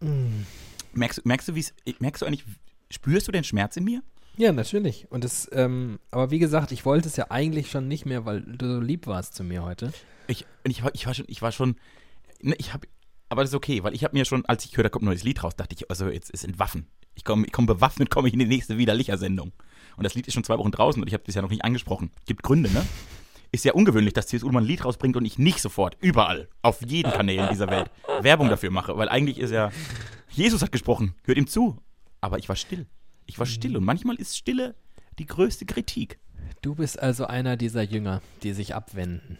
[0.92, 2.44] merkst, du- merkst du, wie es, merkst du eigentlich,
[2.90, 4.02] spürst du den Schmerz in mir?
[4.36, 5.10] Ja, natürlich.
[5.10, 8.42] Und es, ähm, aber wie gesagt, ich wollte es ja eigentlich schon nicht mehr, weil
[8.42, 9.92] du so lieb warst zu mir heute.
[10.26, 11.76] Ich, ich, war- ich war schon, ich war schon,
[12.42, 12.86] ne, ich habe,
[13.28, 15.06] aber das ist okay, weil ich habe mir schon, als ich höre, da kommt ein
[15.06, 16.86] neues Lied raus, dachte ich, also jetzt ist entwaffen.
[17.14, 19.52] Ich komme ich komm bewaffnet, komme ich in die nächste widerlicher Sendung.
[19.96, 21.64] Und das Lied ist schon zwei Wochen draußen und ich habe das ja noch nicht
[21.64, 22.10] angesprochen.
[22.26, 22.86] Gibt Gründe, ne?
[23.52, 24.42] Ist ja ungewöhnlich, dass C.S.
[24.42, 27.90] Ullmann ein Lied rausbringt und ich nicht sofort, überall, auf jeden Kanälen dieser Welt
[28.20, 28.96] Werbung dafür mache.
[28.98, 29.70] Weil eigentlich ist ja,
[30.30, 31.78] Jesus hat gesprochen, hört ihm zu.
[32.20, 32.86] Aber ich war still.
[33.24, 34.74] Ich war still und manchmal ist Stille
[35.18, 36.18] die größte Kritik.
[36.60, 39.38] Du bist also einer dieser Jünger, die sich abwenden.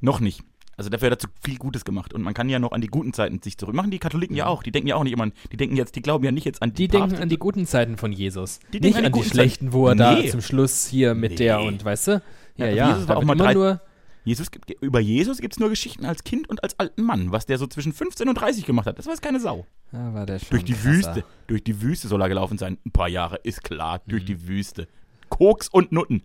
[0.00, 0.42] Noch nicht.
[0.80, 2.14] Also dafür hat er zu viel Gutes gemacht.
[2.14, 3.74] Und man kann ja noch an die guten Zeiten sich zurück.
[3.74, 4.62] Machen die Katholiken ja auch.
[4.62, 6.70] Die denken ja auch nicht immer, die denken jetzt, die glauben ja nicht jetzt an
[6.72, 8.60] die, Die denken Papst- an die guten Zeiten von Jesus.
[8.72, 10.30] Die nicht denken an die an die schlechten, wo er da Nee.
[10.30, 11.68] zum Schluss hier mit der Nee.
[11.68, 12.22] und weißt du?
[12.56, 12.88] Ja, Ja, ja.
[12.92, 13.82] Jesus war da auch mal drei- nur,
[14.24, 17.44] Jesus gibt, über Jesus gibt es nur Geschichten als Kind und als alten Mann, was
[17.44, 18.98] der so zwischen 15 und 30 gemacht hat.
[18.98, 19.66] Das weiß keine Sau.
[19.92, 20.88] Ja, war der schon Durch die krasser.
[20.88, 21.24] Wüste.
[21.46, 22.78] Durch die Wüste soll er gelaufen sein.
[22.86, 24.00] Ein paar Jahre, ist klar.
[24.06, 24.26] Durch Mhm.
[24.26, 24.88] die Wüste.
[25.28, 26.22] Koks und Nutten.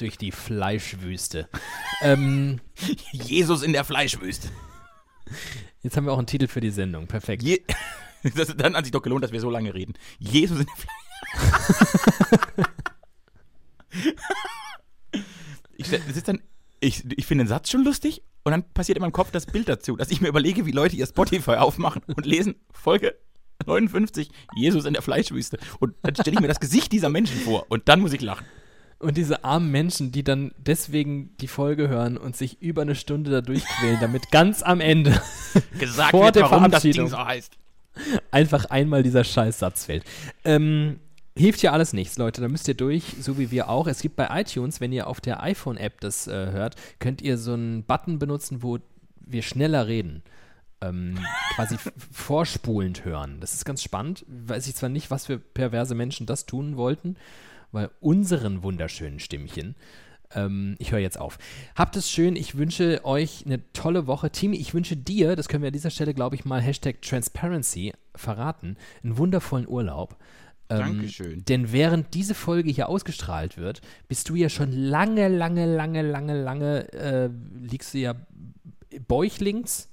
[0.00, 1.48] Durch die Fleischwüste.
[2.00, 2.60] ähm,
[3.12, 4.48] Jesus in der Fleischwüste.
[5.82, 7.06] jetzt haben wir auch einen Titel für die Sendung.
[7.06, 7.42] Perfekt.
[7.42, 7.62] Je
[8.34, 9.92] das, dann hat sich doch gelohnt, dass wir so lange reden.
[10.18, 12.70] Jesus in der Fleischwüste.
[15.76, 15.92] ich,
[16.80, 19.68] ich, ich finde den Satz schon lustig und dann passiert in meinem Kopf das Bild
[19.68, 23.16] dazu, dass ich mir überlege, wie Leute ihr Spotify aufmachen und lesen Folge
[23.66, 25.58] 59, Jesus in der Fleischwüste.
[25.78, 28.46] Und dann stelle ich mir das Gesicht dieser Menschen vor und dann muss ich lachen.
[29.00, 33.30] Und diese armen Menschen, die dann deswegen die Folge hören und sich über eine Stunde
[33.30, 35.20] da durchquälen, damit ganz am Ende
[35.78, 37.06] Gesagt Vor wird, der warum das Verabschiedung.
[37.06, 37.56] Ding so heißt.
[38.30, 40.04] einfach einmal dieser Scheißsatz fällt.
[40.44, 41.00] Ähm,
[41.34, 42.42] hilft ja alles nichts, Leute.
[42.42, 43.86] Da müsst ihr durch, so wie wir auch.
[43.86, 47.54] Es gibt bei iTunes, wenn ihr auf der iPhone-App das äh, hört, könnt ihr so
[47.54, 48.78] einen Button benutzen, wo
[49.20, 50.22] wir schneller reden.
[50.82, 51.18] Ähm,
[51.54, 51.76] quasi
[52.12, 53.38] vorspulend hören.
[53.40, 54.26] Das ist ganz spannend.
[54.28, 57.16] Weiß ich zwar nicht, was für perverse Menschen das tun wollten,
[57.72, 59.74] weil unseren wunderschönen Stimmchen.
[60.34, 61.38] Ähm, ich höre jetzt auf.
[61.74, 62.36] Habt es schön.
[62.36, 64.30] Ich wünsche euch eine tolle Woche.
[64.30, 67.92] Timi, ich wünsche dir, das können wir an dieser Stelle, glaube ich, mal Hashtag Transparency
[68.14, 70.16] verraten, einen wundervollen Urlaub.
[70.68, 71.44] Ähm, Dankeschön.
[71.46, 76.42] Denn während diese Folge hier ausgestrahlt wird, bist du ja schon lange, lange, lange, lange,
[76.42, 77.30] lange, äh,
[77.60, 78.14] liegst du ja
[79.08, 79.88] bäuchlings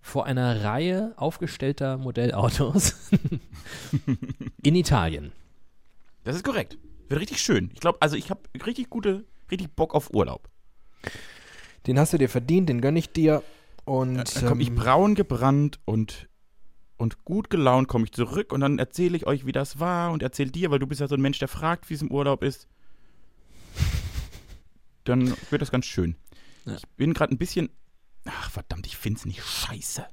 [0.00, 2.94] vor einer Reihe aufgestellter Modellautos
[4.62, 5.32] in Italien.
[6.24, 6.78] Das ist korrekt.
[7.08, 7.70] Wird richtig schön.
[7.74, 10.48] Ich glaube, also ich habe richtig gute, richtig Bock auf Urlaub.
[11.86, 13.42] Den hast du dir verdient, den gönne ich dir.
[13.84, 16.28] Und Dann komme ich ähm, braun gebrannt und,
[16.96, 20.22] und gut gelaunt komme ich zurück und dann erzähle ich euch, wie das war und
[20.24, 22.42] erzähl dir, weil du bist ja so ein Mensch, der fragt, wie es im Urlaub
[22.42, 22.66] ist.
[25.04, 26.16] Dann wird das ganz schön.
[26.64, 26.74] Ja.
[26.74, 27.70] Ich bin gerade ein bisschen.
[28.24, 30.04] Ach, verdammt, ich find's nicht scheiße.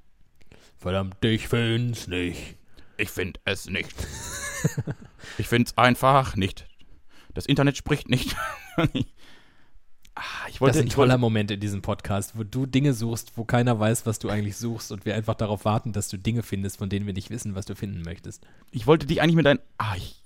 [0.77, 2.57] verdammt, ich find's nicht.
[2.97, 3.95] Ich find es nicht.
[5.39, 6.67] ich find's einfach nicht.
[7.33, 8.35] Das Internet spricht nicht.
[8.77, 8.83] ah,
[10.47, 12.93] ich Das wollte, ist ein ich toller wollte, Moment in diesem Podcast, wo du Dinge
[12.93, 16.17] suchst, wo keiner weiß, was du eigentlich suchst und wir einfach darauf warten, dass du
[16.17, 18.45] Dinge findest, von denen wir nicht wissen, was du finden möchtest.
[18.71, 19.59] ich wollte dich eigentlich mit deinen.
[19.77, 20.19] Ah, ich.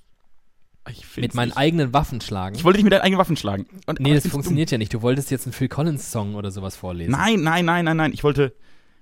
[0.90, 1.58] Ich find's Mit meinen nicht.
[1.58, 2.56] eigenen Waffen schlagen.
[2.56, 3.66] Ich wollte dich mit deinen eigenen Waffen schlagen.
[3.88, 4.94] Und, nee, das funktioniert ja nicht.
[4.94, 7.12] Du wolltest jetzt einen Phil Collins-Song oder sowas vorlesen.
[7.12, 8.14] Nein, nein, nein, nein, nein.
[8.14, 8.54] Ich wollte,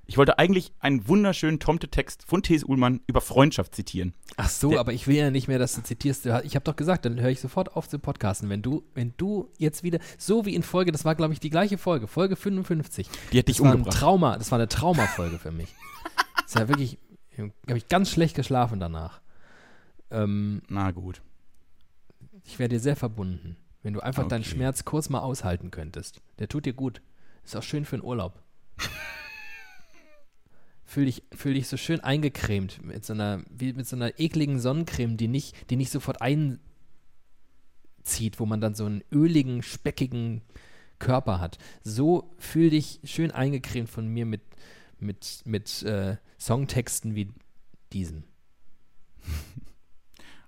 [0.08, 2.64] ich wollte eigentlich einen wunderschönen Tomte-Text von T.S.
[2.64, 4.14] Ullmann über Freundschaft zitieren.
[4.38, 6.26] Ach so, Der- aber ich will ja nicht mehr, dass du zitierst.
[6.44, 8.50] Ich habe doch gesagt, dann höre ich sofort auf zu podcasten.
[8.50, 11.50] Wenn du, wenn du jetzt wieder, so wie in Folge, das war, glaube ich, die
[11.50, 13.10] gleiche Folge, Folge 55.
[13.32, 13.98] Die hat dich Das war ein umgebracht.
[14.00, 15.74] Trauma, das war eine Traumafolge für mich.
[16.36, 17.00] Das ist ja wirklich,
[17.38, 19.22] habe ich ganz schlecht geschlafen danach.
[20.12, 21.22] Ähm, Na gut.
[22.44, 24.52] ich wäre dir sehr verbunden, wenn du einfach deinen Okay.
[24.52, 26.22] Schmerz kurz mal aushalten könntest.
[26.38, 27.02] Der tut dir gut.
[27.44, 28.42] Ist auch schön für den Urlaub.
[30.86, 34.60] Fühl dich, fühl dich so schön eingecremt mit so einer, wie mit so einer ekligen
[34.60, 36.60] Sonnencreme, die nicht, die nicht sofort einzieht,
[38.40, 40.42] wo man dann so einen öligen, speckigen
[41.00, 41.58] Körper hat.
[41.84, 44.42] So fühl dich schön eingecremt von mir mit,
[45.00, 47.34] mit, mit äh, Songtexten wie
[47.92, 48.24] diesem.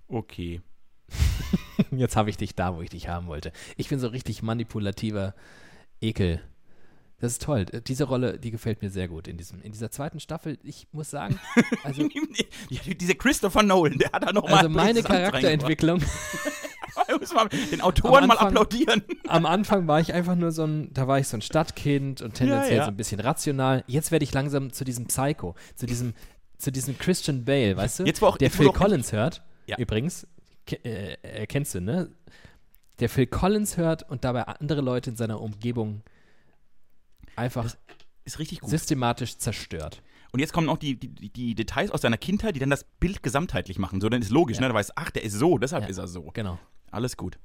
[0.09, 0.61] Okay.
[1.91, 3.51] Jetzt habe ich dich da, wo ich dich haben wollte.
[3.76, 5.35] Ich bin so richtig manipulativer
[5.99, 6.41] Ekel.
[7.19, 7.65] Das ist toll.
[7.72, 10.57] Äh, Diese Rolle, die gefällt mir sehr gut in, diesem, in dieser zweiten Staffel.
[10.64, 11.39] Ich muss sagen,
[11.84, 12.07] also,
[12.69, 14.53] dieser Christopher Nolan, der hat da nochmal.
[14.60, 16.02] also meine Charakterentwicklung
[17.19, 17.31] muss
[17.72, 19.03] den Autoren Am mal Anfang- applaudieren.
[19.27, 22.34] Am Anfang war ich einfach nur so ein, da war ich so ein Stadtkind und
[22.35, 22.85] tendenziell Ja, ja.
[22.85, 23.84] so ein bisschen rational.
[23.88, 26.14] Jetzt werde ich langsam zu diesem Psycho, zu diesem,
[26.57, 28.03] zu diesem Christian Bale, weißt du?
[28.03, 29.77] Jetzt, wo auch- der Phil auch- Collins hört, Ja.
[29.77, 30.27] übrigens,
[30.84, 32.10] äh, äh, kennst du, ne?
[32.99, 36.02] Der Phil Collins hört und dabei andere Leute in seiner Umgebung
[37.38, 37.76] einfach
[38.26, 38.69] Ist richtig gut.
[38.69, 40.01] systematisch zerstört.
[40.31, 43.23] Und jetzt kommen auch die, die, die Details aus seiner Kindheit, die dann das Bild
[43.23, 44.01] gesamtheitlich machen.
[44.01, 44.61] So, dann ist logisch, Ja.
[44.64, 44.68] ne?
[44.69, 45.89] Da weiß, ach, der ist so, deshalb Ja.
[45.89, 46.23] ist er so.
[46.34, 46.59] Genau.
[46.91, 47.38] Alles gut.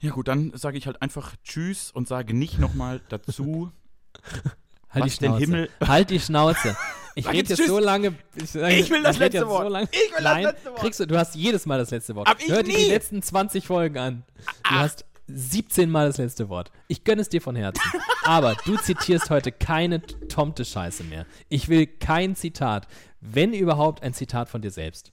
[0.00, 3.70] Ja gut, dann sage ich halt einfach Tschüss und sage nicht nochmal dazu,
[4.90, 5.40] Halt Was die Schnauze.
[5.40, 6.76] Himmel- Halt die Schnauze.
[7.16, 7.68] Ich rede jetzt Tschüss.
[7.68, 8.14] so lange.
[8.34, 9.62] Ich, sag- Ich will das letzte Wort.
[9.62, 10.80] So lang, Ich will das Nein, letzte Wort.
[10.80, 12.28] Kriegst du, du hast jedes Mal das letzte Wort.
[12.28, 12.88] Hab ich Hör dir die nie.
[12.88, 14.24] letzten 20 Folgen an.
[14.64, 16.70] Du hast 17 Mal das letzte Wort.
[16.88, 17.82] Ich gönne es dir von Herzen.
[18.24, 21.26] Aber du zitierst heute keine Tomte-Scheiße mehr.
[21.48, 22.86] Ich will kein Zitat.
[23.20, 25.12] Wenn überhaupt ein Zitat von dir selbst.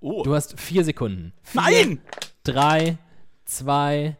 [0.00, 1.32] oh, Du hast vier Sekunden.
[1.42, 2.02] Vier, nein!
[2.44, 2.98] Drei,
[3.44, 4.16] zwei,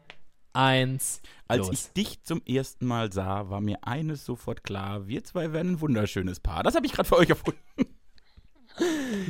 [0.52, 1.20] eins.
[1.48, 1.70] Als los.
[1.72, 5.80] ich dich zum ersten Mal sah, war mir eines sofort klar, wir zwei werden ein
[5.80, 6.62] wunderschönes Paar.
[6.62, 7.58] Das habe ich gerade für euch erfunden.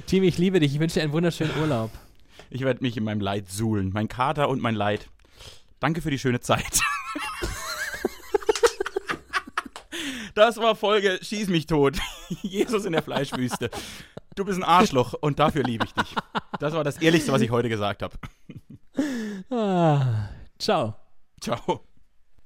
[0.06, 0.74] Team, ich liebe dich.
[0.74, 1.90] Ich wünsche dir einen wunderschönen Urlaub.
[2.50, 3.90] Ich werde mich in meinem Leid suhlen.
[3.94, 5.08] Mein Kater und mein Leid.
[5.78, 6.80] Danke für die schöne Zeit.
[10.34, 11.98] Das war Folge Schieß mich tot.
[12.42, 13.68] Jesus in der Fleischwüste.
[14.36, 16.14] Du bist ein Arschloch und dafür liebe ich dich.
[16.60, 18.16] Das war das Ehrlichste, was ich heute gesagt habe.
[19.50, 20.28] Ah,
[20.58, 20.94] ciao.
[21.40, 21.84] Ciao.